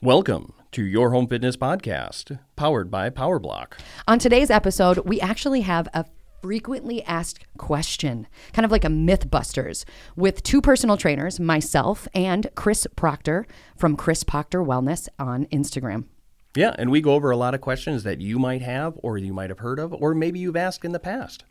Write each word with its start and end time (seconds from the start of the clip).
Welcome 0.00 0.52
to 0.70 0.84
Your 0.84 1.10
Home 1.10 1.26
Fitness 1.26 1.56
Podcast, 1.56 2.38
powered 2.54 2.88
by 2.88 3.10
PowerBlock. 3.10 3.72
On 4.06 4.20
today's 4.20 4.48
episode, 4.48 4.98
we 4.98 5.20
actually 5.20 5.62
have 5.62 5.88
a 5.92 6.04
frequently 6.40 7.02
asked 7.02 7.44
question, 7.58 8.28
kind 8.52 8.64
of 8.64 8.70
like 8.70 8.84
a 8.84 8.88
Mythbusters, 8.88 9.84
with 10.14 10.44
two 10.44 10.62
personal 10.62 10.96
trainers, 10.96 11.40
myself 11.40 12.06
and 12.14 12.48
Chris 12.54 12.86
Proctor 12.94 13.44
from 13.76 13.96
Chris 13.96 14.22
Proctor 14.22 14.62
Wellness 14.62 15.08
on 15.18 15.46
Instagram. 15.46 16.04
Yeah, 16.54 16.76
and 16.78 16.92
we 16.92 17.00
go 17.00 17.14
over 17.14 17.32
a 17.32 17.36
lot 17.36 17.54
of 17.54 17.60
questions 17.60 18.04
that 18.04 18.20
you 18.20 18.38
might 18.38 18.62
have, 18.62 18.94
or 19.02 19.18
you 19.18 19.34
might 19.34 19.50
have 19.50 19.58
heard 19.58 19.80
of, 19.80 19.92
or 19.92 20.14
maybe 20.14 20.38
you've 20.38 20.54
asked 20.54 20.84
in 20.84 20.92
the 20.92 21.00
past. 21.00 21.42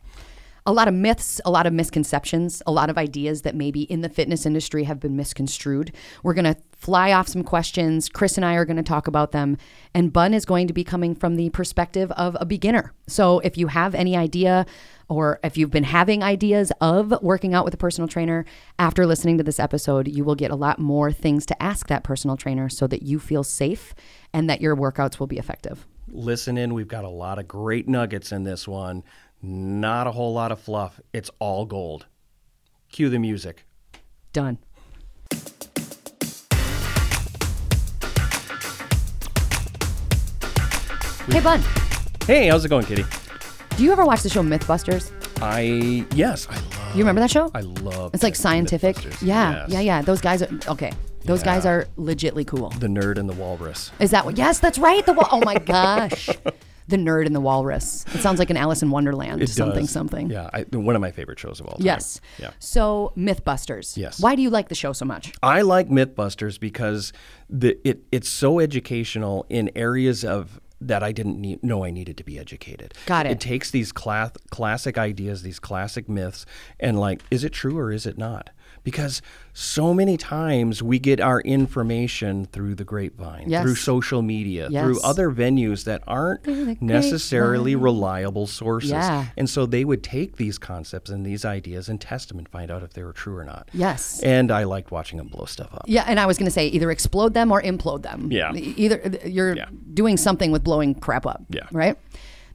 A 0.64 0.72
lot 0.72 0.88
of 0.88 0.94
myths, 0.94 1.38
a 1.44 1.50
lot 1.50 1.66
of 1.66 1.74
misconceptions, 1.74 2.62
a 2.66 2.72
lot 2.72 2.88
of 2.88 2.96
ideas 2.96 3.42
that 3.42 3.54
maybe 3.54 3.82
in 3.82 4.00
the 4.00 4.08
fitness 4.08 4.44
industry 4.44 4.84
have 4.84 5.00
been 5.00 5.16
misconstrued. 5.16 5.92
We're 6.22 6.34
going 6.34 6.54
to 6.54 6.56
fly 6.78 7.12
off 7.12 7.28
some 7.28 7.42
questions. 7.42 8.08
Chris 8.08 8.36
and 8.36 8.44
I 8.44 8.54
are 8.54 8.64
going 8.64 8.76
to 8.76 8.82
talk 8.82 9.08
about 9.08 9.32
them. 9.32 9.58
And 9.92 10.12
Bun 10.12 10.32
is 10.32 10.44
going 10.44 10.68
to 10.68 10.72
be 10.72 10.84
coming 10.84 11.14
from 11.14 11.34
the 11.34 11.50
perspective 11.50 12.10
of 12.12 12.36
a 12.40 12.46
beginner. 12.46 12.94
So 13.08 13.40
if 13.40 13.58
you 13.58 13.66
have 13.66 13.94
any 13.94 14.16
idea, 14.16 14.64
or 15.08 15.40
if 15.42 15.56
you've 15.58 15.72
been 15.72 15.84
having 15.84 16.22
ideas 16.22 16.70
of 16.80 17.12
working 17.20 17.52
out 17.52 17.64
with 17.64 17.74
a 17.74 17.78
personal 17.78 18.06
trainer, 18.06 18.44
after 18.78 19.06
listening 19.06 19.38
to 19.38 19.44
this 19.44 19.58
episode, 19.58 20.06
you 20.06 20.22
will 20.22 20.36
get 20.36 20.52
a 20.52 20.56
lot 20.56 20.78
more 20.78 21.10
things 21.10 21.44
to 21.46 21.62
ask 21.62 21.88
that 21.88 22.04
personal 22.04 22.36
trainer 22.36 22.68
so 22.68 22.86
that 22.86 23.02
you 23.02 23.18
feel 23.18 23.42
safe 23.42 23.94
and 24.32 24.48
that 24.48 24.60
your 24.60 24.76
workouts 24.76 25.18
will 25.18 25.26
be 25.26 25.38
effective. 25.38 25.86
Listen 26.06 26.56
in, 26.56 26.74
we've 26.74 26.88
got 26.88 27.04
a 27.04 27.10
lot 27.10 27.38
of 27.38 27.48
great 27.48 27.88
nuggets 27.88 28.30
in 28.30 28.44
this 28.44 28.68
one. 28.68 29.02
Not 29.42 30.06
a 30.06 30.12
whole 30.12 30.32
lot 30.32 30.52
of 30.52 30.60
fluff. 30.60 31.00
It's 31.12 31.30
all 31.38 31.64
gold. 31.66 32.06
Cue 32.90 33.08
the 33.08 33.18
music. 33.18 33.64
Done. 34.32 34.58
Hey, 41.28 41.40
Bun, 41.40 41.60
Hey, 42.26 42.48
how's 42.48 42.64
it 42.64 42.68
going, 42.68 42.84
Kitty? 42.86 43.04
do 43.76 43.84
you 43.84 43.92
ever 43.92 44.04
watch 44.04 44.22
the 44.22 44.28
show 44.28 44.42
Mythbusters? 44.42 45.12
I 45.40 46.04
yes, 46.14 46.48
I 46.50 46.54
love. 46.56 46.96
You 46.96 46.98
remember 47.02 47.20
that 47.20 47.30
show? 47.30 47.50
I 47.54 47.60
love. 47.60 48.12
It's 48.14 48.22
like 48.24 48.34
scientific. 48.34 48.96
Yeah, 49.22 49.66
Yes. 49.66 49.68
yeah, 49.70 49.80
yeah. 49.80 50.02
Those 50.02 50.20
guys 50.20 50.42
are 50.42 50.48
okay. 50.66 50.92
Those 51.24 51.42
guys 51.44 51.64
are 51.64 51.86
legitly 51.96 52.44
cool. 52.46 52.70
The 52.70 52.86
nerd 52.88 53.18
and 53.18 53.28
the 53.28 53.34
walrus. 53.34 53.92
Is 54.00 54.10
that 54.10 54.24
what? 54.24 54.36
Yes, 54.36 54.58
that's 54.58 54.78
right. 54.78 55.04
The 55.06 55.14
oh 55.30 55.40
my 55.44 55.54
gosh, 55.58 56.26
the 56.88 56.96
nerd 56.96 57.26
and 57.26 57.36
the 57.36 57.40
walrus. 57.40 58.04
It 58.14 58.20
sounds 58.20 58.38
like 58.40 58.50
an 58.50 58.56
Alice 58.56 58.82
in 58.82 58.90
Wonderland. 58.90 59.42
It 59.42 59.48
something, 59.48 59.82
does. 59.82 59.90
something. 59.90 60.30
Yeah, 60.30 60.50
I, 60.52 60.62
one 60.72 60.96
of 60.96 61.00
my 61.00 61.12
favorite 61.12 61.38
shows 61.38 61.60
of 61.60 61.66
all 61.66 61.76
time. 61.76 61.86
Yes. 61.86 62.20
Yeah. 62.38 62.50
So 62.58 63.12
Mythbusters. 63.16 63.96
Yes. 63.96 64.18
Why 64.20 64.34
do 64.34 64.42
you 64.42 64.50
like 64.50 64.68
the 64.70 64.74
show 64.74 64.92
so 64.92 65.04
much? 65.04 65.32
I 65.42 65.60
like 65.62 65.88
Mythbusters 65.88 66.58
because 66.58 67.12
the 67.48 67.78
it 67.88 68.02
it's 68.10 68.28
so 68.28 68.58
educational 68.58 69.46
in 69.48 69.70
areas 69.76 70.24
of 70.24 70.60
that 70.80 71.02
I 71.02 71.12
didn't 71.12 71.40
need, 71.40 71.62
know 71.62 71.84
I 71.84 71.90
needed 71.90 72.16
to 72.18 72.24
be 72.24 72.38
educated. 72.38 72.94
Got 73.06 73.26
it. 73.26 73.32
It 73.32 73.40
takes 73.40 73.70
these 73.70 73.92
class, 73.92 74.30
classic 74.50 74.96
ideas, 74.98 75.42
these 75.42 75.58
classic 75.58 76.08
myths, 76.08 76.46
and 76.78 76.98
like, 76.98 77.22
is 77.30 77.44
it 77.44 77.52
true 77.52 77.78
or 77.78 77.90
is 77.90 78.06
it 78.06 78.18
not? 78.18 78.50
Because 78.90 79.20
so 79.52 79.92
many 79.92 80.16
times 80.16 80.82
we 80.82 80.98
get 80.98 81.20
our 81.20 81.40
information 81.42 82.46
through 82.46 82.74
the 82.74 82.84
grapevine, 82.84 83.44
Yes. 83.50 83.62
through 83.62 83.74
social 83.74 84.22
media, 84.22 84.68
Yes. 84.70 84.82
through 84.84 85.00
other 85.02 85.30
venues 85.30 85.84
that 85.84 86.02
aren't 86.06 86.46
necessarily 86.80 87.74
reliable 87.76 88.46
sources. 88.46 88.90
Yeah. 88.92 89.26
And 89.36 89.48
so 89.50 89.66
they 89.66 89.84
would 89.84 90.02
take 90.02 90.36
these 90.36 90.58
concepts 90.58 91.10
and 91.10 91.24
these 91.26 91.44
ideas 91.44 91.88
and 91.88 92.00
test 92.00 92.28
them 92.28 92.38
and 92.38 92.48
find 92.48 92.70
out 92.70 92.82
if 92.82 92.92
they 92.94 93.02
were 93.02 93.12
true 93.12 93.36
or 93.36 93.44
not. 93.44 93.68
Yes. 93.72 94.20
And 94.22 94.50
I 94.50 94.64
liked 94.64 94.90
watching 94.90 95.18
them 95.18 95.28
blow 95.28 95.44
stuff 95.44 95.68
up. 95.74 95.82
Yeah, 95.86 96.04
and 96.06 96.18
I 96.18 96.26
was 96.26 96.38
going 96.38 96.46
to 96.46 96.50
say 96.52 96.68
either 96.68 96.90
explode 96.90 97.34
them 97.34 97.52
or 97.52 97.60
implode 97.62 98.02
them. 98.02 98.28
Yeah. 98.30 98.52
Either 98.54 99.18
you're 99.26 99.56
Yeah. 99.56 99.66
doing 99.92 100.16
something 100.16 100.50
with 100.50 100.64
blowing 100.64 100.94
crap 100.94 101.26
up. 101.26 101.42
Yeah. 101.50 101.62
Right? 101.72 101.96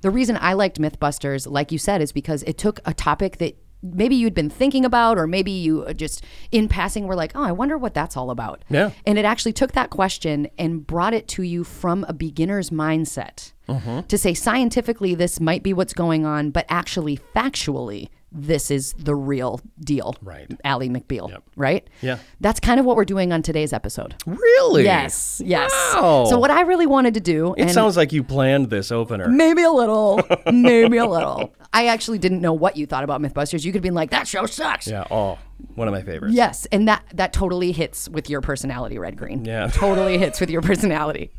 The 0.01 0.09
reason 0.09 0.37
I 0.41 0.53
liked 0.53 0.79
Mythbusters, 0.81 1.49
like 1.49 1.71
you 1.71 1.77
said, 1.77 2.01
is 2.01 2.11
because 2.11 2.43
it 2.43 2.57
took 2.57 2.79
a 2.85 2.93
topic 2.93 3.37
that 3.37 3.55
maybe 3.83 4.15
you'd 4.15 4.33
been 4.33 4.49
thinking 4.49 4.85
about 4.85 5.17
or 5.17 5.27
maybe 5.27 5.51
you 5.51 5.93
just 5.93 6.23
in 6.51 6.67
passing 6.67 7.05
were 7.05 7.15
like, 7.15 7.33
"Oh, 7.35 7.43
I 7.43 7.51
wonder 7.51 7.77
what 7.77 7.93
that's 7.93 8.15
all 8.17 8.31
about." 8.31 8.63
Yeah. 8.69 8.91
And 9.05 9.17
it 9.17 9.25
actually 9.25 9.53
took 9.53 9.73
that 9.73 9.89
question 9.89 10.47
and 10.57 10.87
brought 10.87 11.13
it 11.13 11.27
to 11.29 11.43
you 11.43 11.63
from 11.63 12.05
a 12.07 12.13
beginner's 12.13 12.69
mindset. 12.69 13.51
Mm-hmm. 13.67 14.01
To 14.01 14.17
say 14.17 14.33
scientifically 14.33 15.15
this 15.15 15.39
might 15.39 15.63
be 15.63 15.73
what's 15.73 15.93
going 15.93 16.25
on, 16.25 16.51
but 16.51 16.65
actually 16.69 17.19
factually 17.35 18.09
this 18.35 18.71
is 18.71 18.93
the 18.97 19.13
real 19.15 19.61
deal. 19.79 20.15
Right. 20.21 20.49
Ally 20.63 20.87
McBeal, 20.87 21.39
right? 21.55 21.87
Yeah. 22.01 22.17
That's 22.41 22.59
kind 22.59 22.79
of 22.79 22.85
what 22.85 22.95
we're 22.95 23.05
doing 23.05 23.31
on 23.31 23.41
today's 23.43 23.71
episode. 23.73 24.15
Really? 24.25 24.83
Yes, 24.83 25.41
yes. 25.45 25.71
Wow. 25.93 26.25
So 26.29 26.39
what 26.39 26.49
I 26.51 26.61
really 26.61 26.87
wanted 26.87 27.13
to 27.13 27.19
do, 27.19 27.53
It 27.57 27.69
sounds 27.69 27.95
like 27.95 28.11
you 28.11 28.23
planned 28.23 28.69
this 28.69 28.91
opener. 28.91 29.27
maybe 29.29 29.61
a 29.63 29.71
little, 29.71 30.19
maybe 30.51 30.97
a 30.97 31.05
little. 31.05 31.53
I 31.71 31.87
actually 31.87 32.17
didn't 32.17 32.41
know 32.41 32.53
what 32.53 32.75
you 32.75 32.85
thought 32.85 33.03
about 33.03 33.21
MythBusters. 33.21 33.63
You 33.65 33.71
could 33.71 33.77
have 33.79 33.83
been 33.83 33.93
like, 33.93 34.09
"That 34.11 34.27
show 34.27 34.45
sucks." 34.45 34.87
Yeah. 34.87 35.05
Oh, 35.11 35.37
one 35.75 35.87
of 35.87 35.93
my 35.93 36.01
favorites. 36.01 36.35
Yes, 36.35 36.65
and 36.71 36.87
that 36.87 37.03
that 37.13 37.33
totally 37.33 37.71
hits 37.71 38.09
with 38.09 38.29
your 38.29 38.41
personality, 38.41 38.97
Red 38.99 39.15
Green. 39.17 39.45
Yeah. 39.45 39.67
totally 39.73 40.17
hits 40.17 40.39
with 40.39 40.49
your 40.49 40.61
personality. 40.61 41.31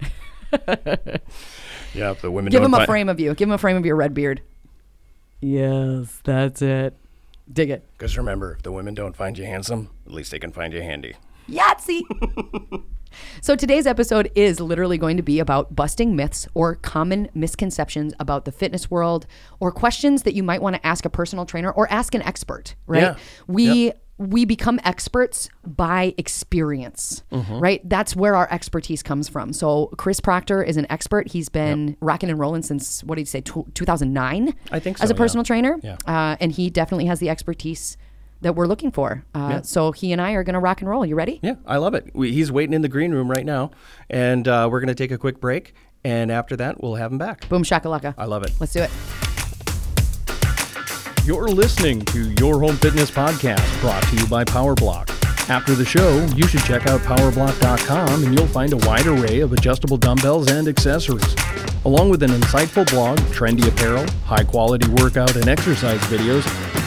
Yeah. 1.95 2.15
The 2.21 2.31
women 2.31 2.51
Give 2.51 2.63
him 2.63 2.75
a 2.75 2.79
find- 2.79 2.87
frame 2.87 3.09
of 3.09 3.21
you. 3.21 3.35
Give 3.35 3.49
him 3.49 3.53
a 3.53 3.59
frame 3.59 3.77
of 3.77 3.87
your 3.87 3.95
red 3.97 4.15
beard. 4.15 4.43
Yes, 5.45 6.21
that's 6.25 6.63
it. 6.63 6.97
Dig 7.53 7.69
it. 7.69 7.87
Because 7.93 8.17
remember, 8.17 8.55
if 8.55 8.63
the 8.63 8.73
women 8.73 8.95
don't 8.95 9.15
find 9.15 9.37
you 9.37 9.45
handsome, 9.45 9.91
at 10.07 10.13
least 10.13 10.31
they 10.31 10.39
can 10.39 10.53
find 10.53 10.73
you 10.73 10.81
handy. 10.81 11.17
Yahtzee. 11.51 12.01
so 13.43 13.55
today's 13.55 13.87
episode 13.87 14.31
is 14.35 14.59
literally 14.59 14.97
going 14.97 15.19
to 15.19 15.23
be 15.23 15.39
about 15.41 15.77
busting 15.77 16.17
myths 16.17 16.49
or 16.55 16.77
common 16.77 17.29
misconceptions 17.35 18.15
about 18.19 18.47
the 18.47 18.53
fitness 18.53 18.91
world 18.91 19.27
or 19.61 19.71
questions 19.71 20.23
that 20.23 20.33
you 20.33 20.43
might 20.43 20.63
want 20.63 20.77
to 20.77 20.87
ask 20.87 21.05
a 21.05 21.11
personal 21.11 21.45
trainer 21.45 21.71
or 21.71 21.93
ask 21.93 22.15
an 22.15 22.23
expert, 22.23 22.75
right? 22.87 23.03
Yeah. 23.03 23.17
We 23.47 23.93
we 24.17 24.45
become 24.45 24.79
experts 24.85 25.49
by 25.67 26.15
experience, 26.19 27.25
Mm-hmm. 27.33 27.59
right? 27.59 27.89
That's 27.89 28.15
where 28.15 28.37
our 28.37 28.47
expertise 28.53 29.03
comes 29.03 29.29
from. 29.29 29.53
So 29.53 29.87
Chris 29.97 30.21
Proctor 30.21 30.63
is 30.63 30.77
an 30.77 30.87
expert. 30.89 31.29
He's 31.29 31.49
been 31.49 31.97
rocking 32.01 32.31
and 32.31 32.39
rolling 32.39 32.63
since 32.63 33.03
what 33.03 33.17
did 33.17 33.23
you 33.23 33.27
say, 33.27 33.41
2009? 33.41 34.55
I 34.71 34.79
think 34.79 34.99
so, 34.99 35.05
As 35.05 35.11
a 35.11 35.15
personal 35.15 35.43
yeah. 35.43 35.47
trainer, 35.47 35.81
Yeah. 35.83 35.97
uh, 36.07 36.37
and 36.41 36.53
he 36.53 36.71
definitely 36.71 37.07
has 37.07 37.19
the 37.19 37.29
expertise 37.29 37.97
that 38.41 38.55
we're 38.55 38.67
looking 38.67 38.93
for. 38.93 39.25
Uh, 39.35 39.49
Yeah. 39.51 39.63
So 39.63 39.91
he 39.93 40.13
and 40.13 40.21
I 40.21 40.33
are 40.33 40.45
going 40.45 40.55
to 40.55 40.61
rock 40.61 40.81
and 40.81 40.89
roll. 40.89 41.05
You 41.05 41.17
ready? 41.17 41.41
Yeah, 41.43 41.55
I 41.67 41.79
love 41.79 41.95
it. 41.95 42.11
We, 42.15 42.33
he's 42.33 42.53
waiting 42.53 42.75
in 42.75 42.83
the 42.83 42.89
green 42.89 43.11
room 43.13 43.29
right 43.31 43.45
now, 43.45 43.71
and 44.11 44.47
uh, 44.47 44.69
we're 44.71 44.81
going 44.81 44.89
to 44.89 44.95
take 44.95 45.11
a 45.11 45.19
quick 45.19 45.41
break. 45.41 45.75
And 46.05 46.31
after 46.31 46.55
that, 46.57 46.83
we'll 46.83 46.97
have 46.97 47.11
him 47.11 47.19
back. 47.19 47.49
Boom 47.49 47.65
shakalaka. 47.65 48.15
I 48.19 48.27
love 48.27 48.43
it. 48.45 48.53
Let's 48.61 48.75
do 48.75 48.81
it. 48.83 48.91
You're 51.25 51.49
listening 51.49 52.05
to 52.07 52.33
Your 52.33 52.61
Home 52.61 52.77
Fitness 52.77 53.11
Podcast, 53.11 53.81
brought 53.81 54.03
to 54.09 54.17
you 54.17 54.27
by 54.27 54.45
PowerBlock. 54.45 55.09
After 55.49 55.75
the 55.75 55.83
show, 55.83 56.23
you 56.37 56.47
should 56.47 56.61
check 56.65 56.87
out 56.87 57.01
powerblock.com 57.01 58.25
and 58.25 58.35
you'll 58.39 58.47
find 58.47 58.75
a 58.75 58.77
wide 58.87 59.07
array 59.07 59.41
of 59.41 59.55
adjustable 59.55 59.97
dumbbells 59.97 60.51
and 60.51 60.69
accessories. 60.69 61.35
Along 61.87 62.11
with 62.11 62.23
an 62.23 62.31
insightful 62.31 62.87
blog, 62.91 63.17
trendy 63.33 63.67
apparel, 63.67 64.05
high 64.27 64.45
quality 64.45 64.87
workout, 65.03 65.35
and 65.35 65.49
exercise 65.49 65.99
videos, 66.03 66.43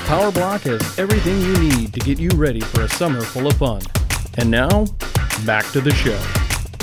PowerBlock 0.06 0.62
has 0.70 1.00
everything 1.00 1.42
you 1.42 1.58
need 1.58 1.92
to 1.96 2.00
get 2.02 2.20
you 2.20 2.30
ready 2.36 2.62
for 2.62 2.82
a 2.82 2.90
summer 2.90 3.22
full 3.22 3.48
of 3.48 3.54
fun. 3.54 3.82
And 4.36 4.52
now, 4.52 4.86
back 5.48 5.66
to 5.72 5.82
the 5.82 5.96
show. 5.96 6.22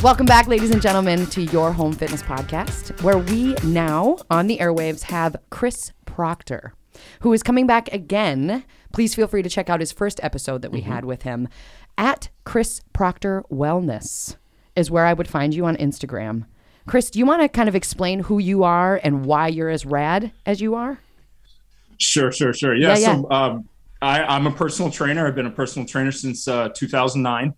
Welcome 0.02 0.26
back, 0.26 0.48
ladies 0.48 0.72
and 0.72 0.82
gentlemen, 0.82 1.26
to 1.26 1.42
your 1.44 1.72
Home 1.72 1.92
Fitness 1.92 2.24
Podcast, 2.24 3.00
where 3.02 3.18
we 3.18 3.54
now 3.62 4.18
on 4.28 4.48
the 4.48 4.58
airwaves 4.58 5.02
have 5.04 5.36
Chris 5.50 5.92
Proctor, 6.04 6.74
who 7.20 7.32
is 7.32 7.42
coming 7.42 7.66
back 7.66 7.92
again. 7.92 8.64
Please 8.92 9.14
feel 9.14 9.26
free 9.26 9.42
to 9.42 9.48
check 9.48 9.68
out 9.68 9.80
his 9.80 9.92
first 9.92 10.20
episode 10.22 10.62
that 10.62 10.72
we 10.72 10.82
had 10.82 11.04
with 11.04 11.22
him 11.22 11.48
at 11.98 12.28
Chris 12.44 12.80
Proctor 12.92 13.44
Wellness, 13.50 14.36
is 14.76 14.90
where 14.90 15.06
I 15.06 15.12
would 15.12 15.28
find 15.28 15.54
you 15.54 15.66
on 15.66 15.76
Instagram. 15.76 16.46
Chris, 16.86 17.10
do 17.10 17.18
you 17.18 17.26
want 17.26 17.42
to 17.42 17.48
kind 17.48 17.68
of 17.68 17.74
explain 17.74 18.20
who 18.20 18.38
you 18.38 18.62
are 18.64 19.00
and 19.02 19.24
why 19.24 19.48
you're 19.48 19.70
as 19.70 19.86
rad 19.86 20.32
as 20.44 20.60
you 20.60 20.74
are? 20.74 20.98
Sure, 21.98 22.30
sure, 22.30 22.52
sure. 22.52 22.74
Yeah. 22.74 22.96
Yeah, 22.96 23.16
so 23.16 23.30
um, 23.30 23.68
I, 24.02 24.22
I'm 24.22 24.46
a 24.46 24.50
personal 24.50 24.90
trainer. 24.90 25.26
I've 25.26 25.34
been 25.34 25.46
a 25.46 25.50
personal 25.50 25.86
trainer 25.88 26.12
since 26.12 26.46
uh, 26.46 26.68
2009. 26.74 27.54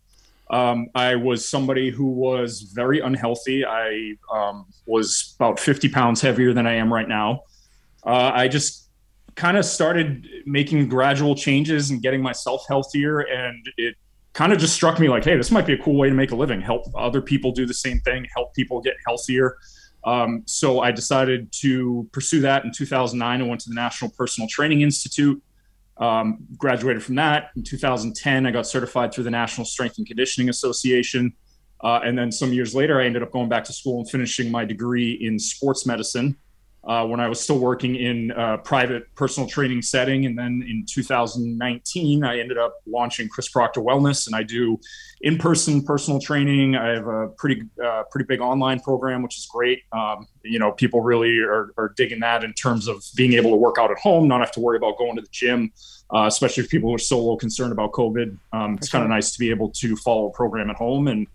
Um, 0.49 0.87
I 0.95 1.17
was 1.17 1.49
somebody 1.49 1.91
who 1.91 2.07
was 2.07 2.71
very 2.73 3.01
unhealthy. 3.01 3.65
I 3.65 4.15
um, 4.33 4.67
was 4.87 5.35
about 5.41 5.59
50 5.59 5.89
pounds 5.89 6.21
heavier 6.21 6.53
than 6.53 6.67
I 6.67 6.75
am 6.75 6.93
right 6.93 7.09
now. 7.09 7.43
Uh, 8.05 8.31
I 8.33 8.47
just 8.47 8.86
kind 9.37 9.59
of 9.59 9.65
started 9.65 10.27
making 10.47 10.89
gradual 10.89 11.35
changes 11.35 11.91
and 11.91 12.03
getting 12.03 12.23
myself 12.23 12.65
healthier. 12.69 13.21
And 13.21 13.65
it 13.77 13.95
kind 14.33 14.53
of 14.53 14.59
just 14.59 14.75
struck 14.75 14.99
me 14.99 15.09
like, 15.09 15.25
hey, 15.25 15.37
this 15.37 15.51
might 15.51 15.67
be 15.67 15.75
a 15.75 15.79
cool 15.79 15.97
way 15.97 16.09
to 16.09 16.15
make 16.15 16.31
a 16.31 16.35
living, 16.35 16.61
help 16.61 16.87
other 16.95 17.21
people 17.21 17.53
do 17.53 17.67
the 17.67 17.75
same 17.75 18.01
thing, 18.01 18.27
help 18.35 18.55
people 18.55 18.81
get 18.81 18.95
healthier. 19.07 19.59
Um, 20.05 20.43
so 20.47 20.81
I 20.81 20.91
decided 20.91 21.53
to 21.61 22.09
pursue 22.13 22.41
that 22.41 22.65
in 22.65 22.73
2009. 22.73 23.43
I 23.43 23.45
went 23.45 23.61
to 23.63 23.69
the 23.69 23.75
National 23.75 24.11
Personal 24.11 24.49
Training 24.49 24.81
Institute, 24.81 25.43
um, 25.99 26.39
graduated 26.57 27.03
from 27.03 27.17
that. 27.17 27.51
In 27.57 27.63
2010, 27.63 28.47
I 28.47 28.51
got 28.51 28.67
certified 28.67 29.13
through 29.13 29.25
the 29.25 29.31
National 29.31 29.65
Strength 29.67 29.99
and 29.99 30.07
Conditioning 30.07 30.49
Association. 30.49 31.33
Uh, 31.83 32.01
and 32.05 32.17
then 32.17 32.33
some 32.33 32.53
years 32.53 32.75
later, 32.75 33.01
I 33.01 33.05
ended 33.05 33.23
up 33.23 33.33
going 33.33 33.51
back 33.51 33.65
to 33.65 33.73
school 33.73 33.99
and 33.99 34.09
finishing 34.09 34.51
my 34.51 34.65
degree 34.65 35.13
in 35.13 35.39
sports 35.39 35.85
medicine 35.85 36.37
uh, 36.87 37.05
when 37.05 37.19
I 37.19 37.29
was 37.29 37.41
still 37.41 37.59
working 37.59 37.97
in 37.97 38.31
a 38.31 38.59
private 38.59 39.13
personal 39.17 39.49
training 39.49 39.83
setting. 39.83 40.25
And 40.25 40.39
then 40.39 40.65
in 40.69 40.85
2019, 40.89 42.25
I 42.25 42.39
ended 42.39 42.59
up 42.59 42.77
launching 42.87 43.29
Chris 43.29 43.49
Proctor 43.49 43.81
Wellness, 43.81 44.27
and 44.27 44.37
I 44.37 44.45
do 44.45 44.79
in-person 45.23 45.83
personal 45.83 46.21
training. 46.21 46.77
I 46.77 46.89
have 46.91 47.07
a 47.07 47.29
pretty 47.37 47.63
uh, 47.85 48.05
pretty 48.11 48.27
big 48.27 48.41
online 48.41 48.81
program, 48.81 49.23
which 49.23 49.37
is 49.37 49.47
great. 49.47 49.83
Um, 49.93 50.29
you 50.45 50.61
know, 50.61 50.71
people 50.73 51.01
really 51.01 51.41
are, 51.41 51.73
are, 51.77 51.93
digging 51.97 52.21
that 52.21 52.45
in 52.45 52.53
terms 52.53 52.87
of 52.87 53.03
being 53.17 53.33
able 53.33 53.51
to 53.51 53.57
work 53.57 53.79
out 53.79 53.91
at 53.91 53.99
home, 53.99 54.29
not 54.29 54.41
have 54.41 54.53
to 54.53 54.61
worry 54.61 54.77
about 54.77 54.97
going 54.99 55.17
to 55.17 55.23
the 55.23 55.29
gym. 55.33 55.73
Uh, 56.15 56.27
especially 56.29 56.63
if 56.63 56.71
people 56.71 56.95
are 56.95 56.99
so 56.99 57.19
low 57.19 57.37
concerned 57.37 57.73
about 57.73 57.91
COVID, 57.91 58.39
um, 58.53 58.75
it's 58.75 58.89
kind 58.89 59.03
of 59.03 59.11
nice 59.11 59.33
to 59.33 59.41
be 59.41 59.51
able 59.51 59.71
to 59.71 59.97
follow 59.97 60.27
a 60.27 60.31
program 60.31 60.71
at 60.71 60.77
home 60.77 61.09
and 61.09 61.27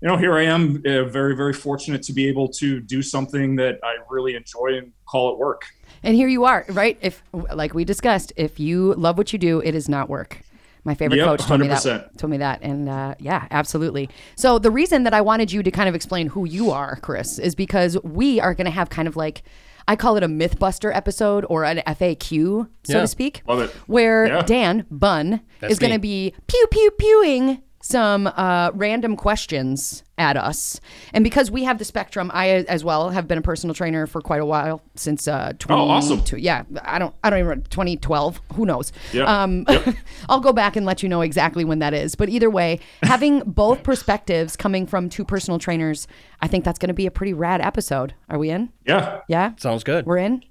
you 0.00 0.08
know, 0.08 0.16
here 0.16 0.34
I 0.34 0.44
am, 0.44 0.82
uh, 0.86 1.04
very, 1.04 1.36
very 1.36 1.52
fortunate 1.52 2.02
to 2.04 2.12
be 2.12 2.26
able 2.28 2.48
to 2.48 2.80
do 2.80 3.02
something 3.02 3.56
that 3.56 3.78
I 3.82 3.96
really 4.08 4.34
enjoy 4.34 4.78
and 4.78 4.92
call 5.06 5.32
it 5.32 5.38
work. 5.38 5.62
And 6.02 6.14
here 6.16 6.28
you 6.28 6.44
are, 6.44 6.64
right? 6.70 6.96
If, 7.02 7.22
like 7.32 7.74
we 7.74 7.84
discussed, 7.84 8.32
if 8.36 8.58
you 8.58 8.94
love 8.94 9.18
what 9.18 9.32
you 9.32 9.38
do, 9.38 9.60
it 9.60 9.74
is 9.74 9.88
not 9.88 10.08
work. 10.08 10.40
My 10.84 10.94
favorite 10.94 11.18
yep, 11.18 11.26
coach 11.26 11.42
told 11.42 11.60
100%. 11.60 11.62
me 11.62 11.68
that. 11.68 12.16
Told 12.18 12.30
me 12.30 12.38
that, 12.38 12.60
and 12.62 12.88
uh, 12.88 13.14
yeah, 13.18 13.46
absolutely. 13.50 14.08
So 14.36 14.58
the 14.58 14.70
reason 14.70 15.02
that 15.04 15.12
I 15.12 15.20
wanted 15.20 15.52
you 15.52 15.62
to 15.62 15.70
kind 15.70 15.90
of 15.90 15.94
explain 15.94 16.28
who 16.28 16.46
you 16.46 16.70
are, 16.70 16.96
Chris, 17.02 17.38
is 17.38 17.54
because 17.54 17.98
we 18.02 18.40
are 18.40 18.54
going 18.54 18.64
to 18.64 18.70
have 18.70 18.88
kind 18.88 19.06
of 19.06 19.14
like 19.14 19.42
I 19.86 19.96
call 19.96 20.16
it 20.16 20.22
a 20.22 20.28
MythBuster 20.28 20.94
episode 20.94 21.44
or 21.50 21.64
an 21.64 21.82
FAQ, 21.86 22.68
so 22.84 22.92
Yeah. 22.94 23.00
to 23.00 23.06
speak, 23.06 23.42
Love 23.46 23.60
it. 23.60 23.70
where 23.88 24.26
Yeah. 24.26 24.42
Dan 24.42 24.86
Bunn 24.90 25.40
That's 25.60 25.72
is 25.72 25.78
going 25.78 25.92
to 25.92 25.98
be 25.98 26.32
pew 26.46 26.66
pew 26.70 26.90
pewing 26.92 27.62
some 27.90 28.26
uh, 28.28 28.70
random 28.74 29.16
questions 29.16 30.02
at 30.18 30.36
us. 30.36 30.80
And 31.12 31.24
because 31.24 31.50
we 31.50 31.64
have 31.64 31.78
the 31.78 31.84
spectrum, 31.84 32.30
I 32.34 32.48
as 32.48 32.84
well 32.84 33.10
have 33.10 33.26
been 33.26 33.38
a 33.38 33.42
personal 33.42 33.74
trainer 33.74 34.06
for 34.06 34.20
quite 34.20 34.40
a 34.40 34.44
while 34.46 34.82
since 34.94 35.26
uh, 35.26 35.52
20, 35.58 35.80
Oh, 35.82 35.88
awesome. 35.88 36.22
Yeah, 36.38 36.64
I 36.82 36.98
don't, 36.98 37.14
I 37.24 37.30
don't 37.30 37.38
even 37.38 37.48
remember 37.48 37.68
2012. 37.70 38.40
Who 38.54 38.66
knows? 38.66 38.92
Yeah. 39.12 39.24
Um, 39.24 39.64
Yep. 39.68 39.96
I'll 40.28 40.40
go 40.40 40.52
back 40.52 40.76
and 40.76 40.84
let 40.86 41.02
you 41.02 41.08
know 41.08 41.20
exactly 41.22 41.64
when 41.64 41.78
that 41.80 41.94
is. 41.94 42.14
But 42.14 42.28
either 42.28 42.50
way, 42.50 42.80
having 43.02 43.40
both 43.46 43.82
perspectives 43.82 44.56
coming 44.56 44.86
from 44.86 45.08
two 45.08 45.24
personal 45.24 45.58
trainers, 45.58 46.06
I 46.40 46.48
think 46.48 46.64
that's 46.64 46.78
going 46.78 46.88
to 46.88 46.94
be 46.94 47.06
a 47.06 47.10
pretty 47.10 47.32
rad 47.32 47.60
episode. 47.60 48.14
Are 48.28 48.38
we 48.38 48.50
in? 48.50 48.70
Yeah. 48.86 49.20
Yeah, 49.28 49.52
Sounds 49.56 49.84
good. 49.84 50.06
we're 50.06 50.18
in. 50.18 50.44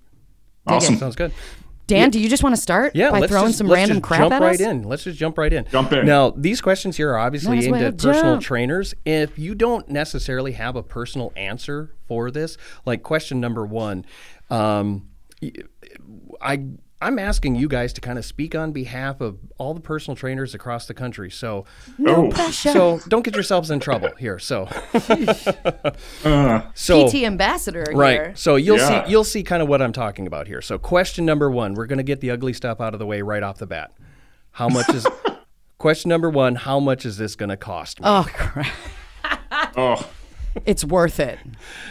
Awesome. 0.68 0.98
Sounds 0.98 1.16
good. 1.16 1.32
Dan, 1.90 2.10
do 2.10 2.20
you 2.20 2.30
just 2.30 2.44
want 2.44 2.56
to 2.56 2.62
start 2.62 2.96
Yeah, 2.96 3.12
by 3.12 3.20
let's 3.20 3.32
throwing 3.32 3.48
just, 3.48 3.58
some 3.58 3.68
let's 3.68 3.78
random 3.80 3.98
just 3.98 4.04
crap 4.08 4.20
jump 4.22 4.34
at 4.34 4.42
right 4.42 4.56
us? 4.56 4.62
in. 4.62 4.84
Let's 4.84 5.04
just 5.04 5.18
jump 5.18 5.38
right 5.38 5.52
in. 5.52 5.66
Jump 5.72 5.92
in. 5.92 6.06
Now, 6.06 6.32
these 6.32 6.62
questions 6.62 6.98
here 6.98 7.12
are 7.12 7.18
obviously 7.18 7.50
Might 7.52 7.58
as 7.60 7.66
aimed 7.68 7.82
at 7.82 7.98
personal 7.98 8.34
jump. 8.34 8.44
trainers. 8.44 8.94
If 9.06 9.38
you 9.38 9.56
don't 9.56 9.90
necessarily 9.90 10.54
have 10.54 10.76
a 10.76 10.84
personal 10.84 11.34
answer 11.36 11.92
for 12.08 12.32
this, 12.32 12.58
like 12.86 13.04
question 13.04 13.40
number 13.40 13.66
one, 13.66 14.06
um, 14.50 15.08
y- 15.42 15.52
I 16.42 16.64
I'm 17.02 17.18
asking 17.18 17.56
you 17.56 17.70
guys 17.70 17.94
to 17.94 18.02
kind 18.02 18.18
of 18.20 18.26
speak 18.26 18.54
on 18.56 18.74
behalf 18.74 19.22
of 19.22 19.38
all 19.58 19.74
the 19.74 19.80
personal 19.80 20.16
trainers 20.18 20.54
across 20.54 20.86
the 20.86 20.94
country. 20.94 21.32
So, 21.32 21.64
no 21.98 22.30
Oh, 22.36 22.52
so 22.52 23.00
don't 23.08 23.24
get 23.24 23.36
yourselves 23.36 23.72
in 23.72 23.80
trouble 23.80 24.12
here. 24.18 24.38
So, 24.38 24.68
uh, 26.26 26.62
so 26.74 27.08
PT 27.10 27.24
ambassador 27.26 27.86
Right. 27.94 28.14
here. 28.14 28.34
So 28.36 28.56
you'll 28.56 28.78
Yeah. 28.78 29.06
see 29.06 29.12
you'll 29.12 29.24
see 29.24 29.44
kind 29.44 29.62
of 29.62 29.68
what 29.70 29.82
I'm 29.82 29.94
talking 29.94 30.28
about 30.28 30.48
here. 30.48 30.62
So 30.62 30.78
question 30.78 31.26
number 31.26 31.50
1, 31.50 31.74
we're 31.74 31.86
going 31.86 31.98
to 31.98 32.04
get 32.04 32.20
the 32.22 32.32
ugly 32.32 32.54
stuff 32.54 32.82
out 32.82 32.94
of 32.94 33.00
the 33.00 33.06
way 33.06 33.22
right 33.22 33.44
off 33.44 33.58
the 33.58 33.68
bat. 33.68 33.92
How 34.52 34.68
much 34.70 34.90
is 34.94 35.08
Question 35.78 36.10
number 36.10 36.30
1, 36.30 36.56
how 36.56 36.82
much 36.82 37.06
is 37.06 37.18
this 37.18 37.36
going 37.38 37.48
to 37.48 37.56
cost 37.56 38.02
me? 38.02 38.06
Oh 38.06 38.28
crap! 38.34 38.68
oh, 39.78 40.10
It's 40.66 40.84
worth 40.84 41.20
it. 41.20 41.40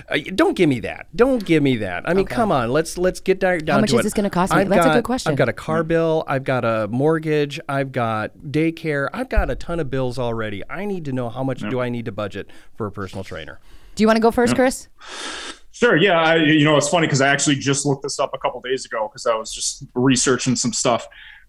Uh, 0.08 0.18
don't 0.34 0.56
give 0.56 0.68
me 0.68 0.80
that. 0.80 1.06
Don't 1.14 1.44
give 1.44 1.62
me 1.62 1.76
that. 1.78 2.08
I 2.08 2.14
mean, 2.14 2.26
come 2.26 2.50
on. 2.52 2.70
Let's 2.70 2.96
let's 2.98 3.20
get 3.20 3.38
down, 3.40 3.66
How 3.66 3.80
much 3.80 3.90
to 3.90 3.96
is 3.96 4.00
it. 4.00 4.02
this 4.04 4.14
gonna 4.14 4.30
cost 4.30 4.52
me? 4.52 4.60
I've 4.60 4.68
That's 4.68 4.84
a 4.84 4.88
got- 4.88 4.94
good 4.94 5.04
question. 5.04 5.32
I've 5.32 5.38
got 5.38 5.48
a 5.48 5.52
car 5.52 5.82
bill. 5.84 6.24
I've 6.26 6.44
got 6.44 6.64
a 6.64 6.88
mortgage. 6.88 7.58
I've 7.68 7.92
got 7.92 8.36
daycare. 8.38 9.08
I've 9.12 9.28
got 9.28 9.50
a 9.50 9.54
ton 9.54 9.80
of 9.80 9.90
bills 9.90 10.18
already. 10.18 10.62
I 10.70 10.84
need 10.84 11.04
to 11.06 11.12
know 11.12 11.28
how 11.28 11.42
much 11.44 11.60
do 11.68 11.80
I 11.80 11.88
need 11.88 12.04
to 12.06 12.12
budget 12.12 12.48
for 12.76 12.86
a 12.86 12.92
personal 12.92 13.24
trainer. 13.24 13.60
Do 13.94 14.02
you 14.02 14.06
want 14.06 14.16
to 14.16 14.22
go 14.22 14.30
first, 14.30 14.54
Chris? 14.54 14.88
Sure. 15.72 15.96
Yeah. 15.96 16.20
I, 16.20 16.36
you 16.36 16.64
know, 16.64 16.76
it's 16.76 16.88
funny 16.88 17.06
because 17.06 17.20
I 17.20 17.28
actually 17.28 17.56
just 17.56 17.86
looked 17.86 18.02
this 18.02 18.18
up 18.18 18.30
a 18.34 18.38
couple 18.38 18.60
days 18.60 18.84
ago 18.84 19.08
because 19.08 19.26
I 19.26 19.34
was 19.34 19.52
just 19.52 19.84
researching 19.94 20.56
some 20.56 20.72
stuff. 20.72 21.06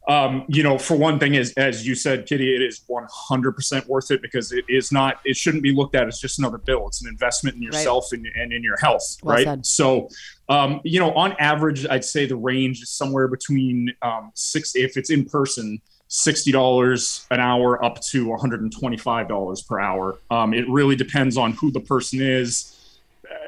Um, 0.07 0.45
you 0.47 0.63
know, 0.63 0.77
for 0.77 0.97
one 0.97 1.19
thing, 1.19 1.35
is 1.35 1.53
as 1.53 1.85
you 1.85 1.93
said, 1.93 2.25
Kitty, 2.25 2.55
it 2.55 2.61
is 2.63 2.81
100% 2.89 3.85
worth 3.87 4.09
it 4.09 4.21
because 4.21 4.51
it 4.51 4.65
is 4.67 4.91
not. 4.91 5.19
It 5.23 5.37
shouldn't 5.37 5.61
be 5.61 5.71
looked 5.71 5.93
at 5.93 6.07
as 6.07 6.19
just 6.19 6.39
another 6.39 6.57
bill. 6.57 6.87
It's 6.87 7.01
an 7.01 7.07
investment 7.07 7.57
in 7.57 7.61
yourself 7.61 8.11
and, 8.11 8.25
and 8.35 8.51
in 8.51 8.63
your 8.63 8.77
health, 8.77 9.17
Well 9.21 9.35
right? 9.35 9.43
said. 9.43 9.65
So, 9.65 10.09
um, 10.47 10.81
you 10.83 10.99
know, 10.99 11.13
on 11.13 11.33
average, 11.33 11.85
I'd 11.87 12.05
say 12.05 12.25
the 12.25 12.35
range 12.35 12.81
is 12.81 12.89
somewhere 12.89 13.27
between 13.27 13.93
um, 14.01 14.31
six 14.33 14.75
if 14.75 14.97
it's 14.97 15.09
in 15.09 15.25
person. 15.25 15.79
Sixty 16.11 16.51
dollars 16.51 17.27
an 17.29 17.39
hour 17.39 17.85
up 17.85 18.01
to 18.05 18.29
one 18.29 18.39
hundred 18.39 18.61
and 18.61 18.75
twenty-five 18.75 19.27
dollars 19.27 19.61
per 19.61 19.79
hour. 19.79 20.17
Um, 20.31 20.55
it 20.55 20.67
really 20.67 20.95
depends 20.95 21.37
on 21.37 21.51
who 21.51 21.69
the 21.69 21.81
person 21.81 22.19
is, 22.19 22.78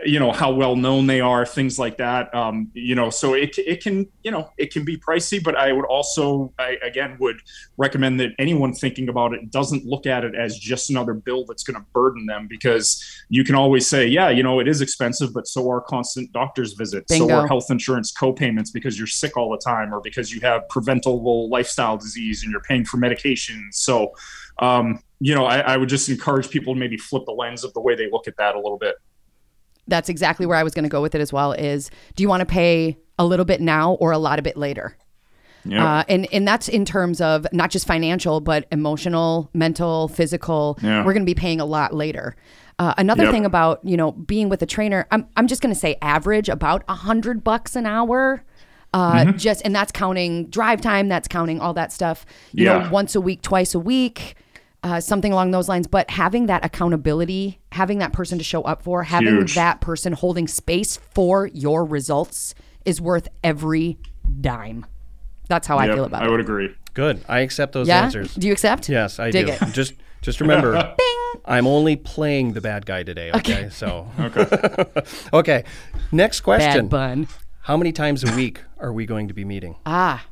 you 0.06 0.20
know 0.20 0.32
how 0.32 0.52
well 0.52 0.76
known 0.76 1.08
they 1.08 1.22
are 1.22 1.46
things 1.46 1.78
like 1.78 1.98
that. 1.98 2.34
Um, 2.34 2.70
you 2.74 2.96
know 2.96 3.10
so 3.10 3.34
it, 3.34 3.58
it 3.58 3.84
can 3.84 4.08
you 4.24 4.32
know 4.32 4.50
it 4.58 4.72
can 4.72 4.84
be 4.84 4.98
pricey 4.98 5.44
but 5.44 5.56
i 5.56 5.72
would 5.72 5.86
also 5.86 6.54
i 6.60 6.78
again 6.84 7.18
would 7.20 7.38
recommend 7.78 8.20
that 8.20 8.32
anyone 8.40 8.74
thinking 8.74 9.10
about 9.10 9.34
it 9.34 9.52
doesn't 9.52 9.86
look 9.86 10.06
at 10.06 10.24
it 10.24 10.36
as 10.36 10.58
just 10.58 10.90
another 10.90 11.14
bill 11.14 11.46
that's 11.46 11.64
going 11.64 11.80
to 11.80 11.86
burden 11.94 12.26
them 12.26 12.48
because 12.50 13.04
you 13.30 13.44
can 13.44 13.56
always 13.56 13.88
say 13.88 14.06
yeah 14.06 14.30
you 14.30 14.44
know 14.44 14.60
it 14.60 14.68
is 14.68 14.82
expensive 14.82 15.34
but 15.34 15.48
so 15.48 15.70
are 15.70 15.82
constant 15.82 16.32
doctor's 16.32 16.74
visits. 16.74 17.16
So 17.16 17.30
are 17.32 17.48
health 17.48 17.70
insurance 17.70 18.12
co-payments 18.12 18.72
because 18.72 18.98
you're 18.98 19.08
sick 19.08 19.38
all 19.38 19.52
the 19.52 19.58
time 19.58 19.94
or 19.94 20.02
because 20.02 20.32
you 20.34 20.42
have 20.42 20.68
preventable 20.70 21.50
lifestyle 21.50 21.98
disease 21.98 22.44
and 22.44 22.52
you're 22.52 22.62
paying 22.62 22.86
for 22.86 22.98
medications. 22.98 23.74
So 23.74 24.14
um, 24.60 25.02
you 25.20 25.36
know 25.36 25.46
I, 25.46 25.60
I 25.60 25.78
would 25.78 25.90
just 25.90 26.10
encourage 26.10 26.50
people 26.50 26.74
to 26.74 26.80
maybe 26.80 26.98
flip 26.98 27.24
the 27.26 27.32
lens 27.32 27.64
of 27.64 27.74
the 27.74 27.82
way 27.82 27.96
they 27.96 28.10
look 28.10 28.28
at 28.28 28.38
that 28.38 28.56
a 28.56 28.60
little 28.60 28.78
bit 28.78 28.96
That's 29.88 30.10
exactly 30.10 30.46
where 30.46 30.58
I 30.58 30.64
was 30.64 30.74
going 30.74 30.84
to 30.84 30.90
go 30.90 31.02
with 31.02 31.16
it 31.16 31.22
as 31.22 31.34
well. 31.34 31.54
Is 31.54 31.90
do 32.16 32.24
you 32.24 32.30
want 32.30 32.42
to 32.42 32.46
pay 32.46 32.98
a 33.20 33.26
little 33.26 33.46
bit 33.46 33.62
now 33.62 33.94
or 33.94 34.12
a 34.12 34.18
lot 34.18 34.40
of 34.40 34.44
bit 34.44 34.58
later? 34.58 34.96
yeah 35.66 35.98
Uh, 36.00 36.04
and 36.10 36.28
and 36.34 36.48
that's 36.48 36.68
in 36.68 36.86
terms 36.86 37.22
of 37.22 37.46
not 37.54 37.70
just 37.72 37.86
financial, 37.86 38.40
but 38.42 38.68
emotional, 38.72 39.50
mental, 39.54 40.08
physical. 40.08 40.78
Yeah. 40.82 41.06
We're 41.06 41.14
going 41.14 41.26
to 41.26 41.30
be 41.30 41.36
paying 41.36 41.60
a 41.62 41.66
lot 41.66 41.94
later. 41.94 42.36
Uh, 42.80 42.94
another 42.98 43.24
Yep. 43.26 43.32
thing 43.34 43.46
about 43.46 43.80
you 43.84 43.96
know 43.98 44.12
being 44.14 44.50
with 44.50 44.62
a 44.62 44.66
trainer, 44.66 45.06
I'm 45.12 45.28
I'm 45.38 45.48
just 45.48 45.62
going 45.62 45.74
to 45.74 45.80
say 45.80 45.98
average 46.02 46.50
about 46.50 46.84
a 46.88 46.96
hundred 46.96 47.44
bucks 47.44 47.76
an 47.76 47.86
hour. 47.86 48.44
Uh, 48.94 49.14
Mm-hmm. 49.24 49.38
Just 49.38 49.62
and 49.64 49.74
that's 49.76 49.92
counting 49.92 50.48
drive 50.48 50.82
time. 50.82 51.08
That's 51.10 51.28
counting 51.28 51.60
all 51.62 51.74
that 51.76 51.92
stuff. 51.94 52.26
You 52.54 52.66
Yeah. 52.66 52.78
know, 52.80 52.90
once 52.92 53.14
a 53.16 53.22
week, 53.22 53.42
twice 53.42 53.74
a 53.76 53.80
week. 53.80 54.36
Uh, 54.84 55.00
something 55.00 55.32
along 55.32 55.52
those 55.52 55.70
lines, 55.70 55.86
but 55.86 56.10
having 56.10 56.48
that 56.48 56.66
accountability, 56.66 57.60
having 57.72 58.00
that 58.00 58.12
person 58.14 58.40
to 58.40 58.44
show 58.44 58.64
up 58.64 58.82
for, 58.82 59.04
having 59.04 59.36
Huge. 59.36 59.54
that 59.54 59.80
person 59.80 60.12
holding 60.14 60.48
space 60.48 60.98
for 61.14 61.46
your 61.54 61.86
results 61.86 62.56
is 62.84 63.00
worth 63.00 63.28
every 63.44 64.00
dime. 64.42 64.88
That's 65.48 65.68
how 65.68 65.78
I 65.78 65.86
feel 65.94 66.06
about 66.06 66.24
I 66.24 66.26
it. 66.26 66.28
I 66.30 66.32
would 66.32 66.40
agree. 66.40 66.74
Good. 66.96 67.24
I 67.30 67.42
accept 67.42 67.74
those 67.74 67.88
Yeah. 67.88 68.02
answers. 68.06 68.34
Do 68.34 68.48
you 68.48 68.54
accept? 68.54 68.90
Yes, 68.90 69.20
I 69.20 69.30
Dig 69.30 69.46
do. 69.46 69.52
it. 69.54 69.60
Just 69.72 69.94
just 70.24 70.42
remember, 70.42 70.96
I'm 71.46 71.68
only 71.68 71.96
playing 71.96 72.54
the 72.54 72.62
bad 72.62 72.86
guy 72.88 73.04
today. 73.04 73.32
Okay, 73.36 73.70
so 73.72 74.10
Okay. 74.20 74.86
okay. 75.34 75.64
Next 76.12 76.42
question: 76.42 76.88
Bad 76.88 76.90
bun. 76.90 77.28
How 77.62 77.78
many 77.78 77.92
times 77.92 78.24
a 78.24 78.36
week 78.36 78.62
are 78.80 78.92
we 78.92 79.06
going 79.06 79.28
to 79.28 79.34
be 79.36 79.46
meeting? 79.46 79.76
Ah. 79.86 80.26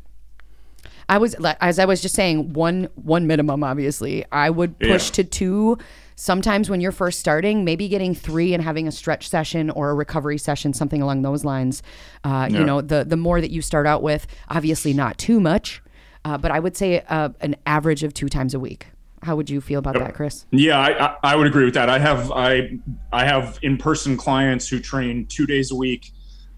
I 1.10 1.18
was 1.18 1.34
as 1.60 1.80
I 1.80 1.86
was 1.86 2.02
just 2.02 2.16
saying, 2.16 2.54
one 2.54 2.88
one 2.96 3.26
minimum. 3.28 3.64
Obviously, 3.64 4.24
I 4.32 4.50
would 4.50 4.78
push 4.80 5.08
Yeah. 5.10 5.14
to 5.16 5.24
two. 5.24 5.78
Sometimes 6.16 6.70
when 6.70 6.82
you're 6.82 6.92
first 6.92 7.20
starting, 7.20 7.64
maybe 7.66 7.88
getting 7.88 8.14
three 8.14 8.54
and 8.54 8.62
having 8.64 8.88
a 8.88 8.92
stretch 8.92 9.28
session 9.28 9.70
or 9.72 9.90
a 9.90 9.94
recovery 9.96 10.38
session, 10.38 10.74
something 10.74 11.02
along 11.02 11.24
those 11.24 11.44
lines. 11.44 11.82
Uh, 12.24 12.48
You 12.50 12.64
know, 12.64 12.82
the 12.82 13.04
the 13.04 13.18
more 13.18 13.42
that 13.42 13.52
you 13.52 13.62
start 13.62 13.88
out 13.88 14.04
with, 14.04 14.28
obviously 14.50 14.94
not 14.94 15.18
too 15.18 15.40
much, 15.40 15.82
uh, 16.26 16.38
but 16.38 16.52
I 16.52 16.60
would 16.60 16.78
say 16.78 17.04
uh, 17.10 17.30
an 17.42 17.56
average 17.66 18.04
of 18.04 18.14
two 18.14 18.30
times 18.30 18.54
a 18.54 18.60
week. 18.60 18.88
How 19.24 19.36
would 19.36 19.50
you 19.50 19.60
feel 19.60 19.80
about 19.80 19.96
that, 19.96 20.14
Chris? 20.14 20.46
Yeah, 20.52 20.80
I, 20.80 21.06
I, 21.08 21.16
I 21.24 21.36
would 21.36 21.48
agree 21.48 21.66
with 21.66 21.74
that. 21.74 21.90
I 21.90 22.00
have 22.00 22.32
I 22.32 22.78
I 23.12 23.26
have 23.26 23.58
in 23.64 23.78
person 23.78 24.16
clients 24.16 24.68
who 24.70 24.80
train 24.80 25.26
two 25.26 25.48
days 25.48 25.72
a 25.72 25.76
week. 25.76 26.12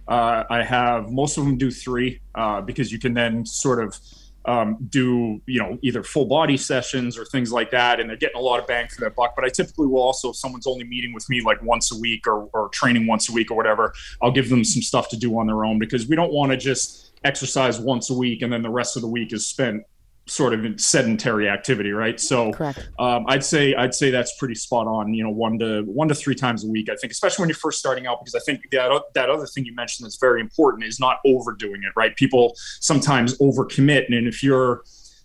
Uh, 0.08 0.44
I 0.50 0.62
have 0.64 1.10
most 1.10 1.38
of 1.38 1.46
them 1.46 1.58
do 1.58 1.72
three 1.72 2.20
uh, 2.36 2.60
because 2.62 2.92
you 2.92 3.00
can 3.00 3.14
then 3.14 3.46
sort 3.46 3.82
of 3.82 3.98
um, 4.46 4.78
do 4.90 5.42
you 5.46 5.60
know 5.60 5.78
either 5.82 6.04
full 6.04 6.26
body 6.26 6.58
sessions 6.58 7.18
or 7.18 7.26
things 7.26 7.52
like 7.52 7.72
that, 7.72 8.00
and 8.00 8.10
they're 8.10 8.18
getting 8.18 8.38
a 8.38 8.44
lot 8.44 8.60
of 8.60 8.68
bang 8.68 8.88
for 8.88 9.00
their 9.00 9.10
buck. 9.10 9.34
But 9.36 9.46
I 9.46 9.50
typically 9.50 9.88
will 9.88 10.02
also 10.02 10.30
if 10.30 10.36
someone's 10.36 10.68
only 10.68 10.84
meeting 10.84 11.14
with 11.14 11.30
me 11.30 11.42
like 11.42 11.62
once 11.62 11.92
a 11.92 12.00
week 12.00 12.28
or, 12.28 12.50
or 12.54 12.70
training 12.70 13.08
once 13.08 13.30
a 13.30 13.32
week 13.32 13.52
or 13.52 13.56
whatever, 13.56 13.94
I'll 14.22 14.32
give 14.32 14.50
them 14.50 14.64
some 14.64 14.82
stuff 14.82 15.10
to 15.10 15.18
do 15.18 15.38
on 15.38 15.48
their 15.48 15.64
own 15.66 15.80
because 15.80 16.08
we 16.08 16.16
don't 16.16 16.34
want 16.34 16.52
to 16.52 16.58
just 16.58 17.12
exercise 17.24 17.80
once 17.80 18.10
a 18.10 18.14
week 18.14 18.42
and 18.42 18.52
then 18.52 18.64
the 18.64 18.70
rest 18.70 18.96
of 18.96 19.04
the 19.04 19.08
week 19.08 19.32
is 19.32 19.46
spent 19.46 19.84
sort 20.32 20.54
of 20.54 20.80
sedentary 20.80 21.50
activity, 21.50 21.92
right? 21.92 22.20
So 22.20 22.54
um, 23.00 23.26
I'd 23.28 23.44
say 23.44 23.76
I'd 23.76 23.94
say 23.94 24.12
that's 24.12 24.38
pretty 24.38 24.56
spot 24.56 24.88
on. 24.88 25.14
You 25.14 25.24
know, 25.26 25.30
one 25.30 25.60
to 25.60 25.82
one 25.82 26.08
to 26.08 26.16
three 26.16 26.36
times 26.36 26.64
a 26.64 26.68
week. 26.68 26.90
I 26.90 26.96
think, 26.96 27.12
especially 27.12 27.44
when 27.44 27.50
you're 27.50 27.58
first 27.58 27.80
starting 27.80 28.08
out, 28.08 28.20
because 28.22 28.36
I 28.36 28.40
think 28.40 28.62
that 28.72 29.04
that 29.14 29.30
other 29.30 29.46
thing 29.46 29.66
you 29.66 29.76
mentioned 29.76 30.06
that's 30.06 30.18
very 30.18 30.40
important 30.40 30.86
is 30.86 31.00
not 31.00 31.18
overdoing 31.26 31.82
it, 31.84 31.92
right? 31.96 32.16
People 32.16 32.54
sometimes 32.80 33.38
overcommit, 33.40 34.06
and 34.08 34.28
if 34.28 34.42
you're 34.42 34.84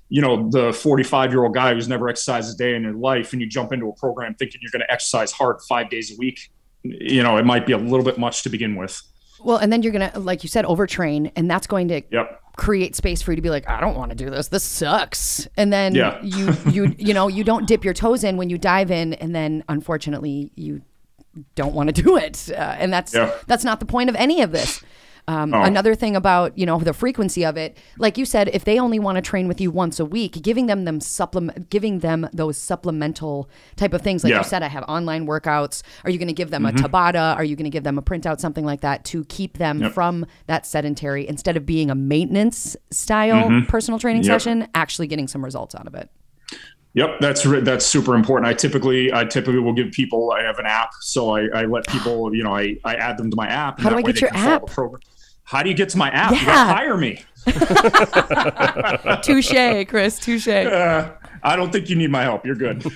you 0.09 0.21
know 0.21 0.49
the 0.51 0.73
45 0.73 1.33
year 1.33 1.45
old 1.45 1.55
guy 1.55 1.75
who's 1.75 1.89
never 1.89 2.09
exercised 2.09 2.55
a 2.55 2.57
day 2.57 2.75
in 2.75 2.83
their 2.83 2.93
life 2.93 3.33
and 3.33 3.43
you 3.43 3.49
jump 3.49 3.73
into 3.73 3.89
a 3.89 3.93
program 3.95 4.35
thinking 4.35 4.61
you're 4.63 4.71
going 4.71 4.87
to 4.87 4.93
exercise 4.93 5.33
hard 5.33 5.57
five 5.69 5.91
days 5.91 6.13
a 6.13 6.17
week 6.17 6.53
you 6.85 7.25
know 7.25 7.37
it 7.39 7.45
might 7.45 7.67
be 7.67 7.73
a 7.73 7.77
little 7.77 8.05
bit 8.05 8.17
much 8.17 8.45
to 8.45 8.49
begin 8.49 8.77
with 8.77 9.03
Well, 9.43 9.57
and 9.57 9.73
then 9.73 9.83
you're 9.83 9.93
gonna, 9.93 10.13
like 10.15 10.43
you 10.45 10.49
said, 10.49 10.65
overtrain, 10.65 11.33
and 11.35 11.51
that's 11.51 11.67
going 11.67 11.89
to 11.89 12.03
yep 12.13 12.41
create 12.57 12.97
space 12.97 13.21
for 13.23 13.33
you 13.33 13.37
to 13.37 13.43
be 13.43 13.51
like, 13.51 13.69
I 13.69 13.81
don't 13.81 13.97
want 13.97 14.11
to 14.11 14.17
do 14.17 14.31
this. 14.31 14.49
This 14.49 14.65
sucks. 14.65 15.47
And 15.57 15.73
then 15.73 15.95
Yeah. 15.95 16.21
you 16.23 16.55
you 16.71 16.95
you 16.99 17.15
know 17.15 17.29
you 17.29 17.45
don't 17.45 17.67
dip 17.67 17.85
your 17.85 17.95
toes 17.95 18.25
in 18.25 18.37
when 18.37 18.51
you 18.51 18.59
dive 18.59 18.91
in, 18.91 19.13
and 19.15 19.35
then 19.35 19.63
unfortunately 19.69 20.51
you 20.57 20.83
don't 21.55 21.75
want 21.75 21.95
to 21.95 22.03
do 22.03 22.17
it. 22.17 22.51
Uh, 22.51 22.55
and 22.79 22.93
that's 22.93 23.13
Yeah. 23.15 23.31
that's 23.47 23.63
not 23.65 23.79
the 23.81 23.87
point 23.87 24.09
of 24.11 24.17
any 24.17 24.41
of 24.43 24.53
this. 24.53 24.83
Um, 25.29 25.53
Oh. 25.53 25.63
Another 25.63 25.95
thing 25.97 26.15
about 26.15 26.57
you 26.57 26.65
know 26.67 26.79
the 26.79 26.93
frequency 26.93 27.45
of 27.45 27.57
it, 27.57 27.77
like 27.99 28.17
you 28.17 28.25
said, 28.25 28.49
if 28.53 28.65
they 28.65 28.79
only 28.79 28.99
want 29.01 29.17
to 29.17 29.23
train 29.23 29.49
with 29.49 29.61
you 29.61 29.71
once 29.73 29.99
a 29.99 30.05
week, 30.05 30.41
giving 30.43 30.67
them 30.67 30.85
them 30.85 31.01
supplement, 31.01 31.69
giving 31.69 31.99
them 31.99 32.29
those 32.33 32.57
supplemental 32.57 33.49
type 33.75 33.93
of 33.93 34.03
things, 34.03 34.23
like 34.23 34.31
Yeah. 34.31 34.39
you 34.39 34.45
said, 34.45 34.63
I 34.63 34.69
have 34.69 34.85
online 34.85 35.27
workouts. 35.27 35.83
Are 36.05 36.11
you 36.11 36.19
going 36.19 36.29
to 36.29 36.35
give 36.35 36.51
them 36.51 36.65
a 36.65 36.71
Tabata? 36.73 37.35
Are 37.37 37.43
you 37.45 37.57
going 37.57 37.65
to 37.65 37.71
give 37.71 37.83
them 37.85 37.99
a 37.99 38.03
printout, 38.03 38.39
something 38.39 38.65
like 38.65 38.83
that, 38.83 39.05
to 39.07 39.25
keep 39.25 39.59
them 39.59 39.81
Yep. 39.81 39.93
from 39.93 40.27
that 40.47 40.65
sedentary 40.65 41.27
instead 41.29 41.57
of 41.57 41.67
being 41.67 41.91
a 41.91 41.95
maintenance 41.97 42.77
style 42.91 43.63
personal 43.69 43.99
training 43.99 44.23
Yep. 44.23 44.33
session, 44.41 44.69
actually 44.75 45.09
getting 45.09 45.27
some 45.27 45.45
results 45.45 45.75
out 45.75 45.87
of 45.89 45.95
it. 45.95 46.09
Yep, 46.95 47.21
that's 47.21 47.43
that's 47.43 47.85
super 47.85 48.15
important. 48.15 48.49
I 48.49 48.55
typically 48.55 49.13
I 49.13 49.25
typically 49.25 49.59
will 49.61 49.75
give 49.75 49.91
people 49.93 50.31
I 50.33 50.43
have 50.45 50.59
an 50.59 50.65
app, 50.67 50.91
so 51.03 51.37
I, 51.37 51.47
I 51.55 51.65
let 51.67 51.87
people 51.89 52.35
you 52.35 52.43
know 52.43 52.55
I, 52.57 52.77
I 52.87 52.95
add 52.95 53.19
them 53.19 53.29
to 53.31 53.37
my 53.37 53.47
app. 53.49 53.79
How 53.81 53.91
do 53.91 53.97
I 53.97 54.03
get 54.03 54.19
your 54.21 54.31
app? 54.35 54.63
The 55.47 55.55
program. 55.55 55.59
How 55.59 55.63
do 55.63 55.69
you 55.71 55.75
get 55.77 55.89
to 55.91 55.99
my 55.99 56.11
app? 56.11 56.33
You 56.33 56.45
gotta 56.45 56.75
hire 56.75 56.97
me. 56.97 57.23
touche, 59.23 59.87
Chris. 59.89 60.19
Touche. 60.19 60.49
Uh, 60.49 61.13
I 61.43 61.55
don't 61.55 61.71
think 61.71 61.89
you 61.89 61.97
need 61.97 62.11
my 62.11 62.23
help. 62.23 62.45
You're 62.45 62.57
good. 62.57 62.85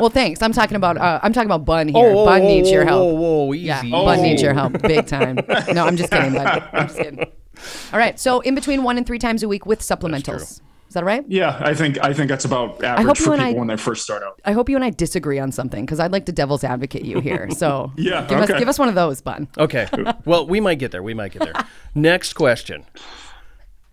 Well, 0.00 0.10
thanks. 0.10 0.42
I'm 0.42 0.52
talking 0.52 0.76
about 0.76 0.96
uh, 0.96 1.20
I'm 1.22 1.32
talking 1.32 1.48
about 1.48 1.64
Bun 1.64 1.88
here. 1.88 2.14
Bun 2.14 2.42
needs 2.42 2.70
your 2.70 2.84
help. 2.84 3.14
Whoa, 3.14 3.44
whoa, 3.46 3.54
easy. 3.54 3.66
Yeah, 3.66 3.82
Oh. 3.92 4.04
Bud 4.04 4.20
needs 4.20 4.42
your 4.42 4.54
help 4.54 4.80
big 4.82 5.06
time. 5.06 5.38
No, 5.72 5.86
I'm 5.86 5.96
just 5.96 6.10
kidding, 6.12 6.32
Bud. 6.34 6.46
I'm 6.72 6.86
just 6.86 6.98
kidding. 6.98 7.18
All 7.92 7.98
right, 7.98 8.18
so 8.18 8.40
in 8.40 8.54
between 8.54 8.82
one 8.82 8.96
and 8.96 9.06
three 9.06 9.18
times 9.18 9.42
a 9.42 9.48
week 9.48 9.66
with 9.66 9.80
supplementals. 9.80 10.60
Is 10.92 10.94
that 10.94 11.04
right? 11.06 11.24
yeah, 11.26 11.56
I 11.58 11.72
think 11.72 11.96
I 12.04 12.12
think 12.12 12.28
that's 12.28 12.44
about 12.44 12.84
average 12.84 13.06
hope 13.06 13.16
for 13.16 13.30
people 13.30 13.46
I- 13.46 13.52
when 13.54 13.68
they 13.68 13.78
first 13.78 14.02
start 14.02 14.22
out. 14.22 14.38
I 14.44 14.52
hope 14.52 14.68
you 14.68 14.76
and 14.76 14.84
I 14.84 14.90
disagree 14.90 15.38
on 15.38 15.50
something 15.50 15.86
because 15.86 15.98
I'd 15.98 16.12
like 16.12 16.26
to 16.26 16.32
devil's 16.32 16.64
advocate 16.64 17.06
you 17.06 17.18
here. 17.18 17.48
So 17.48 17.92
Yeah, 17.96 18.26
give 18.26 18.38
us 18.38 18.48
give 18.58 18.68
us 18.68 18.78
one 18.78 18.90
of 18.90 18.94
those, 18.94 19.22
Bun. 19.22 19.48
Okay. 19.56 19.88
Well, 20.26 20.46
we 20.46 20.60
might 20.60 20.78
get 20.78 20.90
there. 20.90 21.02
We 21.02 21.14
might 21.14 21.32
get 21.32 21.44
there. 21.44 21.54
Next 21.94 22.34
question. 22.34 22.84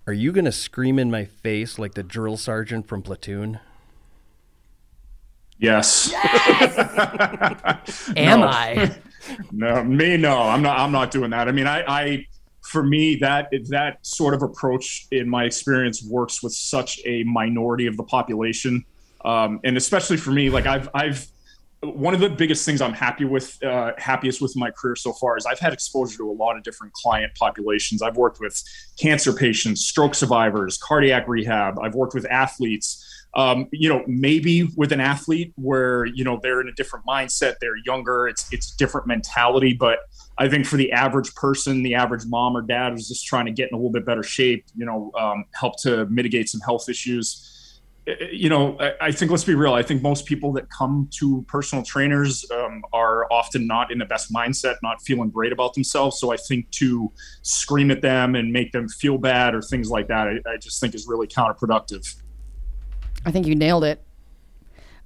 Are 0.08 0.12
you 0.12 0.34
going 0.34 0.44
to 0.44 0.52
scream 0.52 1.00
in 1.00 1.10
my 1.10 1.24
face 1.24 1.80
like 1.80 1.94
the 1.94 2.04
drill 2.04 2.36
sergeant 2.36 2.86
from 2.86 3.02
Platoon? 3.02 3.62
Yes. 5.58 6.12
Am 8.18 8.44
I? 8.44 8.94
No, 9.52 9.84
me, 9.84 10.18
no, 10.18 10.38
I'm 10.42 10.64
not. 10.64 10.80
I'm 10.80 10.92
not 10.92 11.12
doing 11.12 11.30
that. 11.32 11.48
I 11.48 11.52
mean, 11.52 11.68
I, 11.68 11.84
I, 11.88 12.26
for 12.70 12.84
me, 12.84 13.16
that 13.16 13.50
that 13.70 13.98
sort 14.06 14.34
of 14.34 14.44
approach, 14.44 15.08
in 15.12 15.28
my 15.28 15.44
experience, 15.46 16.04
works 16.04 16.44
with 16.44 16.54
such 16.54 17.00
a 17.06 17.24
minority 17.24 17.88
of 17.88 17.98
the 17.98 18.04
population, 18.04 18.86
um, 19.26 19.60
and 19.64 19.76
especially 19.76 20.18
for 20.18 20.32
me, 20.32 20.50
like 20.50 20.68
I've, 20.68 20.88
I've, 20.94 21.28
one 21.82 22.14
of 22.14 22.20
the 22.20 22.30
biggest 22.30 22.66
things 22.66 22.82
I'm 22.82 22.94
happy 22.94 23.26
with, 23.26 23.62
uh, 23.64 23.94
happiest 23.98 24.42
with 24.42 24.54
my 24.56 24.70
career 24.70 24.96
so 24.96 25.14
far 25.14 25.38
is 25.38 25.46
I've 25.46 25.60
had 25.60 25.74
exposure 25.74 26.18
to 26.18 26.30
a 26.30 26.38
lot 26.44 26.58
of 26.58 26.64
different 26.64 26.94
client 26.94 27.34
populations. 27.36 28.02
I've 28.02 28.18
worked 28.18 28.40
with 28.40 28.62
cancer 28.98 29.34
patients, 29.34 29.82
stroke 29.86 30.14
survivors, 30.14 30.78
cardiac 30.78 31.28
rehab. 31.28 31.80
I've 31.80 31.96
worked 31.96 32.14
with 32.14 32.26
athletes 32.30 33.06
um, 33.36 33.68
you 33.72 33.90
know, 33.90 34.04
maybe 34.08 34.70
with 34.76 34.92
an 34.92 35.00
athlete 35.00 35.54
where 35.56 36.06
you 36.06 36.24
know 36.24 36.40
they're 36.42 36.62
in 36.62 36.68
a 36.68 36.74
different 36.74 37.06
mindset, 37.06 37.56
they're 37.62 37.78
younger, 37.86 38.28
it's 38.28 38.52
it's 38.52 38.76
different 38.76 39.08
mentality. 39.08 39.74
But 39.74 40.00
I 40.38 40.50
think 40.50 40.66
for 40.66 40.78
the 40.78 40.92
average 40.92 41.34
person, 41.36 41.84
the 41.84 41.96
average 41.96 42.26
mom 42.26 42.56
or 42.58 42.62
dad 42.62 42.94
who's 42.94 43.08
just 43.08 43.28
trying 43.28 43.46
to 43.46 43.52
get 43.52 43.70
in 43.70 43.76
a 43.76 43.78
little 43.78 43.92
bit 43.92 44.06
better 44.06 44.24
shape, 44.24 44.66
you 44.76 44.86
know, 44.86 45.12
um, 45.20 45.46
help 45.54 45.80
to 45.82 46.06
mitigate 46.08 46.50
some 46.50 46.62
health 46.62 46.90
issues. 46.90 47.82
eh, 48.08 48.16
You 48.32 48.50
know, 48.50 48.78
I, 48.80 48.94
I 49.02 49.12
think 49.12 49.30
let's 49.32 49.44
be 49.44 49.54
real. 49.54 49.74
I 49.74 49.84
think 49.84 50.02
most 50.02 50.26
people 50.26 50.52
that 50.54 50.70
come 50.70 51.10
to 51.20 51.44
personal 51.48 51.84
trainers 51.84 52.50
um, 52.52 52.82
are 52.94 53.32
often 53.32 53.68
not 53.68 53.92
in 53.92 54.00
the 54.00 54.06
best 54.06 54.34
mindset, 54.34 54.76
not 54.82 55.02
feeling 55.04 55.30
great 55.30 55.52
about 55.52 55.74
themselves. 55.74 56.20
So 56.20 56.32
I 56.32 56.38
think 56.38 56.72
to 56.72 57.12
scream 57.44 57.92
at 57.92 58.02
them 58.02 58.36
and 58.36 58.52
make 58.52 58.72
them 58.72 58.88
feel 58.88 59.18
bad 59.18 59.54
or 59.54 59.62
things 59.62 59.90
like 59.92 60.08
that, 60.08 60.28
I, 60.28 60.54
I 60.54 60.58
just 60.58 60.80
think 60.80 60.96
is 60.96 61.06
really 61.08 61.28
counterproductive. 61.28 62.16
I 63.26 63.32
think 63.32 63.48
you 63.48 63.56
nailed 63.56 63.84
it. 63.84 64.04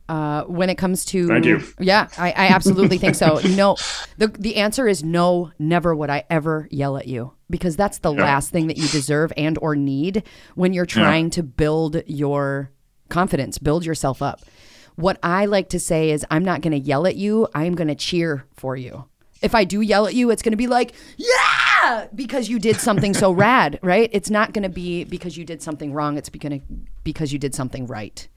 Uh, 0.10 0.44
when 0.44 0.70
it 0.70 0.76
comes 0.76 1.06
to 1.06 1.28
Thank 1.30 1.46
you. 1.46 1.62
yeah, 1.80 2.10
I, 2.18 2.32
I 2.32 2.48
absolutely 2.50 2.98
think 2.98 3.16
so. 3.16 3.40
No, 3.48 3.78
the 4.18 4.28
the 4.28 4.58
answer 4.58 4.86
is 4.86 5.02
no. 5.02 5.52
Never 5.58 5.96
would 5.96 6.10
I 6.10 6.26
ever 6.30 6.68
yell 6.70 6.98
at 6.98 7.08
you 7.08 7.34
because 7.50 7.78
that's 7.78 8.00
the 8.00 8.12
last 8.12 8.52
thing 8.52 8.68
that 8.68 8.76
you 8.78 8.88
deserve 8.90 9.32
and 9.38 9.58
or 9.62 9.78
need 9.78 10.24
when 10.56 10.74
you're 10.74 10.86
trying 10.86 11.30
to 11.32 11.42
build 11.44 12.04
your 12.06 12.70
confidence, 13.08 13.58
build 13.58 13.86
yourself 13.86 14.22
up. 14.22 14.42
What 14.96 15.20
I 15.24 15.46
like 15.46 15.70
to 15.70 15.80
say 15.80 16.12
is, 16.12 16.26
I'm 16.30 16.44
not 16.44 16.62
going 16.62 16.74
to 16.74 16.80
yell 16.80 17.08
at 17.08 17.16
you. 17.16 17.48
I'm 17.56 17.74
going 17.74 17.88
to 17.88 17.96
cheer 17.96 18.46
for 18.56 18.76
you. 18.76 19.06
If 19.42 19.56
I 19.56 19.64
do 19.64 19.80
yell 19.82 20.06
at 20.06 20.16
you, 20.16 20.32
it's 20.32 20.42
going 20.42 20.52
to 20.52 20.58
be 20.58 20.68
like, 20.68 20.94
yeah, 21.18 21.28
because 22.16 22.50
you 22.50 22.60
did 22.60 22.78
something 22.80 23.14
so 23.14 23.32
rad, 23.32 23.80
right? 23.82 24.10
It's 24.14 24.30
not 24.30 24.54
going 24.54 24.64
to 24.64 24.70
be 24.70 25.04
because 25.04 25.38
you 25.38 25.46
did 25.46 25.62
something 25.62 25.94
wrong. 25.94 26.18
It's 26.18 26.30
because 26.30 26.60
because 27.04 27.32
you 27.34 27.40
did 27.40 27.54
something 27.56 27.88
right. 27.88 28.28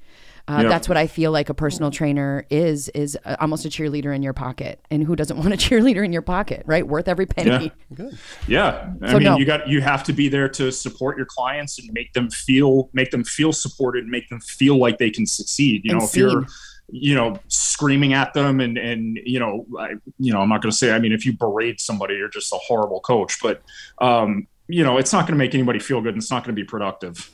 Uh, 0.48 0.60
Yeah. 0.62 0.68
That's 0.68 0.88
what 0.88 0.96
I 0.96 1.08
feel 1.08 1.32
like 1.32 1.48
a 1.48 1.54
personal 1.54 1.90
trainer 1.90 2.46
is 2.50 2.88
is 2.90 3.18
uh, 3.24 3.34
almost 3.40 3.64
a 3.64 3.68
cheerleader 3.68 4.14
in 4.14 4.22
your 4.22 4.32
pocket. 4.32 4.80
And 4.92 5.02
who 5.02 5.16
doesn't 5.16 5.36
want 5.36 5.52
a 5.52 5.56
cheerleader 5.66 6.04
in 6.04 6.12
your 6.12 6.22
pocket, 6.22 6.62
right? 6.66 6.86
Worth 6.86 7.08
every 7.08 7.26
penny. 7.26 7.72
Yeah. 7.98 8.10
Yeah, 8.46 8.92
I 9.02 9.08
So 9.10 9.14
mean, 9.14 9.24
no. 9.24 9.36
you 9.38 9.44
got 9.44 9.68
you 9.68 9.80
have 9.80 10.04
to 10.04 10.12
be 10.12 10.28
there 10.28 10.48
to 10.50 10.70
support 10.70 11.16
your 11.16 11.26
clients 11.26 11.78
and 11.80 11.90
make 11.92 12.12
them 12.12 12.30
feel 12.30 12.90
make 12.92 13.10
them 13.10 13.24
feel 13.24 13.52
supported, 13.52 14.06
make 14.06 14.28
them 14.28 14.40
feel 14.40 14.78
like 14.78 14.98
they 14.98 15.10
can 15.10 15.26
succeed. 15.26 15.82
You 15.84 15.92
And 15.92 16.00
know, 16.00 16.06
if 16.06 16.14
you're 16.16 16.30
seen. 16.30 16.46
You 16.88 17.14
know 17.14 17.38
screaming 17.48 18.12
at 18.12 18.32
them 18.34 18.60
and 18.60 18.78
and 18.78 19.18
you 19.24 19.40
know 19.40 19.66
I, 19.78 19.94
you 20.18 20.32
know 20.32 20.40
I'm 20.40 20.48
not 20.48 20.62
going 20.62 20.70
to 20.70 20.76
say 20.76 20.92
I 20.92 20.98
mean 20.98 21.12
if 21.12 21.26
you 21.26 21.36
berate 21.36 21.80
somebody 21.80 22.14
you're 22.14 22.28
just 22.28 22.52
a 22.52 22.58
horrible 22.58 23.00
coach, 23.00 23.38
but 23.42 23.62
um, 24.00 24.46
you 24.68 24.84
know 24.84 24.96
it's 24.96 25.12
not 25.12 25.22
going 25.22 25.32
to 25.34 25.38
make 25.38 25.54
anybody 25.54 25.78
feel 25.78 26.00
good 26.00 26.14
and 26.14 26.22
it's 26.22 26.30
not 26.30 26.44
going 26.44 26.54
to 26.54 26.60
be 26.60 26.66
productive. 26.66 27.30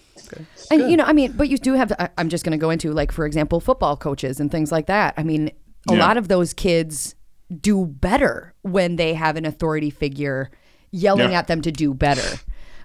And 0.70 0.90
you 0.90 0.96
know, 0.96 1.04
I 1.04 1.12
mean, 1.12 1.32
but 1.32 1.48
you 1.48 1.58
do 1.58 1.74
have. 1.74 1.92
I, 1.98 2.08
I'm 2.16 2.28
just 2.30 2.44
going 2.44 2.52
to 2.52 2.58
go 2.58 2.70
into 2.70 2.92
like, 2.92 3.12
for 3.12 3.26
example, 3.26 3.60
football 3.60 3.96
coaches 3.96 4.40
and 4.40 4.50
things 4.50 4.72
like 4.72 4.86
that. 4.86 5.12
I 5.18 5.22
mean, 5.22 5.50
a 5.88 5.94
Yeah. 5.94 5.98
lot 6.00 6.16
of 6.16 6.28
those 6.28 6.54
kids 6.54 7.14
do 7.60 7.84
better 7.84 8.54
when 8.62 8.96
they 8.96 9.12
have 9.14 9.36
an 9.36 9.44
authority 9.44 9.90
figure 9.90 10.50
yelling 10.90 11.32
Yeah. 11.32 11.38
at 11.40 11.48
them 11.48 11.60
to 11.62 11.72
do 11.72 11.92
better. 11.92 12.38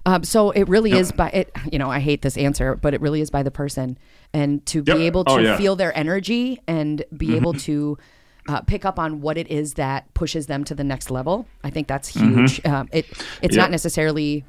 Um, 0.08 0.24
so 0.24 0.50
it 0.52 0.66
really 0.68 0.92
is 0.92 1.12
by 1.12 1.28
it. 1.30 1.50
You 1.70 1.78
know, 1.78 1.90
I 1.90 2.00
hate 2.00 2.22
this 2.22 2.38
answer, 2.38 2.74
but 2.76 2.94
it 2.94 3.00
really 3.02 3.20
is 3.20 3.28
by 3.30 3.42
the 3.42 3.50
person, 3.50 3.98
and 4.32 4.64
to 4.66 4.82
be 4.82 4.92
able 5.06 5.24
to 5.24 5.30
Oh, 5.32 5.38
yeah. 5.38 5.56
feel 5.58 5.76
their 5.76 5.96
energy 5.96 6.60
and 6.66 7.04
be 7.16 7.36
able 7.36 7.52
to. 7.54 7.98
Uh, 8.48 8.62
pick 8.62 8.86
up 8.86 8.98
on 8.98 9.20
what 9.20 9.36
it 9.36 9.46
is 9.50 9.74
that 9.74 10.14
pushes 10.14 10.46
them 10.46 10.64
to 10.64 10.74
the 10.74 10.82
next 10.82 11.10
level. 11.10 11.46
I 11.62 11.68
think 11.68 11.86
that's 11.86 12.08
huge. 12.08 12.64
Um, 12.64 12.88
it 12.92 13.04
it's 13.42 13.54
Yep. 13.54 13.62
not 13.64 13.70
necessarily 13.70 14.42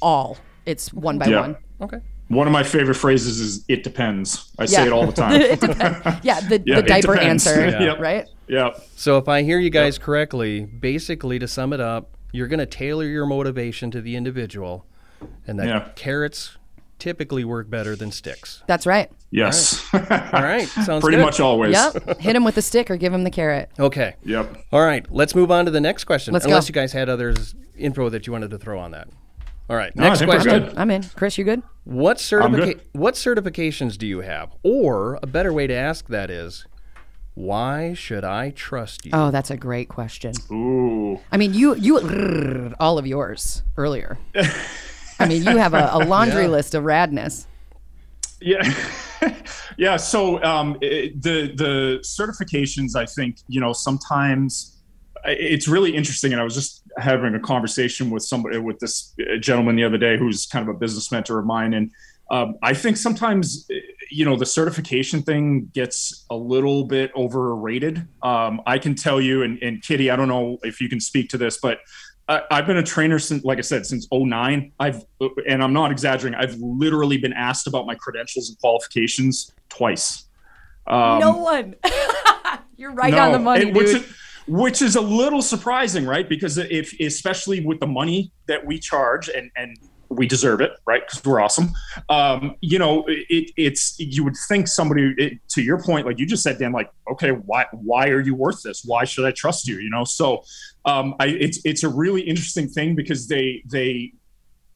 all. 0.00 0.38
It's 0.64 0.90
one 0.94 1.18
by 1.18 1.26
Yeah. 1.26 1.40
one. 1.40 1.56
Okay. 1.82 1.98
One 2.28 2.46
of 2.46 2.52
my 2.54 2.62
favorite 2.62 2.94
phrases 2.94 3.40
is 3.40 3.62
"it 3.68 3.82
depends." 3.84 4.50
I 4.58 4.62
Yeah. 4.62 4.66
say 4.68 4.86
it 4.86 4.92
all 4.94 5.04
the 5.04 5.12
time. 5.12 5.38
it 5.40 5.60
depends. 5.60 6.24
Yeah, 6.24 6.40
the, 6.40 6.62
Yeah, 6.66 6.76
the 6.80 6.82
diaper 6.88 7.12
depends. 7.14 7.46
answer, 7.46 7.68
Yeah. 7.80 7.92
right? 7.98 8.24
yeah, 8.48 8.70
So 8.96 9.18
if 9.18 9.28
I 9.28 9.42
hear 9.42 9.58
you 9.58 9.68
guys 9.68 9.98
correctly, 9.98 10.60
basically 10.64 11.38
to 11.38 11.46
sum 11.46 11.74
it 11.74 11.80
up, 11.80 12.16
you're 12.32 12.48
going 12.48 12.58
to 12.60 12.66
tailor 12.66 13.06
your 13.06 13.26
motivation 13.26 13.90
to 13.92 14.00
the 14.00 14.16
individual, 14.16 14.84
and 15.46 15.58
that 15.58 15.66
Yeah. 15.66 15.88
carrots 15.94 16.56
typically 16.98 17.44
work 17.44 17.70
better 17.70 17.94
than 17.94 18.10
sticks. 18.10 18.62
That's 18.66 18.84
right. 18.86 19.10
yes, 19.30 19.84
All 19.94 20.00
right, 20.00 20.66
sounds 20.84 21.02
pretty 21.02 21.16
good. 21.18 21.24
much 21.24 21.38
always. 21.40 21.72
Yep. 21.72 22.18
Hit 22.20 22.34
him 22.34 22.44
with 22.44 22.56
a 22.56 22.62
stick 22.62 22.90
or 22.90 22.96
give 22.96 23.12
him 23.14 23.22
the 23.24 23.30
carrot. 23.30 23.70
Okay. 23.78 24.16
Yep. 24.24 24.64
All 24.72 24.80
right, 24.84 25.06
let's 25.10 25.34
move 25.34 25.50
on 25.50 25.64
to 25.66 25.70
the 25.70 25.80
next 25.80 26.04
question. 26.04 26.32
Let's 26.34 26.44
unless 26.44 26.64
go. 26.66 26.70
you 26.70 26.74
guys 26.74 26.92
had 26.92 27.08
others 27.08 27.54
info 27.76 28.08
that 28.08 28.26
you 28.26 28.32
wanted 28.32 28.50
to 28.50 28.58
throw 28.58 28.78
on 28.80 28.90
that. 28.92 29.08
All 29.70 29.76
right, 29.76 29.94
No, 29.94 30.04
next 30.04 30.24
question. 30.24 30.72
I'm 30.78 30.90
in. 30.90 31.02
Chris, 31.14 31.36
you 31.38 31.44
good? 31.44 31.62
What 31.84 32.16
good. 32.30 32.80
what 32.92 33.14
certifications 33.14 33.96
do 33.98 34.06
you 34.06 34.20
have? 34.20 34.50
Or 34.62 35.18
a 35.22 35.26
better 35.26 35.52
way 35.52 35.66
to 35.66 35.74
ask 35.74 36.08
that 36.08 36.30
is, 36.30 36.66
why 37.38 37.94
should 37.94 38.24
I 38.24 38.50
trust 38.50 39.06
you? 39.06 39.12
Oh, 39.14 39.30
that's 39.30 39.50
a 39.50 39.56
great 39.56 39.88
question. 39.88 40.34
Ooh. 40.50 41.20
I 41.30 41.36
mean, 41.36 41.54
you 41.54 41.76
you 41.76 42.74
all 42.80 42.98
of 42.98 43.06
yours 43.06 43.62
earlier. 43.76 44.18
I 45.20 45.26
mean, 45.26 45.44
you 45.44 45.56
have 45.56 45.72
a, 45.72 45.88
a 45.92 45.98
laundry 45.98 46.48
list 46.48 46.74
of 46.74 46.82
radness. 46.82 47.46
Yeah, 48.40 48.74
yeah. 49.76 49.96
So 49.96 50.42
um, 50.42 50.78
it, 50.80 51.22
the 51.22 51.52
the 51.54 51.98
certifications, 52.02 52.96
I 52.96 53.06
think, 53.06 53.36
you 53.46 53.60
know, 53.60 53.72
sometimes 53.72 54.76
it's 55.24 55.68
really 55.68 55.94
interesting. 55.94 56.32
And 56.32 56.40
I 56.40 56.44
was 56.44 56.54
just 56.54 56.82
having 56.98 57.36
a 57.36 57.40
conversation 57.40 58.10
with 58.10 58.24
somebody 58.24 58.58
with 58.58 58.80
this 58.80 59.14
gentleman 59.40 59.76
the 59.76 59.84
other 59.84 59.98
day, 59.98 60.18
who's 60.18 60.44
kind 60.44 60.68
of 60.68 60.74
a 60.74 60.78
business 60.78 61.12
mentor 61.12 61.38
of 61.38 61.46
mine, 61.46 61.72
and 61.72 61.92
um, 62.30 62.56
I 62.62 62.74
think 62.74 62.96
sometimes, 62.96 63.68
you 64.10 64.24
know, 64.24 64.36
the 64.36 64.46
certification 64.46 65.22
thing 65.22 65.70
gets 65.72 66.26
a 66.30 66.36
little 66.36 66.84
bit 66.84 67.10
overrated. 67.14 68.06
Um, 68.22 68.60
I 68.66 68.78
can 68.78 68.94
tell 68.94 69.20
you, 69.20 69.42
and, 69.42 69.62
and 69.62 69.82
Kitty, 69.82 70.10
I 70.10 70.16
don't 70.16 70.28
know 70.28 70.58
if 70.62 70.80
you 70.80 70.88
can 70.88 71.00
speak 71.00 71.28
to 71.30 71.38
this, 71.38 71.58
but 71.58 71.80
I, 72.28 72.42
have 72.50 72.66
been 72.66 72.76
a 72.76 72.82
trainer 72.82 73.18
since, 73.18 73.44
like 73.44 73.58
I 73.58 73.62
said, 73.62 73.86
since 73.86 74.06
09. 74.12 74.72
I've, 74.78 75.04
and 75.46 75.62
I'm 75.62 75.72
not 75.72 75.90
exaggerating, 75.90 76.38
I've 76.38 76.56
literally 76.56 77.16
been 77.16 77.32
asked 77.32 77.66
about 77.66 77.86
my 77.86 77.94
credentials 77.94 78.50
and 78.50 78.58
qualifications 78.58 79.52
twice. 79.68 80.26
Um, 80.86 81.20
no 81.20 81.36
one. 81.36 81.74
You're 82.76 82.92
right 82.92 83.12
no, 83.12 83.20
on 83.20 83.32
the 83.32 83.38
money, 83.38 83.72
which 83.72 83.88
is, 83.88 84.06
which 84.46 84.82
is 84.82 84.96
a 84.96 85.00
little 85.00 85.42
surprising, 85.42 86.06
right? 86.06 86.28
Because 86.28 86.58
if, 86.58 86.98
especially 87.00 87.64
with 87.64 87.80
the 87.80 87.86
money 87.86 88.32
that 88.46 88.64
we 88.64 88.78
charge, 88.78 89.28
and 89.28 89.50
and 89.56 89.76
we 90.10 90.26
deserve 90.26 90.60
it, 90.60 90.72
right? 90.86 91.02
Because 91.06 91.24
we're 91.24 91.40
awesome. 91.40 91.70
Um, 92.08 92.56
you 92.60 92.78
know, 92.78 93.04
it, 93.06 93.50
it's 93.56 93.98
you 93.98 94.24
would 94.24 94.36
think 94.48 94.68
somebody 94.68 95.14
it, 95.18 95.38
to 95.50 95.62
your 95.62 95.82
point, 95.82 96.06
like 96.06 96.18
you 96.18 96.26
just 96.26 96.42
said, 96.42 96.58
Dan, 96.58 96.72
like, 96.72 96.90
okay, 97.10 97.30
why 97.30 97.66
why 97.72 98.08
are 98.08 98.20
you 98.20 98.34
worth 98.34 98.62
this? 98.62 98.82
Why 98.84 99.04
should 99.04 99.24
I 99.24 99.32
trust 99.32 99.68
you? 99.68 99.78
You 99.78 99.90
know, 99.90 100.04
so 100.04 100.44
um, 100.84 101.14
I, 101.20 101.26
it's 101.28 101.60
it's 101.64 101.82
a 101.82 101.88
really 101.88 102.22
interesting 102.22 102.68
thing 102.68 102.94
because 102.94 103.28
they 103.28 103.62
they 103.70 104.12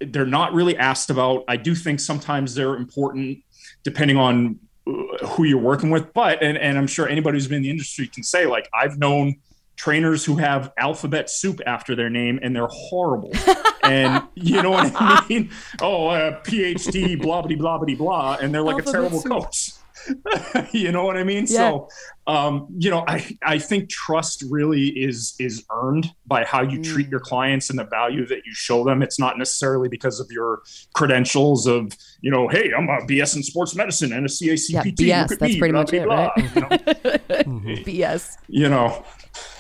they're 0.01 0.27
not 0.27 0.53
really 0.53 0.77
asked 0.77 1.11
about. 1.11 1.45
I 1.49 1.57
do 1.57 1.75
think 1.75 2.01
sometimes 2.01 2.55
they're 2.55 2.75
important 2.75 3.39
depending 3.85 4.17
on 4.17 4.59
uh, 4.87 5.27
who 5.29 5.45
you're 5.45 5.59
working 5.59 5.91
with, 5.91 6.13
but 6.13 6.43
and 6.43 6.59
and 6.59 6.77
I'm 6.77 6.87
sure 6.87 7.09
anybody 7.09 7.37
who's 7.37 7.49
been 7.49 7.59
in 7.59 7.63
the 7.63 7.71
industry 7.71 8.07
can 8.07 8.23
say 8.23 8.47
like 8.47 8.69
I've 8.75 8.99
known 8.99 9.37
trainers 9.77 10.25
who 10.25 10.37
have 10.37 10.73
alphabet 10.79 11.31
soup 11.31 11.61
after 11.67 11.95
their 11.95 12.11
name 12.11 12.39
and 12.43 12.55
they're 12.55 12.69
horrible. 12.71 13.33
and 13.83 14.23
you 14.35 14.63
know 14.63 14.71
what 14.71 14.93
I 14.95 15.25
mean? 15.29 15.51
Oh, 15.81 16.09
uh, 16.09 16.41
PhD, 16.43 17.21
blah, 17.21 17.43
blah, 17.43 17.57
blah, 17.57 17.79
blah, 17.79 17.95
blah. 17.95 18.37
And 18.41 18.55
they're 18.55 18.63
like 18.63 18.75
alphabet 18.75 18.89
a 18.89 18.93
terrible 18.93 19.21
soup. 19.21 19.33
coach. 19.33 19.73
you 20.73 20.91
know 20.91 21.05
what 21.05 21.17
I 21.17 21.25
mean? 21.25 21.47
Yeah. 21.49 21.71
So, 21.71 21.89
um, 22.27 22.67
you 22.77 22.91
know, 22.91 23.05
I, 23.07 23.37
I 23.43 23.59
think 23.59 23.89
trust 23.89 24.45
really 24.49 24.89
is, 24.89 25.35
is 25.39 25.65
earned 25.73 26.13
by 26.27 26.45
how 26.45 26.63
you 26.63 26.79
mm. 26.79 26.85
treat 26.85 27.09
your 27.09 27.21
clients 27.21 27.71
and 27.71 27.79
the 27.79 27.85
value 27.85 28.27
that 28.27 28.45
you 28.45 28.53
show 28.55 28.85
them. 28.85 29.03
It's 29.03 29.19
not 29.19 29.39
necessarily 29.39 29.89
because 29.89 30.21
of 30.21 30.31
your 30.31 30.63
credentials 30.95 31.67
of, 31.67 31.93
you 32.21 32.31
know, 32.31 32.49
Hey, 32.49 32.73
I'm 32.77 32.89
a 32.89 32.99
BS 33.07 33.37
in 33.37 33.43
sports 33.43 33.75
medicine 33.75 34.13
and 34.13 34.27
a 34.27 34.29
CACPT. 34.29 35.01
Yeah, 35.01 35.25
BS. 35.25 35.29
That's 35.29 35.43
me, 35.43 35.59
pretty 35.59 35.73
blah, 35.73 35.81
much 35.81 35.91
blah, 35.91 36.01
it, 36.01 36.05
blah. 36.05 36.17
right? 36.17 36.37
You 36.37 36.61
know? 36.61 37.83
BS. 37.85 38.37
You 38.49 38.69
know, 38.69 39.05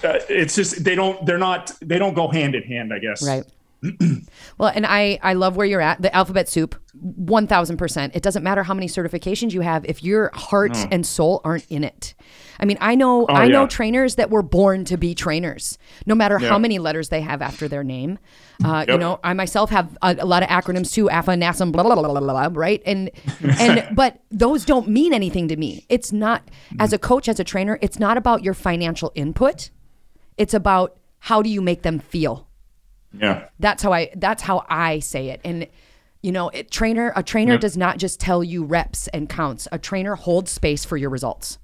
uh, 0.04 0.18
it's 0.28 0.54
just 0.54 0.84
they 0.84 0.94
don't 0.94 1.24
they're 1.26 1.38
not 1.38 1.72
they 1.80 1.98
don't 1.98 2.14
go 2.14 2.28
hand 2.28 2.54
in 2.54 2.62
hand 2.62 2.92
i 2.92 2.98
guess. 2.98 3.26
Right 3.26 3.44
well 4.58 4.70
and 4.74 4.86
i 4.86 5.18
i 5.22 5.32
love 5.32 5.56
where 5.56 5.66
you're 5.66 5.80
at. 5.80 6.00
The 6.00 6.14
alphabet 6.14 6.48
soup 6.48 6.76
1000% 6.94 8.10
it 8.14 8.22
doesn't 8.22 8.42
matter 8.42 8.62
how 8.62 8.74
many 8.74 8.86
certifications 8.86 9.52
you 9.52 9.62
have 9.62 9.84
if 9.86 10.02
your 10.02 10.30
heart 10.34 10.74
no. 10.74 10.88
and 10.92 11.06
soul 11.06 11.40
aren't 11.44 11.66
in 11.68 11.82
it. 11.84 12.14
I 12.60 12.64
mean 12.64 12.78
i 12.80 12.94
know 12.94 13.26
oh, 13.28 13.34
i 13.34 13.48
know 13.48 13.66
trainers 13.66 14.16
that 14.16 14.30
were 14.30 14.42
born 14.42 14.84
to 14.84 14.96
be 14.96 15.14
trainers 15.14 15.78
no 16.06 16.14
matter 16.14 16.38
yeah. 16.40 16.48
how 16.48 16.58
many 16.58 16.78
letters 16.78 17.08
they 17.08 17.20
have 17.20 17.42
after 17.42 17.66
their 17.66 17.82
name. 17.82 18.18
Uh, 18.64 18.84
yep. 18.86 18.88
you 18.90 18.98
know 18.98 19.18
i 19.24 19.32
myself 19.32 19.70
have 19.70 19.96
a, 20.02 20.16
a, 20.20 20.26
lot 20.26 20.42
of 20.42 20.48
acronyms 20.48 20.92
too 20.92 21.10
afa 21.10 21.32
nasm 21.32 21.72
blah 21.72 21.82
blah 21.82 21.94
blah 21.94 22.08
blah 22.08 22.20
blah 22.20 22.48
right? 22.52 22.82
And 22.86 23.10
and 23.58 23.88
but 23.96 24.20
those 24.30 24.64
don't 24.64 24.88
mean 24.88 25.12
anything 25.12 25.48
to 25.48 25.56
me. 25.56 25.86
It's 25.88 26.12
not 26.12 26.48
as 26.78 26.92
a 26.92 26.98
coach 26.98 27.28
as 27.28 27.40
a 27.40 27.44
trainer 27.44 27.78
it's 27.82 27.98
not 27.98 28.16
about 28.16 28.44
your 28.44 28.54
financial 28.54 29.10
input. 29.14 29.70
It's 30.36 30.54
about 30.54 30.96
how 31.18 31.42
do 31.42 31.50
you 31.50 31.60
make 31.60 31.82
them 31.82 31.98
feel. 31.98 32.48
Yeah. 33.12 33.48
That's 33.58 33.82
how 33.82 33.92
I 33.92 34.10
that's 34.16 34.42
how 34.42 34.64
I 34.68 34.98
say 35.00 35.30
it. 35.30 35.40
And 35.44 35.66
you 36.22 36.32
know, 36.32 36.48
it, 36.50 36.70
trainer 36.70 37.12
a 37.16 37.22
trainer 37.22 37.54
yeah. 37.54 37.58
does 37.58 37.76
not 37.76 37.98
just 37.98 38.20
tell 38.20 38.42
you 38.44 38.64
reps 38.64 39.08
and 39.08 39.28
counts. 39.28 39.68
A 39.72 39.78
trainer 39.78 40.14
holds 40.14 40.50
space 40.50 40.84
for 40.84 40.96
your 40.96 41.10
results. 41.10 41.58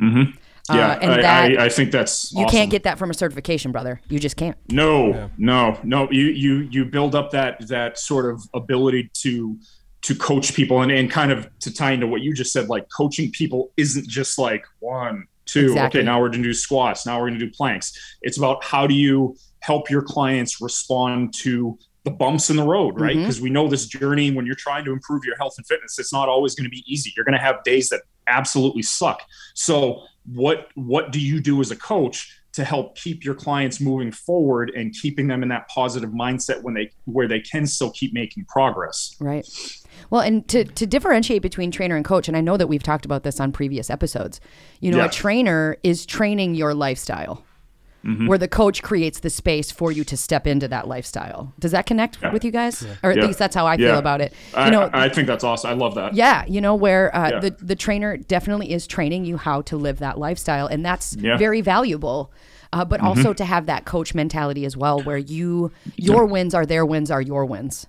Mm-hmm. 0.00 0.38
Yeah, 0.72 0.92
uh, 0.92 0.98
and 1.00 1.12
I, 1.12 1.20
that, 1.20 1.58
I, 1.58 1.64
I, 1.66 1.68
think 1.68 1.90
that's 1.90 2.32
you 2.32 2.44
awesome. 2.44 2.50
can't 2.50 2.70
get 2.70 2.84
that 2.84 2.98
from 2.98 3.10
a 3.10 3.14
certification, 3.14 3.70
brother. 3.70 4.00
You 4.08 4.18
just 4.18 4.36
can't. 4.36 4.56
No, 4.70 5.08
yeah. 5.08 5.28
no, 5.36 5.78
no. 5.82 6.10
You 6.10 6.24
you 6.26 6.54
you 6.70 6.84
build 6.86 7.14
up 7.14 7.30
that 7.32 7.68
that 7.68 7.98
sort 7.98 8.32
of 8.32 8.42
ability 8.54 9.10
to 9.14 9.58
to 10.02 10.14
coach 10.14 10.54
people 10.54 10.80
and, 10.80 10.90
and 10.90 11.10
kind 11.10 11.32
of 11.32 11.50
to 11.60 11.72
tie 11.72 11.92
into 11.92 12.06
what 12.06 12.22
you 12.22 12.32
just 12.34 12.52
said, 12.52 12.68
like 12.68 12.86
coaching 12.94 13.30
people 13.30 13.72
isn't 13.76 14.08
just 14.08 14.38
like 14.38 14.64
one, 14.80 15.26
two. 15.46 15.66
exactly. 15.66 16.00
okay 16.00 16.04
now 16.04 16.20
we're 16.20 16.28
going 16.28 16.42
to 16.42 16.48
do 16.48 16.54
squats 16.54 17.06
now 17.06 17.18
we're 17.18 17.28
going 17.28 17.38
to 17.38 17.46
do 17.46 17.52
planks 17.52 18.16
it's 18.22 18.38
about 18.38 18.62
how 18.64 18.86
do 18.86 18.94
you 18.94 19.36
help 19.64 19.88
your 19.88 20.02
clients 20.02 20.60
respond 20.60 21.32
to 21.32 21.78
the 22.04 22.10
bumps 22.10 22.50
in 22.50 22.56
the 22.56 22.62
road 22.62 23.00
right 23.00 23.16
because 23.16 23.36
mm-hmm. 23.36 23.44
we 23.44 23.50
know 23.50 23.66
this 23.66 23.86
journey 23.86 24.30
when 24.30 24.44
you're 24.44 24.54
trying 24.54 24.84
to 24.84 24.92
improve 24.92 25.24
your 25.24 25.36
health 25.36 25.54
and 25.56 25.66
fitness 25.66 25.98
it's 25.98 26.12
not 26.12 26.28
always 26.28 26.54
going 26.54 26.64
to 26.64 26.70
be 26.70 26.84
easy 26.86 27.12
you're 27.16 27.24
going 27.24 27.32
to 27.32 27.40
have 27.40 27.62
days 27.64 27.88
that 27.88 28.02
absolutely 28.26 28.82
suck 28.82 29.22
so 29.54 30.02
what 30.26 30.68
what 30.74 31.12
do 31.12 31.20
you 31.20 31.40
do 31.40 31.60
as 31.60 31.70
a 31.70 31.76
coach 31.76 32.40
to 32.52 32.62
help 32.62 32.96
keep 32.96 33.24
your 33.24 33.34
clients 33.34 33.80
moving 33.80 34.12
forward 34.12 34.70
and 34.76 34.94
keeping 34.94 35.26
them 35.26 35.42
in 35.42 35.48
that 35.48 35.66
positive 35.68 36.10
mindset 36.10 36.62
when 36.62 36.74
they 36.74 36.90
where 37.06 37.26
they 37.26 37.40
can 37.40 37.66
still 37.66 37.90
keep 37.90 38.12
making 38.12 38.44
progress 38.44 39.16
right 39.18 39.46
well, 40.10 40.20
and 40.20 40.46
to, 40.48 40.64
to 40.64 40.86
differentiate 40.86 41.42
between 41.42 41.70
trainer 41.70 41.96
and 41.96 42.04
coach, 42.04 42.28
and 42.28 42.36
I 42.36 42.40
know 42.40 42.56
that 42.56 42.66
we've 42.66 42.82
talked 42.82 43.04
about 43.04 43.22
this 43.22 43.40
on 43.40 43.52
previous 43.52 43.90
episodes, 43.90 44.40
you 44.80 44.90
know, 44.90 44.98
yeah. 44.98 45.06
a 45.06 45.10
trainer 45.10 45.76
is 45.82 46.04
training 46.04 46.54
your 46.54 46.74
lifestyle. 46.74 47.44
Mm-hmm. 48.04 48.26
Where 48.26 48.36
the 48.36 48.48
coach 48.48 48.82
creates 48.82 49.20
the 49.20 49.30
space 49.30 49.70
for 49.70 49.90
you 49.90 50.04
to 50.04 50.16
step 50.16 50.46
into 50.46 50.68
that 50.68 50.86
lifestyle. 50.86 51.54
Does 51.58 51.70
that 51.70 51.86
connect 51.86 52.18
yeah. 52.20 52.34
with 52.34 52.44
you 52.44 52.50
guys, 52.50 52.82
yeah. 52.82 52.96
or 53.02 53.12
at 53.12 53.16
least 53.16 53.38
that's 53.38 53.54
how 53.54 53.66
I 53.66 53.78
feel 53.78 53.96
about 53.96 54.20
it? 54.20 54.34
You 54.54 54.70
know, 54.70 54.90
I, 54.92 55.06
I, 55.06 55.08
think 55.08 55.26
that's 55.26 55.42
awesome. 55.42 55.70
I 55.70 55.72
love 55.72 55.94
that. 55.94 56.12
Yeah, 56.12 56.44
you 56.44 56.60
know, 56.60 56.74
where 56.74 57.14
uh, 57.16 57.40
the 57.40 57.50
the 57.50 57.74
trainer 57.74 58.18
definitely 58.18 58.72
is 58.72 58.86
training 58.86 59.24
you 59.24 59.38
how 59.38 59.62
to 59.62 59.78
live 59.78 60.00
that 60.00 60.18
lifestyle, 60.18 60.66
and 60.66 60.84
that's 60.84 61.14
very 61.14 61.62
valuable. 61.62 62.30
Uh, 62.74 62.84
but 62.84 62.98
mm-hmm. 62.98 63.06
also 63.06 63.32
to 63.32 63.44
have 63.44 63.66
that 63.66 63.84
coach 63.84 64.14
mentality 64.14 64.66
as 64.66 64.76
well, 64.76 65.00
where 65.00 65.16
you 65.16 65.72
your 65.96 66.26
wins 66.26 66.54
are 66.54 66.66
their 66.66 66.84
wins 66.84 67.10
are 67.10 67.22
your 67.22 67.46
wins. 67.46 67.86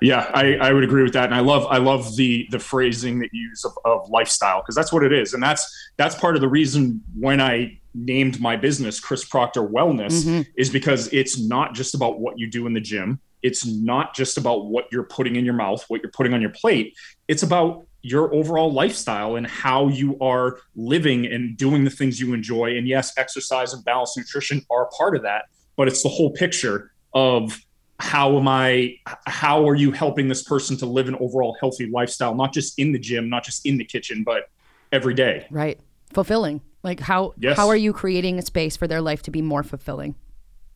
Yeah, 0.00 0.30
I, 0.32 0.54
I 0.56 0.72
would 0.72 0.84
agree 0.84 1.02
with 1.02 1.12
that, 1.14 1.24
and 1.24 1.34
I 1.34 1.40
love 1.40 1.66
I 1.66 1.78
love 1.78 2.16
the 2.16 2.46
the 2.50 2.58
phrasing 2.58 3.18
that 3.20 3.30
you 3.32 3.48
use 3.48 3.64
of, 3.64 3.72
of 3.84 4.08
lifestyle 4.08 4.60
because 4.60 4.74
that's 4.74 4.92
what 4.92 5.02
it 5.02 5.12
is, 5.12 5.34
and 5.34 5.42
that's 5.42 5.68
that's 5.96 6.14
part 6.14 6.36
of 6.36 6.40
the 6.40 6.48
reason 6.48 7.02
when 7.18 7.40
I 7.40 7.79
named 7.94 8.40
my 8.40 8.56
business 8.56 9.00
Chris 9.00 9.24
Proctor 9.24 9.62
Wellness 9.62 10.24
mm-hmm. 10.24 10.42
is 10.56 10.70
because 10.70 11.12
it's 11.12 11.40
not 11.40 11.74
just 11.74 11.94
about 11.94 12.20
what 12.20 12.38
you 12.38 12.48
do 12.48 12.66
in 12.66 12.72
the 12.72 12.80
gym. 12.80 13.20
It's 13.42 13.66
not 13.66 14.14
just 14.14 14.36
about 14.36 14.66
what 14.66 14.86
you're 14.92 15.04
putting 15.04 15.36
in 15.36 15.44
your 15.44 15.54
mouth, 15.54 15.84
what 15.88 16.02
you're 16.02 16.10
putting 16.10 16.34
on 16.34 16.40
your 16.40 16.50
plate. 16.50 16.96
It's 17.26 17.42
about 17.42 17.86
your 18.02 18.32
overall 18.34 18.72
lifestyle 18.72 19.36
and 19.36 19.46
how 19.46 19.88
you 19.88 20.18
are 20.20 20.58
living 20.74 21.26
and 21.26 21.56
doing 21.56 21.84
the 21.84 21.90
things 21.90 22.20
you 22.20 22.32
enjoy. 22.32 22.76
And 22.76 22.86
yes, 22.88 23.12
exercise 23.18 23.72
and 23.72 23.84
balanced 23.84 24.16
nutrition 24.16 24.64
are 24.70 24.88
part 24.96 25.16
of 25.16 25.22
that, 25.22 25.46
but 25.76 25.88
it's 25.88 26.02
the 26.02 26.08
whole 26.08 26.30
picture 26.30 26.92
of 27.12 27.58
how 27.98 28.38
am 28.38 28.48
I, 28.48 28.96
how 29.26 29.68
are 29.68 29.74
you 29.74 29.92
helping 29.92 30.28
this 30.28 30.42
person 30.42 30.76
to 30.78 30.86
live 30.86 31.08
an 31.08 31.16
overall 31.16 31.56
healthy 31.60 31.86
lifestyle, 31.86 32.34
not 32.34 32.54
just 32.54 32.78
in 32.78 32.92
the 32.92 32.98
gym, 32.98 33.28
not 33.28 33.44
just 33.44 33.66
in 33.66 33.76
the 33.76 33.84
kitchen, 33.84 34.24
but 34.24 34.48
every 34.90 35.12
day? 35.12 35.46
Right. 35.50 35.78
Fulfilling. 36.12 36.62
Like 36.82 37.00
how, 37.00 37.34
yes. 37.38 37.56
how 37.56 37.68
are 37.68 37.76
you 37.76 37.92
creating 37.92 38.38
a 38.38 38.42
space 38.42 38.76
for 38.76 38.86
their 38.86 39.00
life 39.00 39.22
to 39.22 39.30
be 39.30 39.42
more 39.42 39.62
fulfilling? 39.62 40.14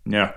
Yeah. 0.05 0.33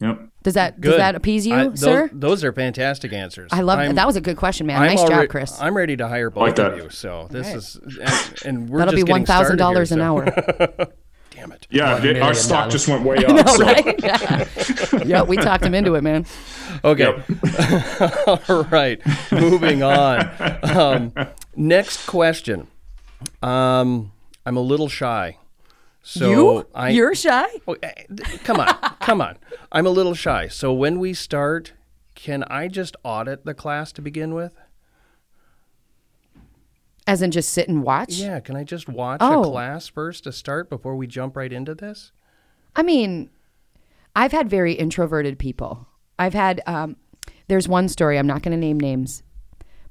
Yep. 0.00 0.20
Does 0.42 0.54
that 0.54 0.80
good. 0.80 0.90
does 0.90 0.98
that 0.98 1.14
appease 1.14 1.46
you, 1.46 1.54
I, 1.54 1.68
those, 1.68 1.80
sir? 1.80 2.10
Those 2.12 2.42
are 2.42 2.52
fantastic 2.52 3.12
answers. 3.12 3.50
I 3.52 3.60
love 3.60 3.78
that. 3.78 3.94
That 3.94 4.06
was 4.06 4.16
a 4.16 4.20
good 4.20 4.36
question, 4.36 4.66
man. 4.66 4.82
I'm 4.82 4.88
nice 4.88 5.08
job, 5.08 5.28
Chris. 5.28 5.60
I'm 5.60 5.76
ready 5.76 5.96
to 5.96 6.08
hire 6.08 6.28
both 6.28 6.58
like 6.58 6.58
of 6.58 6.76
you. 6.76 6.90
So 6.90 7.28
this 7.30 7.46
right. 7.46 7.56
is, 7.56 7.80
and, 8.00 8.42
and 8.44 8.68
we're 8.68 8.80
that'll 8.80 8.94
be 8.94 9.04
one 9.04 9.24
thousand 9.24 9.58
dollars 9.58 9.92
an 9.92 10.00
hour. 10.00 10.24
damn 11.30 11.52
it. 11.52 11.66
Yeah, 11.70 12.02
it, 12.02 12.20
our 12.20 12.34
stock 12.34 12.70
just 12.70 12.88
went 12.88 13.04
way 13.04 13.16
up. 13.24 13.46
know, 13.46 13.52
so. 13.52 13.64
right? 13.64 14.02
yeah. 14.02 14.44
yeah, 15.04 15.22
we 15.22 15.36
talked 15.36 15.64
him 15.64 15.74
into 15.74 15.94
it, 15.94 16.02
man. 16.02 16.26
Okay. 16.84 17.04
Yep. 17.04 18.48
All 18.48 18.64
right. 18.64 19.00
Moving 19.30 19.82
on. 19.82 20.28
Um, 20.62 21.12
next 21.56 22.06
question. 22.06 22.66
Um, 23.42 24.11
I'm 24.44 24.56
a 24.56 24.60
little 24.60 24.88
shy. 24.88 25.38
So 26.02 26.30
you? 26.30 26.66
I, 26.74 26.90
You're 26.90 27.14
shy? 27.14 27.46
Oh, 27.66 27.76
eh, 27.82 27.92
come 28.44 28.58
on. 28.58 28.66
come 29.00 29.20
on. 29.20 29.38
I'm 29.70 29.86
a 29.86 29.90
little 29.90 30.14
shy. 30.14 30.48
So 30.48 30.72
when 30.72 30.98
we 30.98 31.14
start, 31.14 31.74
can 32.14 32.44
I 32.44 32.68
just 32.68 32.96
audit 33.04 33.44
the 33.44 33.54
class 33.54 33.92
to 33.92 34.02
begin 34.02 34.34
with? 34.34 34.56
As 37.06 37.22
in 37.22 37.30
just 37.30 37.50
sit 37.50 37.68
and 37.68 37.82
watch? 37.82 38.14
Yeah, 38.14 38.40
can 38.40 38.56
I 38.56 38.64
just 38.64 38.88
watch 38.88 39.20
oh. 39.22 39.42
a 39.42 39.50
class 39.50 39.88
first 39.88 40.24
to 40.24 40.32
start 40.32 40.68
before 40.68 40.96
we 40.96 41.06
jump 41.06 41.36
right 41.36 41.52
into 41.52 41.74
this? 41.74 42.12
I 42.74 42.82
mean, 42.82 43.30
I've 44.14 44.32
had 44.32 44.48
very 44.48 44.74
introverted 44.74 45.38
people. 45.38 45.86
I've 46.18 46.34
had, 46.34 46.62
um, 46.66 46.96
there's 47.48 47.68
one 47.68 47.88
story, 47.88 48.18
I'm 48.18 48.26
not 48.26 48.42
going 48.42 48.52
to 48.52 48.58
name 48.58 48.78
names, 48.78 49.22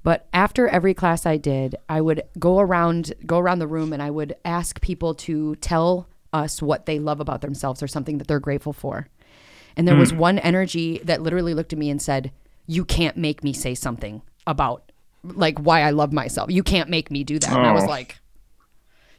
But 0.04 0.28
after 0.34 0.68
every 0.68 0.94
class 0.94 1.26
I 1.26 1.38
did, 1.38 1.76
I 1.88 2.02
would 2.02 2.24
go 2.40 2.60
around 2.60 3.14
go 3.26 3.38
around 3.38 3.60
the 3.60 3.68
room 3.68 3.94
and 3.94 4.02
I 4.02 4.10
would 4.10 4.36
ask 4.44 4.82
people 4.82 5.14
to 5.16 5.56
tell 5.58 6.08
us 6.34 6.62
what 6.62 6.86
they 6.86 6.98
love 7.00 7.20
about 7.20 7.42
themselves 7.42 7.84
or 7.84 7.88
something 7.88 8.18
that 8.18 8.28
they're 8.28 8.40
grateful 8.40 8.74
for. 8.74 9.08
And 9.78 9.88
there 9.88 9.96
was 9.96 10.12
hmm. 10.12 10.18
one 10.18 10.40
energy 10.40 11.00
that 11.04 11.22
literally 11.22 11.54
looked 11.54 11.74
at 11.74 11.80
me 11.80 11.90
and 11.90 12.02
said, 12.02 12.32
"You 12.68 12.84
can't 12.84 13.16
make 13.18 13.44
me 13.44 13.54
say 13.54 13.76
something 13.76 14.22
about 14.48 14.92
like 15.24 15.60
why 15.60 15.82
I 15.82 15.92
love 15.92 16.12
myself. 16.12 16.52
You 16.52 16.64
can't 16.64 16.90
make 16.90 17.12
me 17.12 17.24
do 17.24 17.40
that." 17.40 17.52
And 17.52 17.66
I 17.66 17.72
was 17.72 17.84
Oh. 17.84 17.88
like, 17.88 18.20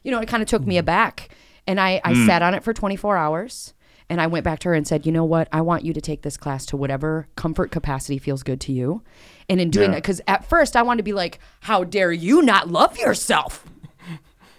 you 0.03 0.11
know, 0.11 0.19
it 0.19 0.27
kind 0.27 0.43
of 0.43 0.49
took 0.49 0.65
me 0.65 0.75
hmm. 0.75 0.79
aback. 0.79 1.29
And 1.65 1.79
I, 1.79 2.01
I 2.03 2.13
hmm. 2.13 2.25
sat 2.25 2.41
on 2.41 2.53
it 2.53 2.61
for 2.61 2.73
24 2.73 3.15
hours 3.15 3.73
and 4.13 4.21
I 4.21 4.27
went 4.27 4.43
back 4.43 4.59
to 4.59 4.69
her 4.69 4.75
and 4.75 4.87
said, 4.87 5.07
you 5.07 5.11
know 5.11 5.23
what? 5.25 5.47
I 5.51 5.61
want 5.61 5.83
you 5.83 5.91
to 5.91 5.99
take 5.99 6.21
this 6.21 6.37
class 6.37 6.67
to 6.67 6.77
whatever 6.77 7.27
comfort 7.35 7.71
capacity 7.71 8.19
feels 8.19 8.43
good 8.43 8.61
to 8.61 8.71
you. 8.71 9.01
And 9.49 9.59
in 9.59 9.71
doing 9.71 9.89
Yeah. 9.89 9.95
that, 9.95 10.03
because 10.03 10.21
at 10.27 10.45
first 10.45 10.75
I 10.75 10.83
wanted 10.83 10.97
to 10.97 11.03
be 11.03 11.13
like, 11.13 11.39
how 11.61 11.83
dare 11.83 12.11
you 12.11 12.43
not 12.43 12.69
love 12.69 12.95
yourself? 12.99 13.65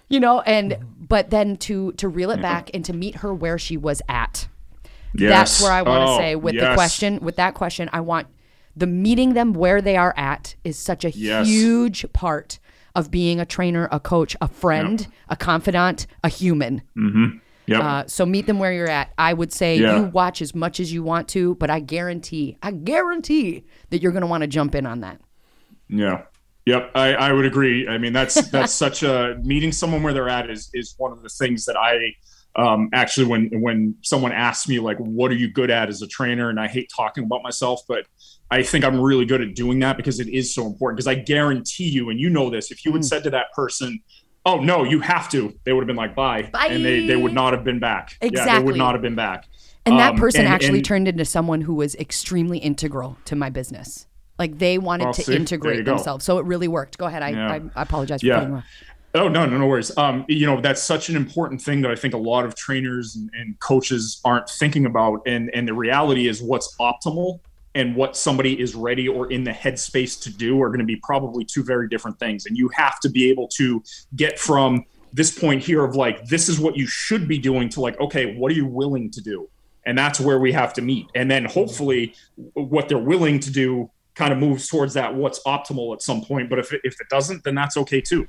You 0.08 0.18
know, 0.20 0.40
and 0.42 0.76
but 0.98 1.30
then 1.30 1.56
to 1.58 1.92
to 1.92 2.08
reel 2.08 2.30
it 2.30 2.42
back 2.42 2.68
and 2.74 2.84
to 2.84 2.92
meet 2.92 3.16
her 3.16 3.32
where 3.32 3.58
she 3.58 3.76
was 3.76 4.02
at. 4.08 4.48
Yes. 5.14 5.30
That's 5.30 5.62
where 5.62 5.72
I 5.72 5.82
want 5.82 6.06
to 6.08 6.12
Oh, 6.12 6.18
say 6.18 6.34
with 6.36 6.56
the 6.58 6.74
question, 6.74 7.20
with 7.20 7.36
that 7.36 7.54
question, 7.54 7.88
I 7.92 8.00
want 8.00 8.26
the 8.76 8.86
meeting 8.88 9.34
them 9.34 9.52
where 9.54 9.80
they 9.80 9.96
are 9.96 10.12
at 10.16 10.56
is 10.64 10.76
such 10.76 11.04
a 11.04 11.10
Yes. 11.12 11.46
huge 11.46 12.04
part 12.12 12.58
of 12.96 13.10
being 13.10 13.38
a 13.40 13.46
trainer, 13.46 13.88
a 13.92 13.98
coach, 14.00 14.36
a 14.40 14.48
friend, 14.48 15.06
a 15.28 15.36
confidant, 15.36 16.06
a 16.24 16.28
human. 16.28 16.82
Mm-hmm. 16.96 17.38
Yep. 17.66 17.80
Uh, 17.82 18.04
so 18.06 18.26
meet 18.26 18.46
them 18.46 18.58
where 18.58 18.72
you're 18.72 18.90
at. 18.90 19.12
I 19.16 19.32
would 19.32 19.52
say 19.52 19.78
Yeah. 19.78 19.96
you 20.00 20.02
watch 20.06 20.42
as 20.42 20.54
much 20.54 20.80
as 20.80 20.92
you 20.92 21.02
want 21.02 21.28
to, 21.28 21.54
but 21.56 21.70
I 21.70 21.80
guarantee, 21.80 22.58
I 22.62 22.72
guarantee 22.72 23.64
that 23.90 24.02
you're 24.02 24.12
going 24.12 24.20
to 24.22 24.26
want 24.26 24.42
to 24.42 24.46
jump 24.46 24.74
in 24.74 24.84
on 24.86 25.00
that. 25.00 25.20
Yeah. 25.88 26.22
Yep. 26.66 26.92
I, 26.94 27.14
I 27.14 27.32
would 27.32 27.44
agree. 27.46 27.88
I 27.88 27.98
mean, 27.98 28.12
that's 28.12 28.48
that's 28.50 28.72
such 28.72 29.02
a 29.02 29.38
meeting 29.44 29.72
someone 29.72 30.02
where 30.02 30.12
they're 30.12 30.28
at 30.28 30.50
is 30.50 30.70
is 30.74 30.94
one 30.98 31.12
of 31.12 31.22
the 31.22 31.28
things 31.28 31.64
that 31.66 31.76
I 31.76 32.14
um, 32.56 32.88
actually 32.92 33.26
when 33.26 33.60
when 33.62 33.96
someone 34.02 34.32
asks 34.32 34.68
me 34.68 34.78
like, 34.78 34.96
what 34.98 35.30
are 35.30 35.34
you 35.34 35.50
good 35.50 35.70
at 35.70 35.88
as 35.88 36.02
a 36.02 36.06
trainer? 36.06 36.50
And 36.50 36.60
I 36.60 36.68
hate 36.68 36.90
talking 36.94 37.24
about 37.24 37.42
myself, 37.42 37.80
but 37.88 38.06
I 38.50 38.62
think 38.62 38.84
I'm 38.84 39.00
really 39.00 39.24
good 39.24 39.40
at 39.40 39.54
doing 39.54 39.78
that 39.80 39.96
because 39.96 40.20
it 40.20 40.28
is 40.28 40.54
so 40.54 40.66
important. 40.66 40.98
Because 40.98 41.08
I 41.08 41.14
guarantee 41.16 41.88
you, 41.88 42.10
and 42.10 42.20
you 42.20 42.30
know 42.30 42.50
this, 42.50 42.70
if 42.70 42.84
you 42.84 42.92
Mm. 42.92 42.96
had 42.96 43.04
said 43.06 43.24
to 43.24 43.30
that 43.30 43.46
person, 43.54 44.00
"Oh 44.46 44.60
no, 44.60 44.84
you 44.84 45.00
have 45.00 45.28
to," 45.30 45.54
they 45.64 45.72
would 45.72 45.82
have 45.82 45.86
been 45.86 45.96
like, 45.96 46.14
"Bye," 46.14 46.48
Bye. 46.52 46.68
and 46.70 46.84
they 46.84 47.06
they 47.06 47.16
would 47.16 47.32
not 47.32 47.52
have 47.52 47.64
been 47.64 47.78
back. 47.78 48.12
Yeah, 48.12 48.18
they 48.20 48.26
Exactly. 48.28 48.64
would 48.64 48.76
not 48.76 48.94
have 48.94 49.02
been 49.02 49.14
back. 49.14 49.46
And 49.86 49.98
that 49.98 50.12
Um, 50.12 50.16
person 50.18 50.42
and- 50.46 50.54
actually 50.54 50.78
and- 50.78 50.84
turned 50.86 51.08
into 51.08 51.24
someone 51.24 51.60
who 51.62 51.74
was 51.74 51.94
extremely 51.96 52.58
integral 52.58 53.18
to 53.26 53.36
my 53.36 53.50
business. 53.50 54.06
Like 54.38 54.58
they 54.58 54.78
wanted 54.78 55.12
to 55.14 55.22
see, 55.22 55.36
integrate 55.36 55.84
themselves. 55.84 56.24
So 56.24 56.38
it 56.38 56.44
really 56.46 56.66
worked. 56.68 56.98
Go 56.98 57.04
ahead. 57.06 57.22
I, 57.22 57.28
Yeah. 57.30 57.52
I, 57.52 57.60
I 57.76 57.82
apologize 57.82 58.20
for 58.20 58.26
Yeah. 58.26 58.34
cutting 58.34 58.50
you 58.50 58.56
off. 58.56 58.64
Oh 59.16 59.28
no, 59.28 59.46
no, 59.46 59.58
no 59.58 59.66
worries. 59.68 59.96
Um, 59.96 60.24
you 60.26 60.44
know 60.46 60.60
that's 60.60 60.82
such 60.82 61.08
an 61.08 61.14
important 61.16 61.62
thing 61.62 61.82
that 61.82 61.90
I 61.90 61.94
think 61.94 62.14
a 62.14 62.18
lot 62.18 62.44
of 62.44 62.56
trainers 62.56 63.14
and, 63.14 63.30
and 63.38 63.58
coaches 63.60 64.20
aren't 64.24 64.48
thinking 64.48 64.86
about, 64.86 65.20
and 65.26 65.50
and 65.54 65.68
the 65.68 65.74
reality 65.74 66.26
is 66.26 66.42
what's 66.42 66.74
optimal 66.78 67.38
and 67.74 67.96
what 67.96 68.16
somebody 68.16 68.60
is 68.60 68.74
ready 68.74 69.08
or 69.08 69.30
in 69.32 69.44
the 69.44 69.50
headspace 69.50 70.20
to 70.22 70.30
do 70.30 70.60
are 70.62 70.68
going 70.68 70.80
to 70.80 70.84
be 70.84 70.96
probably 70.96 71.44
two 71.44 71.62
very 71.62 71.88
different 71.88 72.18
things, 72.18 72.46
and 72.46 72.56
you 72.56 72.68
have 72.68 73.00
to 73.00 73.08
be 73.08 73.30
able 73.30 73.48
to 73.48 73.82
get 74.16 74.38
from 74.38 74.84
this 75.12 75.36
point 75.36 75.62
here 75.62 75.84
of 75.84 75.94
like 75.94 76.24
this 76.26 76.48
is 76.48 76.58
what 76.58 76.76
you 76.76 76.86
should 76.86 77.28
be 77.28 77.38
doing 77.38 77.68
to 77.68 77.80
like 77.80 77.98
okay, 78.00 78.36
what 78.36 78.50
are 78.50 78.54
you 78.54 78.66
willing 78.66 79.10
to 79.10 79.20
do, 79.20 79.48
and 79.86 79.96
that's 79.98 80.20
where 80.20 80.38
we 80.38 80.52
have 80.52 80.72
to 80.74 80.82
meet, 80.82 81.06
and 81.14 81.30
then 81.30 81.44
hopefully 81.44 82.14
what 82.54 82.88
they're 82.88 82.98
willing 82.98 83.40
to 83.40 83.50
do 83.50 83.90
kind 84.14 84.32
of 84.32 84.38
moves 84.38 84.68
towards 84.68 84.94
that 84.94 85.14
what's 85.14 85.40
optimal 85.44 85.92
at 85.92 86.02
some 86.02 86.22
point. 86.22 86.48
But 86.48 86.58
if 86.58 86.72
it, 86.72 86.80
if 86.84 87.00
it 87.00 87.08
doesn't, 87.08 87.44
then 87.44 87.54
that's 87.54 87.76
okay 87.76 88.00
too. 88.00 88.28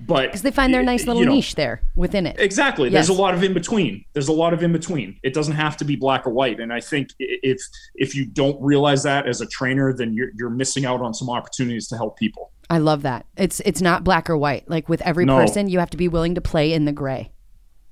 But 0.00 0.26
Because 0.26 0.42
they 0.42 0.50
find 0.50 0.74
their 0.74 0.82
nice 0.82 1.02
you 1.02 1.12
little 1.12 1.24
know, 1.24 1.34
niche 1.34 1.54
there 1.54 1.80
within 1.94 2.26
it. 2.26 2.38
Exactly. 2.38 2.88
There's 2.90 3.08
a 3.08 3.14
lot 3.14 3.34
of 3.34 3.42
in 3.42 3.54
between. 3.54 4.04
There's 4.12 4.28
a 4.28 4.32
lot 4.32 4.52
of 4.52 4.62
in 4.62 4.72
between. 4.72 5.18
It 5.22 5.32
doesn't 5.32 5.54
have 5.54 5.76
to 5.78 5.84
be 5.84 5.96
black 5.96 6.26
or 6.26 6.30
white. 6.30 6.60
And 6.60 6.72
I 6.72 6.80
think 6.80 7.10
if 7.18 7.60
if 7.94 8.14
you 8.14 8.26
don't 8.26 8.60
realize 8.60 9.02
that 9.04 9.26
as 9.26 9.40
a 9.40 9.46
trainer, 9.46 9.92
then 9.92 10.12
you're 10.12 10.30
you're 10.34 10.50
missing 10.50 10.84
out 10.84 11.00
on 11.00 11.14
some 11.14 11.30
opportunities 11.30 11.88
to 11.88 11.96
help 11.96 12.18
people. 12.18 12.52
I 12.68 12.78
love 12.78 13.02
that. 13.02 13.26
It's 13.36 13.60
it's 13.60 13.80
not 13.80 14.04
black 14.04 14.28
or 14.28 14.36
white. 14.36 14.68
Like 14.68 14.88
with 14.88 15.00
every 15.02 15.24
No. 15.24 15.36
person, 15.36 15.68
you 15.68 15.78
have 15.78 15.90
to 15.90 15.96
be 15.96 16.08
willing 16.08 16.34
to 16.34 16.40
play 16.40 16.72
in 16.72 16.84
the 16.84 16.92
gray. 16.92 17.30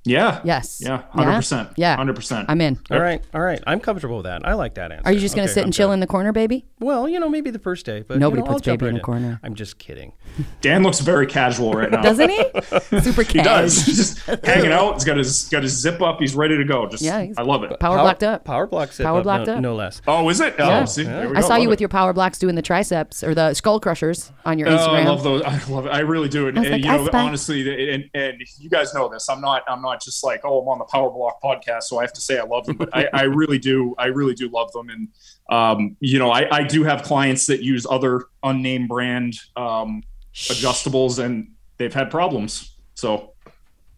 Yeah. 0.04 0.40
Yes. 0.44 0.80
Yeah. 0.84 1.02
Hundred 1.10 1.36
percent. 1.36 1.70
Yeah. 1.76 1.96
Hundred 1.96 2.16
percent. 2.16 2.46
I'm 2.50 2.60
in. 2.60 2.78
All 2.90 3.00
right, 3.00 3.22
all 3.32 3.40
right. 3.40 3.60
I'm 3.66 3.80
comfortable 3.80 4.16
with 4.16 4.24
that. 4.24 4.46
I 4.46 4.54
like 4.54 4.74
that 4.74 4.92
answer. 4.92 5.08
Are 5.08 5.12
you 5.12 5.20
just 5.20 5.34
going 5.34 5.46
to 5.46 5.50
Okay, 5.50 5.54
sit 5.54 5.60
I'm 5.62 5.66
and 5.68 5.74
chill 5.74 5.88
good. 5.88 5.94
in 5.94 6.00
the 6.00 6.06
corner, 6.06 6.32
baby? 6.32 6.66
Well, 6.80 7.08
you 7.08 7.18
know, 7.18 7.28
maybe 7.28 7.50
the 7.50 7.58
first 7.58 7.86
day, 7.86 8.02
but 8.06 8.18
Nobody 8.18 8.40
you 8.40 8.44
know, 8.44 8.48
I'll 8.50 8.54
puts 8.56 8.64
jump 8.66 8.80
baby 8.80 8.88
in 8.90 8.94
right 8.96 9.00
a 9.00 9.04
corner. 9.04 9.40
I'm 9.42 9.54
just 9.54 9.78
kidding. 9.78 10.12
Dan 10.60 10.82
looks 10.82 11.00
very 11.00 11.26
casual 11.26 11.72
right 11.72 11.90
now. 11.90 12.02
Doesn't 12.02 12.28
he? 12.28 12.42
Super 13.00 13.24
casual. 13.24 13.24
He 13.24 13.38
does. 13.42 13.84
He's 13.86 13.96
just 13.96 14.44
hanging 14.44 14.72
out. 14.72 14.94
He's 14.94 15.04
got 15.04 15.16
his 15.16 15.48
got 15.48 15.62
his 15.62 15.72
zip 15.80 16.02
up. 16.02 16.18
He's 16.20 16.34
ready 16.34 16.56
to 16.58 16.64
go. 16.64 16.86
Just 16.86 17.02
Yeah, 17.02 17.22
he's 17.22 17.38
I 17.38 17.42
love 17.42 17.62
it. 17.64 17.78
Power 17.80 17.96
blocked 17.98 18.22
up. 18.22 18.44
Power 18.44 18.66
block 18.66 18.92
sit 18.92 19.04
Power 19.04 19.18
up, 19.18 19.24
blocked 19.24 19.46
no, 19.46 19.54
up. 19.54 19.60
no 19.60 19.74
less. 19.74 20.02
Oh, 20.06 20.28
is 20.28 20.40
it? 20.40 20.54
Oh, 20.58 20.68
Yeah. 20.68 20.84
see, 20.84 21.04
there 21.04 21.28
we 21.30 21.36
I 21.36 21.40
go. 21.40 21.46
saw 21.48 21.54
you 21.56 21.62
Love 21.62 21.70
with 21.70 21.80
your 21.80 21.88
power 21.88 22.12
blocks 22.12 22.38
doing 22.38 22.54
the 22.56 22.62
triceps 22.62 23.24
or 23.24 23.34
the 23.34 23.54
skull 23.54 23.80
crushers 23.80 24.30
on 24.44 24.58
your 24.58 24.68
Oh, 24.68 24.76
Instagram. 24.76 24.88
I 24.94 25.04
love 25.08 25.22
those. 25.22 25.42
I 25.42 25.64
love 25.70 25.86
it. 25.86 25.90
I 25.90 26.00
really 26.00 26.28
do. 26.28 26.48
And, 26.48 26.58
I 26.58 26.60
was 26.60 26.70
and, 26.70 26.82
like, 26.84 26.92
you 27.06 27.10
know, 27.12 27.18
honestly, 27.18 27.92
and, 27.94 28.04
and 28.14 28.42
you 28.58 28.68
guys 28.68 28.92
know 28.92 29.08
this. 29.08 29.28
I'm 29.30 29.40
not. 29.40 29.62
I'm 29.68 29.80
not 29.80 29.93
just 30.00 30.24
like, 30.24 30.40
oh, 30.44 30.61
I'm 30.61 30.68
on 30.68 30.78
the 30.78 30.85
Power 30.85 31.11
Block 31.11 31.40
podcast, 31.42 31.85
so 31.85 31.98
I 31.98 32.02
have 32.02 32.12
to 32.14 32.20
say 32.20 32.38
I 32.38 32.44
love 32.44 32.66
them. 32.66 32.76
But 32.76 32.88
I, 32.94 33.09
I 33.12 33.22
really 33.24 33.59
do. 33.59 33.94
I 33.98 34.07
really 34.07 34.35
do 34.35 34.48
love 34.48 34.72
them. 34.72 34.88
And 34.88 35.09
um, 35.50 35.96
you 36.00 36.18
know, 36.18 36.30
I, 36.30 36.48
I 36.50 36.62
do 36.64 36.85
have 36.85 37.02
clients 37.02 37.46
that 37.46 37.62
use 37.62 37.87
other 37.88 38.24
unnamed 38.42 38.88
brand 38.88 39.35
um, 39.57 40.02
adjustables, 40.35 41.22
and 41.22 41.52
they've 41.78 41.92
had 41.94 42.11
problems. 42.11 42.76
So, 42.94 43.33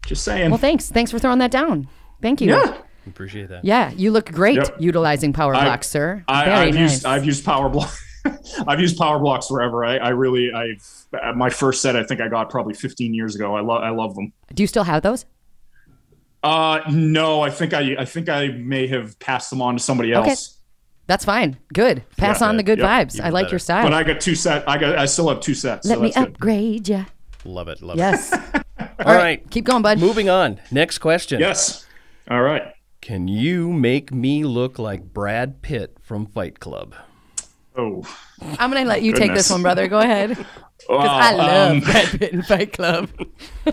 just 0.05 0.23
saying. 0.23 0.49
Well, 0.51 0.57
thanks. 0.59 0.89
Thanks 0.89 1.11
for 1.11 1.19
throwing 1.19 1.39
that 1.39 1.51
down. 1.51 1.87
Thank 2.21 2.41
you. 2.41 2.49
yeah. 2.49 2.77
Appreciate 3.05 3.47
that. 3.49 3.63
Yeah, 3.63 3.91
you 3.91 4.11
look 4.11 4.29
great 4.33 4.55
Yep. 4.57 4.75
utilizing 4.79 5.31
power 5.31 5.55
I- 5.55 5.63
blocks, 5.63 5.87
sir. 5.87 6.23
I, 6.27 6.45
Very 6.45 6.57
I've 6.57 6.73
nice. 6.75 6.91
used 6.91 7.05
I've 7.05 7.25
used 7.25 7.45
Power 7.45 7.69
Block. 7.69 7.89
I've 8.67 8.81
used 8.81 8.97
Power 8.97 9.17
Blocks 9.19 9.47
forever. 9.47 9.85
I, 9.85 9.95
I 9.97 10.09
really 10.09 10.51
I've 10.51 11.35
my 11.37 11.49
first 11.49 11.81
set 11.81 11.95
I 11.95 12.03
think 12.03 12.19
I 12.19 12.27
got 12.27 12.49
probably 12.49 12.73
15 12.73 13.13
years 13.13 13.33
ago. 13.35 13.55
I 13.55 13.61
love 13.61 13.81
I 13.81 13.91
love 13.91 14.13
them. 14.15 14.33
Do 14.53 14.61
you 14.61 14.67
still 14.67 14.83
have 14.83 15.03
those? 15.03 15.25
Uh, 16.43 16.79
no, 16.89 17.41
I 17.41 17.49
think 17.49 17.73
I, 17.73 17.95
I 17.99 18.05
think 18.05 18.29
I 18.29 18.49
may 18.49 18.87
have 18.87 19.17
passed 19.19 19.49
them 19.49 19.61
on 19.61 19.75
to 19.75 19.79
somebody 19.83 20.13
else. 20.13 20.23
Okay. 20.23 20.31
else. 20.31 20.53
That's 21.07 21.25
fine. 21.25 21.57
Good. 21.73 22.03
Pass 22.17 22.41
Yeah. 22.41 22.49
on 22.49 22.57
the 22.57 22.63
good 22.63 22.79
Yep. 22.79 22.87
vibes. 22.87 23.19
I 23.21 23.29
like 23.29 23.45
better. 23.45 23.53
your 23.53 23.59
style. 23.59 23.83
But 23.83 23.93
I 23.93 24.03
got 24.03 24.19
two 24.21 24.35
set. 24.35 24.67
I 24.67 24.77
got. 24.77 24.97
I 24.97 25.05
still 25.05 25.29
have 25.29 25.39
two 25.39 25.53
sets. 25.55 25.87
Let 25.87 25.95
so 25.95 26.01
me 26.01 26.13
upgrade 26.13 26.87
you. 26.89 27.05
Love 27.45 27.69
it. 27.69 27.81
Love 27.81 27.97
Yes. 27.97 28.33
it. 28.33 28.39
All 28.79 28.87
All 29.07 29.15
right. 29.15 29.47
Keep 29.49 29.65
going, 29.65 29.81
bud. 29.81 29.99
Moving 29.99 30.29
on. 30.29 30.59
Next 30.69 30.97
question. 30.99 31.39
Yes. 31.39 31.85
All 32.29 32.41
right. 32.41 32.73
Can 33.01 33.27
you 33.27 33.71
make 33.71 34.11
me 34.11 34.43
look 34.43 34.77
like 34.79 35.13
Brad 35.13 35.61
Pitt 35.61 35.97
from 36.01 36.25
Fight 36.25 36.59
Club? 36.59 36.93
Oh. 37.77 38.03
I'm 38.59 38.69
going 38.71 38.83
to 38.83 38.89
let 38.89 39.01
you 39.01 39.13
take 39.13 39.33
this 39.33 39.49
one, 39.49 39.61
brother. 39.61 39.87
Go 39.87 39.99
ahead. 39.99 40.37
Wow. 40.89 40.99
I 40.99 41.33
love 41.33 41.71
um, 41.71 41.79
Brad 41.81 42.07
Pitt 42.07 42.31
in 42.33 42.43
Fight 42.43 42.71
Club. 42.71 43.09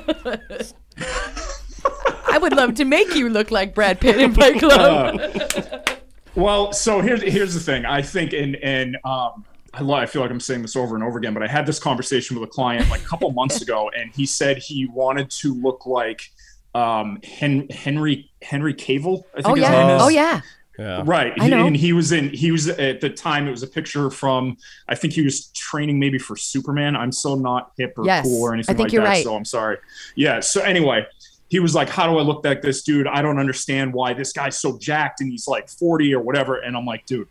I 2.34 2.38
would 2.38 2.52
love 2.52 2.74
to 2.74 2.84
make 2.84 3.14
you 3.14 3.28
look 3.28 3.52
like 3.52 3.76
Brad 3.76 4.00
Pitt 4.00 4.18
in 4.20 4.34
Fight 4.34 4.58
Club. 4.58 5.20
Well, 6.36 6.72
so 6.72 7.00
here's 7.00 7.22
here's 7.22 7.54
the 7.54 7.60
thing. 7.60 7.86
I 7.86 8.02
think, 8.02 8.32
and 8.32 8.56
and 8.56 8.96
um, 9.04 9.44
I, 9.72 9.82
lo- 9.82 9.94
I 9.94 10.06
feel 10.06 10.20
like 10.20 10.32
I'm 10.32 10.40
saying 10.40 10.62
this 10.62 10.74
over 10.74 10.96
and 10.96 11.04
over 11.04 11.16
again, 11.16 11.32
but 11.32 11.44
I 11.44 11.46
had 11.46 11.64
this 11.64 11.78
conversation 11.78 12.36
with 12.36 12.48
a 12.48 12.50
client 12.50 12.90
like 12.90 13.02
a 13.02 13.04
couple 13.04 13.30
months 13.30 13.62
ago, 13.62 13.88
and 13.96 14.10
he 14.12 14.26
said 14.26 14.58
he 14.58 14.86
wanted 14.86 15.30
to 15.30 15.54
look 15.54 15.86
like 15.86 16.28
um, 16.74 17.20
Hen- 17.22 17.68
Henry 17.70 18.32
Henry 18.42 18.74
Cavill. 18.74 19.22
I 19.32 19.42
think 19.42 19.46
oh 19.46 19.54
his 19.54 19.62
name 19.62 19.72
yeah. 19.72 19.96
is. 19.96 20.02
Oh 20.02 20.08
yeah. 20.08 20.40
Yeah. 20.76 21.02
Right. 21.06 21.32
I 21.38 21.48
know. 21.48 21.68
And 21.68 21.76
he 21.76 21.92
was 21.92 22.10
in, 22.10 22.30
he 22.30 22.50
was 22.50 22.68
at 22.68 23.00
the 23.00 23.10
time, 23.10 23.46
it 23.46 23.52
was 23.52 23.62
a 23.62 23.68
picture 23.68 24.10
from, 24.10 24.56
I 24.88 24.96
think 24.96 25.12
he 25.12 25.22
was 25.22 25.46
training 25.50 26.00
maybe 26.00 26.18
for 26.18 26.36
Superman. 26.36 26.96
I'm 26.96 27.12
so 27.12 27.36
not 27.36 27.70
hip 27.78 27.96
or 27.96 28.04
Yes. 28.04 28.24
cool 28.24 28.42
or 28.42 28.50
I 28.50 28.54
anything 28.54 28.74
think 28.74 28.86
like 28.86 28.92
you're 28.92 29.04
that. 29.04 29.08
right. 29.08 29.22
So 29.22 29.36
I'm 29.36 29.44
sorry. 29.44 29.76
Yeah. 30.16 30.40
So 30.40 30.62
anyway, 30.62 31.06
he 31.48 31.61
was 31.61 31.74
like, 31.74 31.88
How 31.88 32.11
do 32.11 32.18
I 32.18 32.22
look 32.22 32.44
like 32.44 32.62
this 32.62 32.83
dude? 32.83 33.07
I 33.07 33.22
don't 33.22 33.38
understand 33.38 33.92
why 33.92 34.14
this 34.14 34.33
guy's 34.33 34.59
so 34.59 34.78
jacked 34.78 35.20
and 35.20 35.30
he's 35.30 35.46
like 35.46 35.68
40 35.68 36.14
or 36.14 36.20
whatever. 36.20 36.57
And 36.57 36.76
I'm 36.76 36.87
like, 36.87 37.07
dude, 37.07 37.28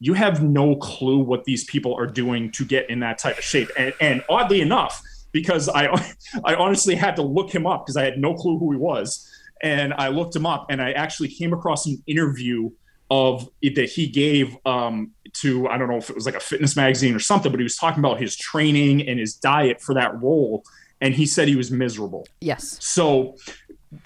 you 0.00 0.14
have 0.14 0.42
no 0.42 0.76
clue 0.76 1.18
what 1.18 1.44
these 1.44 1.64
people 1.64 1.94
are 1.94 2.06
doing 2.06 2.50
to 2.52 2.64
get 2.64 2.88
in 2.88 3.00
that 3.00 3.18
type 3.18 3.38
of 3.38 3.44
shape. 3.44 3.70
And, 3.76 3.92
and 4.00 4.24
oddly 4.28 4.60
enough, 4.60 5.02
because 5.32 5.68
I, 5.68 5.86
I 6.44 6.54
honestly 6.54 6.94
had 6.94 7.16
to 7.16 7.22
look 7.22 7.54
him 7.54 7.66
up 7.66 7.84
because 7.84 7.96
I 7.96 8.04
had 8.04 8.18
no 8.18 8.34
clue 8.34 8.58
who 8.58 8.72
he 8.72 8.78
was. 8.78 9.28
And 9.62 9.92
I 9.94 10.08
looked 10.08 10.36
him 10.36 10.46
up 10.46 10.66
and 10.70 10.80
I 10.80 10.92
actually 10.92 11.28
came 11.28 11.52
across 11.52 11.86
an 11.86 12.02
interview 12.06 12.70
of 13.10 13.48
that 13.62 13.90
he 13.90 14.06
gave 14.06 14.56
um, 14.66 15.12
to, 15.32 15.66
I 15.68 15.78
don't 15.78 15.88
know 15.88 15.96
if 15.96 16.10
it 16.10 16.14
was 16.14 16.26
like 16.26 16.34
a 16.34 16.40
fitness 16.40 16.76
magazine 16.76 17.14
or 17.14 17.18
something, 17.18 17.50
but 17.50 17.58
he 17.58 17.64
was 17.64 17.76
talking 17.76 18.00
about 18.00 18.20
his 18.20 18.36
training 18.36 19.08
and 19.08 19.18
his 19.18 19.34
diet 19.34 19.80
for 19.80 19.94
that 19.94 20.20
role. 20.22 20.62
And 21.00 21.14
he 21.14 21.26
said 21.26 21.48
he 21.48 21.56
was 21.56 21.70
miserable. 21.70 22.26
Yes. 22.40 22.76
So 22.80 23.36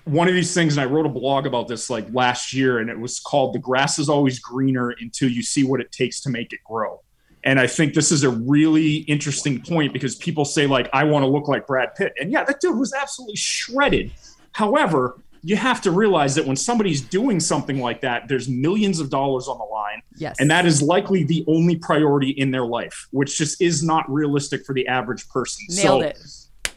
one 0.05 0.29
of 0.29 0.35
these 0.35 0.55
things, 0.55 0.77
and 0.77 0.83
I 0.83 0.91
wrote 0.93 1.07
a 1.07 1.11
blog 1.11 1.47
about 1.47 1.69
this 1.69 1.91
like 1.91 2.07
last 2.13 2.53
year, 2.53 2.79
and 2.79 2.91
it 2.91 2.99
was 2.99 3.19
called 3.19 3.55
"The 3.55 3.59
Grass 3.59 3.99
is 3.99 4.09
Always 4.09 4.39
Greener 4.39 4.95
Until 5.01 5.31
You 5.31 5.43
See 5.43 5.65
What 5.65 5.81
It 5.81 5.91
Takes 5.91 6.21
to 6.23 6.31
Make 6.31 6.53
It 6.53 6.61
Grow." 6.65 7.01
And 7.45 7.59
I 7.59 7.67
think 7.67 7.95
this 7.95 8.13
is 8.13 8.23
a 8.23 8.31
really 8.31 8.99
interesting 8.99 9.61
point 9.63 9.93
because 9.93 10.15
people 10.15 10.45
say, 10.45 10.67
like, 10.67 10.89
I 10.93 11.03
want 11.05 11.25
to 11.25 11.27
look 11.27 11.49
like 11.49 11.67
Brad 11.67 11.95
Pitt. 11.97 12.13
And 12.21 12.31
yeah, 12.31 12.45
that 12.45 12.61
dude 12.61 12.79
was 12.79 12.93
absolutely 12.93 13.35
shredded. 13.35 14.13
However, 14.53 15.19
you 15.43 15.57
have 15.57 15.81
to 15.81 15.91
realize 15.91 16.37
that 16.37 16.47
when 16.47 16.55
somebody's 16.55 17.01
doing 17.01 17.41
something 17.41 17.81
like 17.81 18.01
that, 18.03 18.29
there's 18.29 18.49
millions 18.49 19.01
of 19.01 19.11
dollars 19.11 19.49
on 19.49 19.59
the 19.59 19.65
line. 19.65 20.03
Yes. 20.17 20.37
And 20.39 20.49
that 20.53 20.67
is 20.67 20.81
likely 20.81 21.25
the 21.25 21.45
only 21.49 21.75
priority 21.77 22.31
in 22.31 22.53
their 22.53 22.65
life, 22.65 23.09
which 23.11 23.39
just 23.39 23.61
is 23.61 23.83
not 23.83 24.09
realistic 24.09 24.65
for 24.65 24.73
the 24.73 24.87
average 24.87 25.29
person. 25.29 25.65
Nailed 25.69 25.83
so 25.83 26.01
it. 26.01 26.19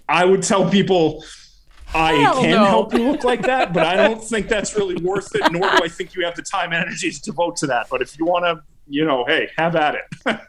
I 0.07 0.25
would 0.25 0.43
tell 0.43 0.69
people 0.69 1.23
I 1.93 2.13
Hell 2.13 2.41
can 2.41 2.49
no. 2.51 2.65
help 2.65 2.93
you 2.93 3.09
look 3.11 3.23
like 3.23 3.43
that, 3.43 3.73
but 3.73 3.85
I 3.85 3.95
don't 4.07 4.21
think 4.23 4.47
that's 4.49 4.75
really 4.75 4.95
worth 5.01 5.33
it, 5.35 5.49
nor 5.51 5.61
do 5.61 5.83
I 5.83 5.87
think 5.87 6.13
you 6.15 6.25
have 6.25 6.35
the 6.35 6.41
time 6.41 6.73
and 6.73 6.85
energy 6.85 7.09
to 7.11 7.21
devote 7.21 7.55
to 7.57 7.67
that. 7.67 7.87
But 7.89 8.01
if 8.01 8.19
you 8.19 8.25
want 8.25 8.43
to, 8.45 8.61
you 8.87 9.05
know, 9.05 9.23
hey, 9.25 9.49
have 9.57 9.75
at 9.75 9.95
it. 9.95 10.03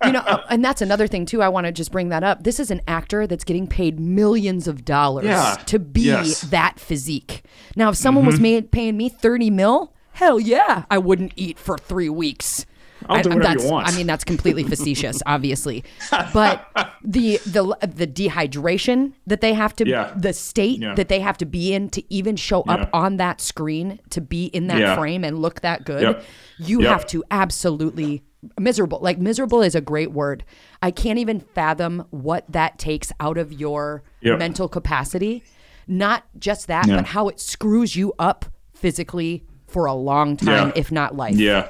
you 0.04 0.12
know, 0.12 0.18
uh, 0.26 0.44
and 0.50 0.64
that's 0.64 0.82
another 0.82 1.06
thing 1.06 1.24
too. 1.24 1.42
I 1.42 1.48
want 1.48 1.66
to 1.66 1.72
just 1.72 1.92
bring 1.92 2.08
that 2.08 2.24
up. 2.24 2.42
This 2.42 2.58
is 2.58 2.70
an 2.70 2.80
actor 2.88 3.26
that's 3.26 3.44
getting 3.44 3.66
paid 3.68 4.00
millions 4.00 4.66
of 4.66 4.84
dollars 4.84 5.24
Yeah. 5.26 5.54
to 5.66 5.78
be 5.78 6.02
Yes. 6.02 6.40
that 6.42 6.80
physique. 6.80 7.44
Now, 7.76 7.90
if 7.90 7.96
someone 7.96 8.26
was 8.26 8.40
made, 8.40 8.72
paying 8.72 8.96
me 8.96 9.08
thirty 9.08 9.48
mil, 9.50 9.94
hell 10.12 10.40
yeah, 10.40 10.84
I 10.90 10.98
wouldn't 10.98 11.32
eat 11.36 11.58
for 11.58 11.78
three 11.78 12.08
weeks. 12.10 12.66
I'll 13.08 13.22
do 13.22 13.30
I, 13.30 13.34
whatever 13.34 13.62
you 13.62 13.70
want. 13.70 13.88
I 13.88 13.96
mean, 13.96 14.06
that's 14.06 14.24
completely 14.24 14.62
facetious, 14.74 15.22
obviously, 15.26 15.84
but 16.32 16.66
the 17.02 17.38
the 17.46 17.64
the 17.86 18.06
dehydration 18.06 19.12
that 19.26 19.40
they 19.40 19.54
have 19.54 19.74
to, 19.76 19.88
Yeah. 19.88 20.12
the 20.16 20.32
state 20.32 20.80
Yeah. 20.80 20.94
that 20.94 21.08
they 21.08 21.20
have 21.20 21.38
to 21.38 21.46
be 21.46 21.72
in 21.72 21.88
to 21.90 22.02
even 22.12 22.36
show 22.36 22.62
Yeah. 22.66 22.74
up 22.74 22.90
on 22.92 23.16
that 23.18 23.40
screen 23.40 24.00
to 24.10 24.20
be 24.20 24.46
in 24.46 24.66
that 24.68 24.96
frame 24.96 25.24
and 25.24 25.40
look 25.40 25.60
that 25.62 25.84
good, 25.84 26.02
Yep. 26.02 26.24
you 26.58 26.82
Yep. 26.82 26.90
have 26.90 27.06
to 27.08 27.24
absolutely 27.30 28.22
miserable. 28.58 28.98
Like 29.00 29.18
miserable 29.18 29.60
is 29.62 29.74
a 29.74 29.80
great 29.80 30.12
word. 30.12 30.44
I 30.82 30.90
can't 30.90 31.18
even 31.18 31.40
fathom 31.40 32.04
what 32.10 32.44
that 32.50 32.78
takes 32.78 33.12
out 33.18 33.38
of 33.38 33.52
your 33.52 34.02
Yep. 34.20 34.38
mental 34.38 34.68
capacity. 34.68 35.42
Not 35.88 36.24
just 36.38 36.66
that, 36.68 36.86
but 36.88 37.06
how 37.06 37.28
it 37.28 37.40
screws 37.40 37.94
you 37.96 38.12
up 38.18 38.44
physically 38.74 39.44
for 39.66 39.86
a 39.86 39.94
long 39.94 40.36
time, 40.36 40.72
if 40.76 40.90
not 40.92 41.16
life. 41.16 41.36
Yeah. 41.36 41.68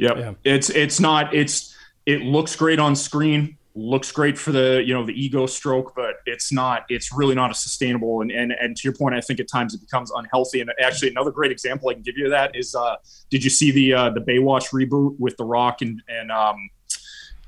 Yep. 0.00 0.16
Yeah. 0.16 0.32
It's 0.44 0.70
it's 0.70 0.98
not 0.98 1.34
it's 1.34 1.76
it 2.06 2.22
looks 2.22 2.56
great 2.56 2.78
on 2.78 2.96
screen, 2.96 3.58
looks 3.74 4.10
great 4.10 4.38
for 4.38 4.50
the 4.50 4.82
you 4.84 4.94
know 4.94 5.04
the 5.04 5.12
ego 5.12 5.46
stroke, 5.46 5.94
but 5.94 6.16
it's 6.26 6.50
not 6.50 6.86
it's 6.88 7.12
really 7.12 7.34
not 7.34 7.50
a 7.50 7.54
sustainable 7.54 8.22
and 8.22 8.30
and, 8.30 8.52
and 8.52 8.76
to 8.76 8.82
your 8.84 8.94
point, 8.94 9.14
I 9.14 9.20
think 9.20 9.40
at 9.40 9.48
times 9.48 9.74
it 9.74 9.80
becomes 9.80 10.10
unhealthy. 10.10 10.60
And 10.62 10.70
actually 10.82 11.10
another 11.10 11.30
great 11.30 11.50
example 11.50 11.90
I 11.90 11.94
can 11.94 12.02
give 12.02 12.16
you 12.16 12.24
of 12.24 12.30
that 12.30 12.56
is 12.56 12.74
uh 12.74 12.96
did 13.28 13.44
you 13.44 13.50
see 13.50 13.70
the 13.70 13.92
uh 13.92 14.10
the 14.10 14.20
Baywatch 14.20 14.70
reboot 14.70 15.16
with 15.18 15.36
The 15.36 15.44
Rock 15.44 15.82
and 15.82 16.02
and 16.08 16.32
um 16.32 16.70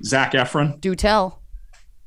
Zac 0.05 0.33
Efron? 0.33 0.81
Do 0.81 0.95
tell. 0.95 1.39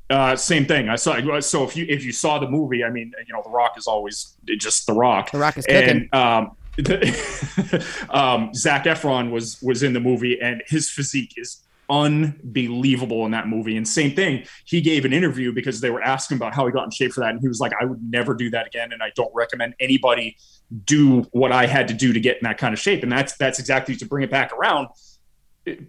Uh, 0.07 0.35
same 0.35 0.67
thing. 0.67 0.87
I 0.87 0.97
saw. 0.97 1.39
So 1.39 1.63
if 1.63 1.75
you 1.75 1.85
if 1.89 2.05
you 2.05 2.11
saw 2.11 2.37
the 2.37 2.47
movie, 2.47 2.83
I 2.83 2.91
mean, 2.91 3.11
you 3.25 3.33
know, 3.33 3.41
The 3.41 3.49
Rock 3.49 3.75
is 3.75 3.87
always 3.87 4.37
just 4.59 4.85
The 4.85 4.93
Rock. 4.93 5.31
The 5.31 5.39
Rock 5.39 5.57
is 5.57 5.65
cooking. 5.65 6.07
And 6.11 6.13
um, 6.13 6.51
the, 6.64 6.64
um, 8.09 8.53
Zac 8.53 8.85
Efron 8.85 9.31
was 9.31 9.61
was 9.61 9.83
in 9.83 9.93
the 9.93 9.99
movie, 9.99 10.39
and 10.41 10.61
his 10.67 10.89
physique 10.89 11.33
is 11.37 11.61
unbelievable 11.89 13.25
in 13.25 13.31
that 13.31 13.47
movie. 13.47 13.77
And 13.77 13.87
same 13.87 14.15
thing, 14.15 14.45
he 14.65 14.81
gave 14.81 15.05
an 15.05 15.13
interview 15.13 15.53
because 15.53 15.81
they 15.81 15.89
were 15.89 16.01
asking 16.01 16.37
about 16.37 16.53
how 16.53 16.65
he 16.65 16.71
got 16.71 16.85
in 16.85 16.91
shape 16.91 17.13
for 17.13 17.21
that, 17.21 17.29
and 17.29 17.39
he 17.39 17.47
was 17.47 17.59
like, 17.59 17.71
"I 17.79 17.85
would 17.85 18.01
never 18.03 18.33
do 18.33 18.49
that 18.49 18.67
again, 18.67 18.91
and 18.91 19.01
I 19.01 19.11
don't 19.15 19.31
recommend 19.33 19.75
anybody 19.79 20.37
do 20.83 21.21
what 21.31 21.51
I 21.51 21.67
had 21.67 21.87
to 21.89 21.93
do 21.93 22.11
to 22.11 22.19
get 22.19 22.37
in 22.37 22.43
that 22.43 22.57
kind 22.57 22.73
of 22.73 22.79
shape." 22.79 23.03
And 23.03 23.11
that's 23.11 23.37
that's 23.37 23.59
exactly 23.59 23.95
to 23.95 24.05
bring 24.05 24.23
it 24.23 24.31
back 24.31 24.51
around 24.53 24.89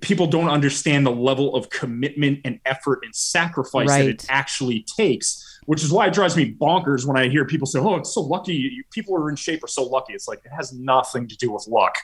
people 0.00 0.26
don't 0.26 0.48
understand 0.48 1.04
the 1.04 1.10
level 1.10 1.54
of 1.54 1.68
commitment 1.70 2.40
and 2.44 2.58
effort 2.64 3.00
and 3.02 3.14
sacrifice 3.14 3.88
that 3.88 4.06
it 4.06 4.26
actually 4.28 4.86
takes 4.96 5.45
which 5.66 5.82
is 5.84 5.92
why 5.92 6.06
it 6.06 6.12
drives 6.14 6.36
me 6.36 6.52
bonkers 6.54 7.06
when 7.06 7.16
i 7.16 7.28
hear 7.28 7.44
people 7.44 7.66
say 7.66 7.78
oh 7.78 7.94
it's 7.96 8.12
so 8.14 8.20
lucky 8.20 8.54
you, 8.54 8.82
people 8.90 9.14
who 9.16 9.22
are 9.22 9.30
in 9.30 9.36
shape 9.36 9.62
are 9.62 9.68
so 9.68 9.82
lucky 9.82 10.12
it's 10.14 10.26
like 10.28 10.40
it 10.44 10.50
has 10.50 10.72
nothing 10.72 11.26
to 11.28 11.36
do 11.36 11.50
with 11.52 11.66
luck 11.68 11.94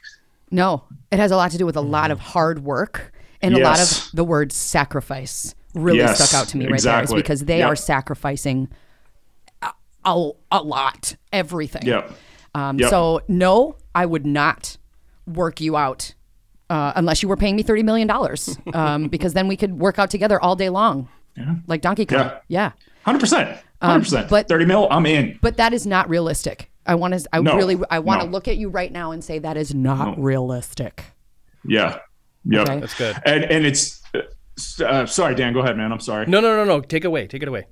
No, 0.50 0.84
it 1.10 1.18
has 1.18 1.30
a 1.30 1.36
lot 1.36 1.50
to 1.52 1.58
do 1.58 1.64
with 1.66 1.76
a 1.76 1.80
lot 1.80 2.10
of 2.10 2.20
hard 2.20 2.62
work 2.62 3.12
and 3.40 3.54
a 3.54 3.58
lot 3.58 3.80
of 3.80 4.10
the 4.12 4.22
word 4.24 4.52
sacrifice 4.52 5.54
really 5.74 5.98
Yes, 5.98 6.16
stuck 6.22 6.34
out 6.38 6.48
to 6.48 6.58
me 6.58 6.66
right 6.66 6.74
exactly. 6.74 7.06
there. 7.14 7.18
Is 7.18 7.22
because 7.22 7.44
they 7.46 7.58
Yep. 7.60 7.68
are 7.70 7.76
sacrificing 7.76 8.68
a, 9.62 9.70
a, 10.04 10.30
a 10.50 10.62
lot, 10.62 11.16
everything. 11.32 11.86
yep 11.86 12.12
Um, 12.54 12.78
Yep. 12.78 12.90
So 12.90 13.22
no, 13.28 13.76
I 13.94 14.04
would 14.04 14.26
not 14.26 14.76
work 15.26 15.60
you 15.60 15.76
out 15.76 16.14
uh, 16.68 16.92
unless 16.96 17.22
you 17.22 17.28
were 17.28 17.36
paying 17.36 17.56
me 17.56 17.62
thirty 17.62 17.82
million 17.82 18.06
dollars, 18.08 18.58
um, 18.74 19.08
because 19.08 19.32
then 19.34 19.48
we 19.48 19.56
could 19.56 19.78
work 19.78 19.98
out 19.98 20.10
together 20.10 20.38
all 20.40 20.56
day 20.56 20.68
long, 20.68 21.08
like 21.66 21.80
Donkey 21.80 22.06
Kong. 22.06 22.18
Yeah. 22.48 22.72
Yeah. 23.06 23.12
100% 23.12 23.58
100% 23.82 24.18
Um, 24.22 24.26
but- 24.30 24.48
30 24.48 24.64
mil 24.64 24.86
i'm 24.90 25.06
in 25.06 25.38
But 25.42 25.56
that 25.56 25.72
is 25.72 25.86
not 25.86 26.08
realistic. 26.08 26.70
I 26.86 26.94
want 26.96 27.14
to. 27.14 27.24
I 27.32 27.40
No, 27.40 27.56
really. 27.56 27.78
I 27.90 27.98
want 28.00 28.20
to 28.22 28.26
no. 28.26 28.32
look 28.32 28.48
at 28.48 28.56
you 28.56 28.68
right 28.68 28.90
now 28.90 29.12
and 29.12 29.22
say 29.22 29.38
that 29.40 29.56
is 29.56 29.72
not 29.74 30.20
realistic. 30.20 31.04
yeah 31.64 31.98
yep 32.44 32.68
Okay. 32.68 32.80
That's 32.80 32.94
good. 32.94 33.16
and 33.24 33.44
and 33.44 33.64
it's 33.66 34.02
uh, 34.84 35.06
sorry 35.06 35.34
dan 35.34 35.52
go 35.52 35.60
ahead 35.60 35.76
man 35.76 35.92
i'm 35.92 36.00
sorry 36.00 36.26
No, 36.26 36.40
no, 36.40 36.56
no, 36.56 36.64
no. 36.64 36.80
Take 36.80 37.04
it 37.04 37.08
away. 37.08 37.26
Take 37.26 37.42
it 37.42 37.48
away. 37.48 37.66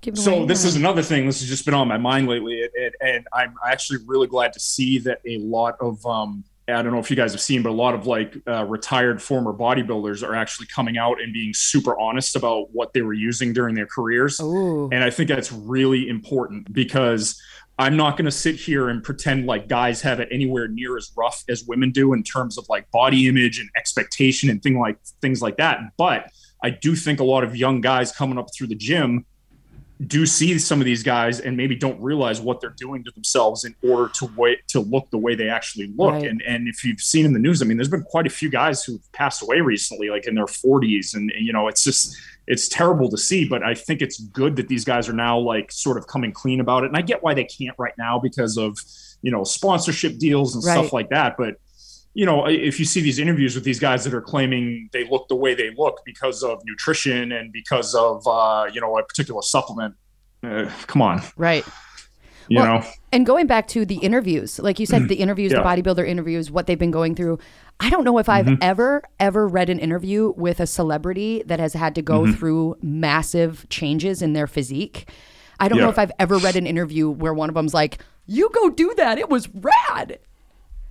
Give 0.00 0.14
it 0.14 0.16
So 0.18 0.34
away. 0.36 0.46
this 0.46 0.64
is 0.64 0.74
another 0.76 1.02
thing. 1.02 1.26
This 1.26 1.40
has 1.40 1.48
just 1.50 1.64
been 1.66 1.74
on 1.74 1.86
my 1.86 1.98
mind 1.98 2.26
lately, 2.26 2.54
it, 2.60 2.70
it, 2.74 2.94
and 3.02 3.26
I'm 3.34 3.54
actually 3.66 3.98
really 4.06 4.26
glad 4.26 4.52
to 4.54 4.60
see 4.60 4.98
that 5.00 5.20
a 5.26 5.36
lot 5.38 5.76
of 5.80 6.04
um, 6.06 6.42
I 6.72 6.82
don't 6.82 6.92
know 6.92 6.98
if 6.98 7.10
you 7.10 7.16
guys 7.16 7.32
have 7.32 7.40
seen, 7.40 7.62
but 7.62 7.70
a 7.70 7.72
lot 7.72 7.94
of 7.94 8.06
like 8.06 8.36
uh, 8.46 8.64
retired 8.64 9.22
former 9.22 9.52
bodybuilders 9.52 10.26
are 10.26 10.34
actually 10.34 10.66
coming 10.66 10.98
out 10.98 11.20
and 11.20 11.32
being 11.32 11.52
super 11.54 11.98
honest 11.98 12.36
about 12.36 12.72
what 12.72 12.92
they 12.92 13.02
were 13.02 13.12
using 13.12 13.52
during 13.52 13.74
their 13.74 13.86
careers, 13.86 14.40
Ooh. 14.40 14.88
and 14.92 15.04
I 15.04 15.10
think 15.10 15.28
that's 15.28 15.52
really 15.52 16.08
important 16.08 16.72
because. 16.72 17.40
I'm 17.78 17.96
not 17.96 18.18
going 18.18 18.26
to 18.26 18.30
sit 18.30 18.56
here 18.56 18.90
and 18.90 19.02
pretend 19.02 19.46
like 19.46 19.66
guys 19.66 20.02
have 20.02 20.20
it 20.20 20.28
anywhere 20.30 20.68
near 20.68 20.98
as 20.98 21.10
rough 21.16 21.42
as 21.48 21.64
women 21.64 21.92
do 21.92 22.12
in 22.12 22.22
terms 22.22 22.58
of 22.58 22.68
like 22.68 22.90
body 22.90 23.26
image 23.26 23.58
and 23.58 23.70
expectation 23.74 24.50
and 24.50 24.62
thing 24.62 24.78
like 24.78 24.98
things 25.22 25.40
like 25.40 25.56
that. 25.56 25.78
But 25.96 26.30
I 26.62 26.68
do 26.68 26.94
think 26.94 27.20
a 27.20 27.24
lot 27.24 27.42
of 27.42 27.56
young 27.56 27.80
guys 27.80 28.12
coming 28.12 28.38
up 28.38 28.48
through 28.54 28.66
the 28.66 28.74
gym 28.74 29.24
do 30.06 30.24
see 30.24 30.58
some 30.58 30.80
of 30.80 30.86
these 30.86 31.02
guys 31.02 31.40
and 31.40 31.56
maybe 31.56 31.74
don't 31.76 32.00
realize 32.00 32.40
what 32.40 32.60
they're 32.60 32.74
doing 32.78 33.04
to 33.04 33.10
themselves 33.10 33.64
in 33.64 33.74
order 33.82 34.10
to 34.14 34.30
wait 34.34 34.66
to 34.68 34.80
look 34.80 35.10
the 35.10 35.18
way 35.18 35.34
they 35.34 35.48
actually 35.48 35.92
look. 35.96 36.12
Right. 36.14 36.26
And 36.26 36.40
and 36.42 36.68
if 36.68 36.84
you've 36.84 37.00
seen 37.00 37.26
in 37.26 37.32
the 37.34 37.38
news, 37.38 37.60
I 37.60 37.66
mean, 37.66 37.76
there's 37.76 37.88
been 37.90 38.02
quite 38.04 38.26
a 38.26 38.30
few 38.30 38.48
guys 38.48 38.82
who've 38.82 39.12
passed 39.12 39.42
away 39.42 39.60
recently, 39.60 40.08
like 40.08 40.26
in 40.26 40.34
their 40.34 40.46
40s, 40.46 41.14
and 41.14 41.30
you 41.38 41.52
know, 41.52 41.68
it's 41.68 41.84
just 41.84 42.16
it's 42.46 42.66
terrible 42.68 43.10
to 43.10 43.18
see. 43.18 43.46
But 43.46 43.62
I 43.62 43.74
think 43.74 44.00
it's 44.00 44.18
good 44.20 44.56
that 44.56 44.68
these 44.68 44.84
guys 44.84 45.08
are 45.08 45.12
now 45.12 45.38
like 45.38 45.70
sort 45.70 45.98
of 45.98 46.06
coming 46.06 46.32
clean 46.32 46.60
about 46.60 46.84
it. 46.84 46.86
And 46.86 46.96
I 46.96 47.02
get 47.02 47.22
why 47.22 47.34
they 47.34 47.44
can't 47.44 47.76
right 47.78 47.94
now 47.98 48.18
because 48.18 48.56
of 48.56 48.78
you 49.22 49.30
know 49.30 49.44
sponsorship 49.44 50.18
deals 50.18 50.54
and 50.54 50.64
Right. 50.64 50.72
stuff 50.78 50.92
like 50.94 51.10
that. 51.10 51.36
But 51.36 51.56
you 52.14 52.26
know, 52.26 52.46
if 52.46 52.78
you 52.80 52.84
see 52.84 53.00
these 53.00 53.18
interviews 53.18 53.54
with 53.54 53.64
these 53.64 53.78
guys 53.78 54.04
that 54.04 54.12
are 54.14 54.20
claiming 54.22 54.88
they 54.92 55.08
look 55.08 55.28
the 55.28 55.36
way 55.36 55.54
they 55.54 55.70
look 55.76 56.00
because 56.04 56.42
of 56.42 56.60
nutrition 56.64 57.30
and 57.32 57.52
because 57.52 57.94
of 57.94 58.26
uh, 58.26 58.66
you 58.72 58.80
know 58.80 58.98
a 58.98 59.02
particular 59.04 59.42
supplement, 59.42 59.94
uh, 60.42 60.68
come 60.86 61.02
on, 61.02 61.22
right. 61.36 61.64
you 62.48 62.58
Well, 62.58 62.80
know, 62.80 62.86
And 63.12 63.24
going 63.24 63.46
back 63.46 63.68
to 63.68 63.84
the 63.86 63.96
interviews, 63.98 64.58
like 64.58 64.80
you 64.80 64.86
said, 64.86 65.08
the 65.08 65.16
interviews, 65.16 65.52
Yeah. 65.52 65.62
the 65.62 65.64
bodybuilder 65.82 66.06
interviews, 66.06 66.50
what 66.50 66.66
they've 66.66 66.78
been 66.78 66.90
going 66.90 67.14
through. 67.14 67.38
I 67.78 67.88
don't 67.90 68.04
know 68.04 68.18
if 68.18 68.28
I've 68.28 68.46
Mm-hmm. 68.46 68.54
ever, 68.60 69.02
ever 69.20 69.46
read 69.46 69.70
an 69.70 69.78
interview 69.78 70.34
with 70.36 70.58
a 70.60 70.66
celebrity 70.66 71.42
that 71.46 71.60
has 71.60 71.74
had 71.74 71.94
to 71.94 72.02
go 72.02 72.22
Mm-hmm. 72.22 72.32
through 72.32 72.76
massive 72.82 73.66
changes 73.70 74.20
in 74.20 74.32
their 74.32 74.46
physique. 74.48 75.08
I 75.60 75.68
don't 75.68 75.78
know 75.78 75.88
if 75.90 75.98
I've 75.98 76.12
ever 76.18 76.38
read 76.38 76.56
an 76.56 76.66
interview 76.66 77.08
where 77.08 77.32
one 77.34 77.48
of 77.50 77.54
them's 77.54 77.72
like, 77.74 77.98
"You 78.26 78.50
go 78.52 78.68
do 78.70 78.94
that. 78.96 79.18
It 79.18 79.28
was 79.30 79.48
rad." 79.54 80.18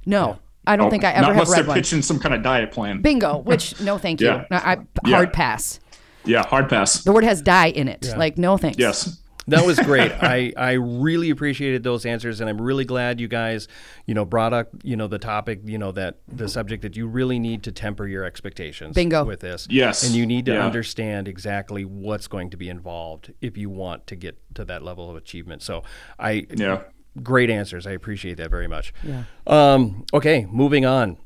No, 0.06 0.40
I 0.70 0.76
don't 0.76 0.88
oh, 0.88 0.90
think 0.90 1.04
I 1.04 1.12
ever 1.12 1.22
not 1.22 1.28
have 1.28 1.34
unless 1.36 1.50
read 1.50 1.58
they're 1.60 1.68
one. 1.68 1.76
pitching 1.78 2.02
some 2.02 2.20
kind 2.20 2.34
of 2.36 2.44
diet 2.44 2.72
plan. 2.72 3.02
Bingo. 3.02 3.38
Which 3.40 3.80
no, 3.82 3.98
thank 3.98 4.22
you. 4.22 4.28
Yeah. 4.28 4.46
No, 4.52 4.58
I, 4.58 4.78
Yeah. 5.06 5.16
hard 5.16 5.34
pass. 5.34 5.80
Yeah, 6.26 6.46
hard 6.46 6.70
pass. 6.70 7.04
The 7.04 7.12
word 7.12 7.24
has 7.24 7.42
die 7.42 7.68
in 7.70 7.88
it. 7.88 8.14
Like 8.18 8.38
no 8.38 8.58
thanks. 8.58 8.78
Yes. 8.78 9.22
That 9.48 9.66
was 9.66 9.80
great. 9.92 10.12
I, 10.12 10.54
I 10.56 10.74
really 10.74 11.32
appreciated 11.32 11.82
those 11.82 12.06
answers, 12.06 12.40
and 12.40 12.48
I'm 12.48 12.62
really 12.62 12.86
glad 12.86 13.20
you 13.20 13.28
guys, 13.28 13.68
you 14.06 14.14
know, 14.14 14.24
brought 14.24 14.54
up, 14.54 14.70
you 14.84 14.96
know, 14.96 15.08
the 15.08 15.18
topic, 15.18 15.62
you 15.66 15.80
know, 15.80 15.92
that 15.94 16.18
the 16.28 16.48
subject 16.48 16.84
that 16.84 16.96
you 16.96 17.08
really 17.08 17.40
need 17.40 17.64
to 17.64 17.72
temper 17.72 18.06
your 18.08 18.26
expectations 18.26 18.94
Bingo. 18.94 19.24
with 19.24 19.40
this. 19.40 19.66
Yes. 19.72 20.04
And 20.06 20.14
you 20.14 20.28
need 20.28 20.46
to 20.46 20.54
Yeah. 20.54 20.66
understand 20.68 21.28
exactly 21.28 21.84
what's 21.84 22.28
going 22.28 22.52
to 22.52 22.58
be 22.58 22.70
involved 22.70 23.34
if 23.42 23.58
you 23.58 23.72
want 23.72 24.06
to 24.08 24.16
get 24.16 24.38
to 24.54 24.66
that 24.66 24.84
level 24.84 25.10
of 25.10 25.16
achievement. 25.16 25.64
So 25.64 25.82
I 26.20 26.46
Yeah. 26.56 26.82
Great 27.24 27.50
answers. 27.50 27.86
I 27.88 27.92
appreciate 27.92 28.38
that 28.38 28.50
very 28.50 28.68
much. 28.68 28.94
Yeah. 29.04 29.24
Um, 29.48 30.06
okay, 30.14 30.46
moving 30.50 30.86
on. 30.86 31.18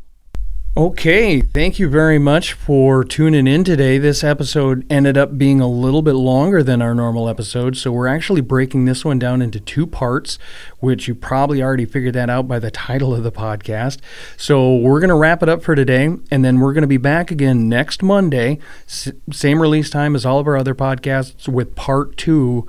Okay, 0.75 1.39
thank 1.39 1.77
you 1.77 1.87
very 1.87 2.17
much 2.17 2.53
for 2.53 3.03
tuning 3.03 3.45
in 3.45 3.63
today. 3.63 3.99
This 3.99 4.23
episode 4.23 4.83
ended 4.91 5.15
up 5.19 5.37
being 5.37 5.61
a 5.61 5.67
little 5.67 6.01
bit 6.01 6.13
longer 6.15 6.63
than 6.63 6.81
our 6.81 6.95
normal 6.95 7.29
episode, 7.29 7.77
so 7.77 7.91
we're 7.91 8.07
actually 8.07 8.41
breaking 8.41 8.85
this 8.85 9.05
one 9.05 9.19
down 9.19 9.43
into 9.43 9.59
two 9.59 9.85
parts, 9.85 10.39
which 10.79 11.07
you 11.07 11.13
probably 11.13 11.61
already 11.61 11.85
figured 11.85 12.15
that 12.15 12.27
out 12.27 12.47
by 12.47 12.57
the 12.57 12.71
title 12.89 13.13
of 13.13 13.21
the 13.21 13.31
podcast. 13.31 13.99
So 14.35 14.75
we're 14.75 14.99
going 14.99 15.09
to 15.09 15.15
wrap 15.15 15.43
it 15.43 15.49
up 15.49 15.61
for 15.61 15.75
today, 15.75 16.05
and 16.31 16.43
then 16.43 16.59
we're 16.59 16.73
going 16.73 16.81
to 16.81 16.87
be 16.87 16.97
back 16.97 17.29
again 17.29 17.69
next 17.69 18.01
Monday, 18.01 18.57
s- 18.87 19.11
same 19.31 19.61
release 19.61 19.91
time 19.91 20.15
as 20.15 20.25
all 20.25 20.39
of 20.39 20.47
our 20.47 20.57
other 20.57 20.73
podcasts, 20.73 21.47
with 21.47 21.75
part 21.75 22.17
two 22.17 22.65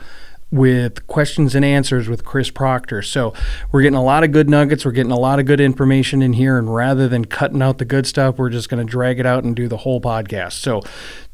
with 0.55 1.05
questions 1.09 1.57
and 1.57 1.65
answers 1.65 2.09
with 2.09 2.25
Chris 2.25 2.49
Proctor. 2.49 3.03
So 3.03 3.35
we're 3.73 3.83
getting 3.83 3.99
a 3.99 4.05
lot 4.05 4.23
of 4.23 4.31
good 4.31 4.49
nuggets. 4.49 4.85
We're 4.85 4.93
getting 4.93 5.11
a 5.11 5.19
lot 5.19 5.41
of 5.41 5.47
good 5.47 5.61
information 5.61 6.23
in 6.23 6.35
here. 6.35 6.57
And 6.57 6.73
rather 6.73 7.09
than 7.09 7.25
cutting 7.25 7.61
out 7.61 7.79
the 7.79 7.85
good 7.85 8.07
stuff, 8.07 8.39
we're 8.39 8.51
just 8.51 8.69
going 8.69 8.85
to 8.85 8.91
drag 8.91 9.19
it 9.19 9.27
out 9.27 9.43
and 9.43 9.57
do 9.57 9.67
the 9.67 9.79
whole 9.79 10.01
podcast. 10.01 10.53
So 10.53 10.83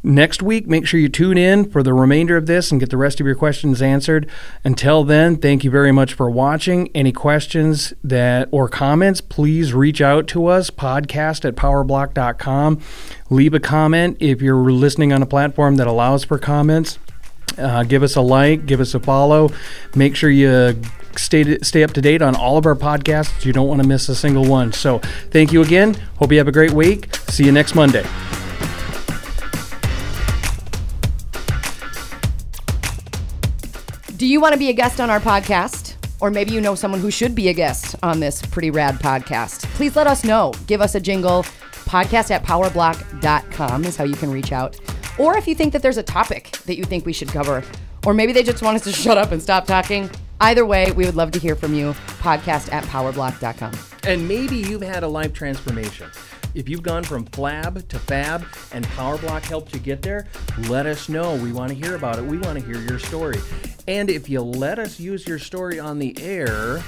next 0.03 0.43
week, 0.43 0.67
make 0.67 0.87
sure 0.87 0.99
you 0.99 1.11
tune 1.11 1.37
in 1.37 1.71
for 1.71 1.83
the 1.83 1.93
remainder 1.93 2.39
of 2.39 2.47
this 2.47 2.71
and 2.71 2.81
get 2.81 2.89
the 2.89 2.97
rest 2.97 3.21
of 3.21 3.27
your 3.27 3.37
questions 3.37 3.83
answered. 3.83 4.27
Until 4.65 5.05
then, 5.05 5.37
thank 5.37 5.65
you 5.65 5.71
very 5.71 5.93
much 5.93 6.15
for 6.15 6.31
watching. 6.31 6.91
Any 6.95 7.13
questions 7.13 7.93
that 8.03 8.49
or 8.51 8.69
comments, 8.71 9.21
please 9.21 9.75
reach 9.75 10.01
out 10.01 10.27
to 10.29 10.47
us, 10.47 10.71
podcast 10.71 11.45
at 11.45 11.57
powerblock.com. 11.57 12.81
Leave 13.29 13.53
a 13.53 13.61
comment 13.61 14.17
if 14.19 14.41
you're 14.41 14.73
listening 14.73 15.13
on 15.13 15.21
a 15.21 15.27
platform 15.27 15.77
that 15.77 15.87
allows 15.87 16.25
for 16.25 16.39
comments. 16.39 16.99
Uh, 17.59 17.83
give 17.85 18.03
us 18.03 18.17
a 18.17 18.21
like, 18.21 18.67
give 18.67 18.81
us 18.81 18.95
a 18.95 19.01
follow. 19.01 19.51
Make 19.95 20.17
sure 20.17 20.31
you 20.31 20.81
stay 21.17 21.59
stay 21.59 21.83
up 21.83 21.93
to 21.93 22.01
date 22.01 22.23
on 22.23 22.35
all 22.37 22.57
of 22.57 22.67
our 22.67 22.75
podcasts. 22.77 23.45
You 23.45 23.53
don't 23.53 23.69
want 23.69 23.83
to 23.83 23.89
miss 23.89 24.09
a 24.09 24.15
single 24.15 24.45
one. 24.47 24.73
So, 24.73 24.99
thank 25.31 25.53
you 25.53 25.63
again. 25.63 25.95
Hope 26.17 26.33
you 26.33 26.39
have 26.39 26.49
a 26.49 26.53
great 26.53 26.73
week. 26.73 27.15
See 27.29 27.45
you 27.45 27.53
next 27.53 27.75
Monday. 27.75 28.07
Do 34.17 34.27
you 34.27 34.39
want 34.39 34.53
to 34.53 34.59
be 34.59 34.69
a 34.69 34.75
guest 34.75 35.01
on 35.01 35.09
our 35.09 35.19
podcast? 35.19 35.95
Or 36.21 36.31
maybe 36.31 36.53
you 36.53 36.61
know 36.61 36.75
someone 36.75 37.01
who 37.01 37.11
should 37.11 37.35
be 37.35 37.49
a 37.49 37.55
guest 37.55 37.97
on 38.03 38.21
this 38.21 38.43
pretty 38.43 38.71
rad 38.71 38.97
podcast. 38.97 39.63
Please 39.75 39.97
let 39.97 40.07
us 40.07 40.25
know. 40.25 40.53
Give 40.67 40.83
us 40.83 40.95
a 40.95 41.01
jingle. 41.01 41.45
Podcast 41.87 42.31
at 42.31 42.45
powerblock.com 42.45 43.85
is 43.85 43.97
how 43.97 44.05
you 44.05 44.15
can 44.15 44.31
reach 44.31 44.53
out. 44.53 44.79
Or 45.21 45.37
if 45.37 45.47
you 45.47 45.55
think 45.55 45.75
that 45.75 45.83
there's 45.83 45.99
a 45.99 46.03
topic 46.03 46.51
that 46.65 46.79
you 46.79 46.85
think 46.85 47.05
we 47.05 47.13
should 47.13 47.29
cover, 47.29 47.63
or 48.07 48.15
maybe 48.15 48.33
they 48.33 48.43
just 48.43 48.63
want 48.63 48.77
us 48.77 48.85
to 48.85 48.93
shut 49.05 49.19
up 49.19 49.33
and 49.33 49.43
stop 49.43 49.67
talking. 49.67 50.09
Either 50.41 50.65
way, 50.65 50.91
we 50.93 51.05
would 51.05 51.15
love 51.15 51.31
to 51.33 51.39
hear 51.39 51.55
from 51.55 51.75
you. 51.75 51.93
Podcast 52.23 52.73
at 52.73 52.85
powerblock.com. 52.85 53.73
And 54.05 54.27
maybe 54.27 54.57
you've 54.57 54.81
had 54.81 55.03
a 55.03 55.09
life 55.09 55.35
transformation. 55.35 56.11
If 56.55 56.71
you've 56.71 56.83
gone 56.83 57.05
from 57.05 57.27
flab 57.27 57.87
to 57.89 57.99
fab 57.99 58.47
and 58.73 58.87
PowerBlock 58.87 59.43
helped 59.43 59.75
you 59.75 59.79
get 59.79 60.01
there, 60.01 60.27
let 60.69 60.87
us 60.87 61.11
know. 61.11 61.37
We 61.37 61.53
want 61.53 61.69
to 61.69 61.75
hear 61.75 61.97
about 61.97 62.19
it. 62.19 62.25
We 62.25 62.39
want 62.39 62.59
to 62.59 62.65
hear 62.65 62.81
your 62.81 62.99
story. 62.99 63.39
And 63.87 64.09
if 64.09 64.31
you 64.31 64.41
let 64.41 64.79
us 64.79 64.99
use 64.99 65.29
your 65.29 65.39
story 65.39 65.79
on 65.79 65.99
the 65.99 66.19
air, 66.19 66.83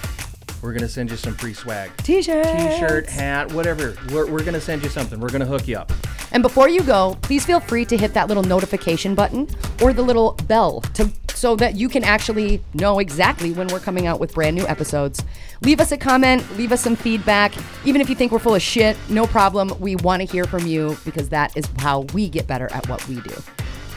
we're 0.62 0.72
going 0.72 0.80
to 0.80 0.88
send 0.88 1.10
you 1.10 1.16
some 1.16 1.34
free 1.34 1.52
swag. 1.52 1.94
T-shirt. 1.98 2.44
T-shirt, 2.44 3.08
hat, 3.08 3.52
whatever. 3.52 3.94
We're, 4.08 4.30
we're 4.30 4.40
going 4.40 4.54
to 4.54 4.60
send 4.60 4.82
you 4.82 4.88
something. 4.88 5.20
We're 5.20 5.28
going 5.28 5.40
to 5.40 5.46
hook 5.46 5.68
you 5.68 5.76
up. 5.76 5.92
And 6.32 6.42
before 6.42 6.68
you 6.68 6.82
go, 6.82 7.16
please 7.22 7.44
feel 7.44 7.60
free 7.60 7.84
to 7.84 7.96
hit 7.96 8.14
that 8.14 8.28
little 8.28 8.42
notification 8.42 9.14
button 9.14 9.48
or 9.82 9.92
the 9.92 10.02
little 10.02 10.32
bell 10.46 10.80
to 10.94 11.10
so 11.42 11.56
that 11.56 11.74
you 11.74 11.88
can 11.88 12.04
actually 12.04 12.62
know 12.72 13.00
exactly 13.00 13.50
when 13.50 13.66
we're 13.66 13.80
coming 13.80 14.06
out 14.06 14.20
with 14.20 14.32
brand 14.32 14.54
new 14.54 14.64
episodes. 14.68 15.24
Leave 15.62 15.80
us 15.80 15.90
a 15.90 15.96
comment, 15.96 16.44
leave 16.56 16.70
us 16.70 16.80
some 16.80 16.94
feedback. 16.94 17.52
Even 17.84 18.00
if 18.00 18.08
you 18.08 18.14
think 18.14 18.30
we're 18.30 18.38
full 18.38 18.54
of 18.54 18.62
shit, 18.62 18.96
no 19.08 19.26
problem. 19.26 19.76
We 19.80 19.96
want 19.96 20.20
to 20.20 20.24
hear 20.24 20.44
from 20.44 20.66
you 20.66 20.96
because 21.04 21.28
that 21.30 21.56
is 21.56 21.66
how 21.78 22.02
we 22.14 22.28
get 22.28 22.46
better 22.46 22.70
at 22.72 22.88
what 22.88 23.06
we 23.08 23.16
do. 23.16 23.34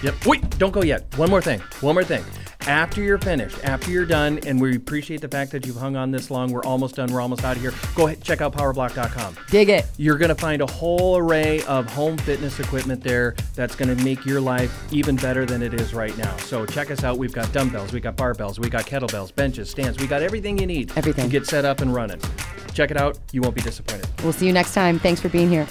Yep. 0.02 0.26
Wait, 0.26 0.58
don't 0.58 0.72
go 0.72 0.82
yet. 0.82 1.06
One 1.18 1.30
more 1.30 1.42
thing. 1.42 1.60
One 1.82 1.94
more 1.94 2.04
thing. 2.04 2.24
After 2.68 3.00
you're 3.04 3.20
finished, 3.20 3.64
after 3.64 3.92
you're 3.92 4.08
done, 4.08 4.40
and 4.48 4.60
we 4.60 4.76
appreciate 4.76 5.22
the 5.22 5.28
fact 5.28 5.52
that 5.52 5.68
you've 5.68 5.76
hung 5.76 5.96
on 5.96 6.10
this 6.10 6.32
long, 6.32 6.52
we're 6.52 6.64
almost 6.64 6.96
done, 6.96 7.12
we're 7.14 7.22
almost 7.22 7.44
out 7.44 7.56
of 7.56 7.62
here. 7.62 7.72
Go 7.94 8.08
ahead, 8.08 8.22
check 8.24 8.42
out 8.42 8.54
powerblock.com. 8.54 9.38
Dig 9.52 9.70
it. 9.70 9.86
You're 9.98 10.18
going 10.18 10.30
to 10.30 10.36
find 10.36 10.64
a 10.64 10.66
whole 10.66 11.16
array 11.18 11.62
of 11.64 11.88
home 11.88 12.18
fitness 12.18 12.60
equipment 12.60 13.04
there 13.04 13.36
that's 13.54 13.76
going 13.76 13.96
to 13.96 14.04
make 14.04 14.26
your 14.26 14.42
life 14.42 14.92
even 14.92 15.16
better 15.16 15.46
than 15.46 15.62
it 15.62 15.76
is 15.76 15.94
right 15.94 16.18
now. 16.18 16.36
So 16.38 16.66
check 16.66 16.90
us 16.90 17.04
out. 17.04 17.20
We've 17.20 17.34
got 17.34 17.52
dumbbells, 17.54 17.94
we 17.94 18.00
got 18.00 18.16
barbells, 18.16 18.58
we 18.58 18.68
got 18.68 18.88
kettlebells, 18.88 19.36
benches, 19.36 19.70
stands. 19.70 20.00
We 20.00 20.08
got 20.08 20.24
everything 20.24 20.58
you 20.58 20.66
need 20.66 20.92
Everything. 20.96 21.26
to 21.26 21.32
get 21.32 21.46
set 21.46 21.66
up 21.66 21.82
and 21.82 21.94
running. 21.94 22.20
Check 22.74 22.90
it 22.90 22.98
out. 22.98 23.20
You 23.32 23.42
won't 23.42 23.56
be 23.56 23.62
disappointed. 23.62 24.08
We'll 24.24 24.34
see 24.34 24.48
you 24.48 24.54
next 24.54 24.74
time. 24.74 24.98
Thanks 24.98 25.22
for 25.22 25.30
being 25.30 25.50
here. 25.50 25.68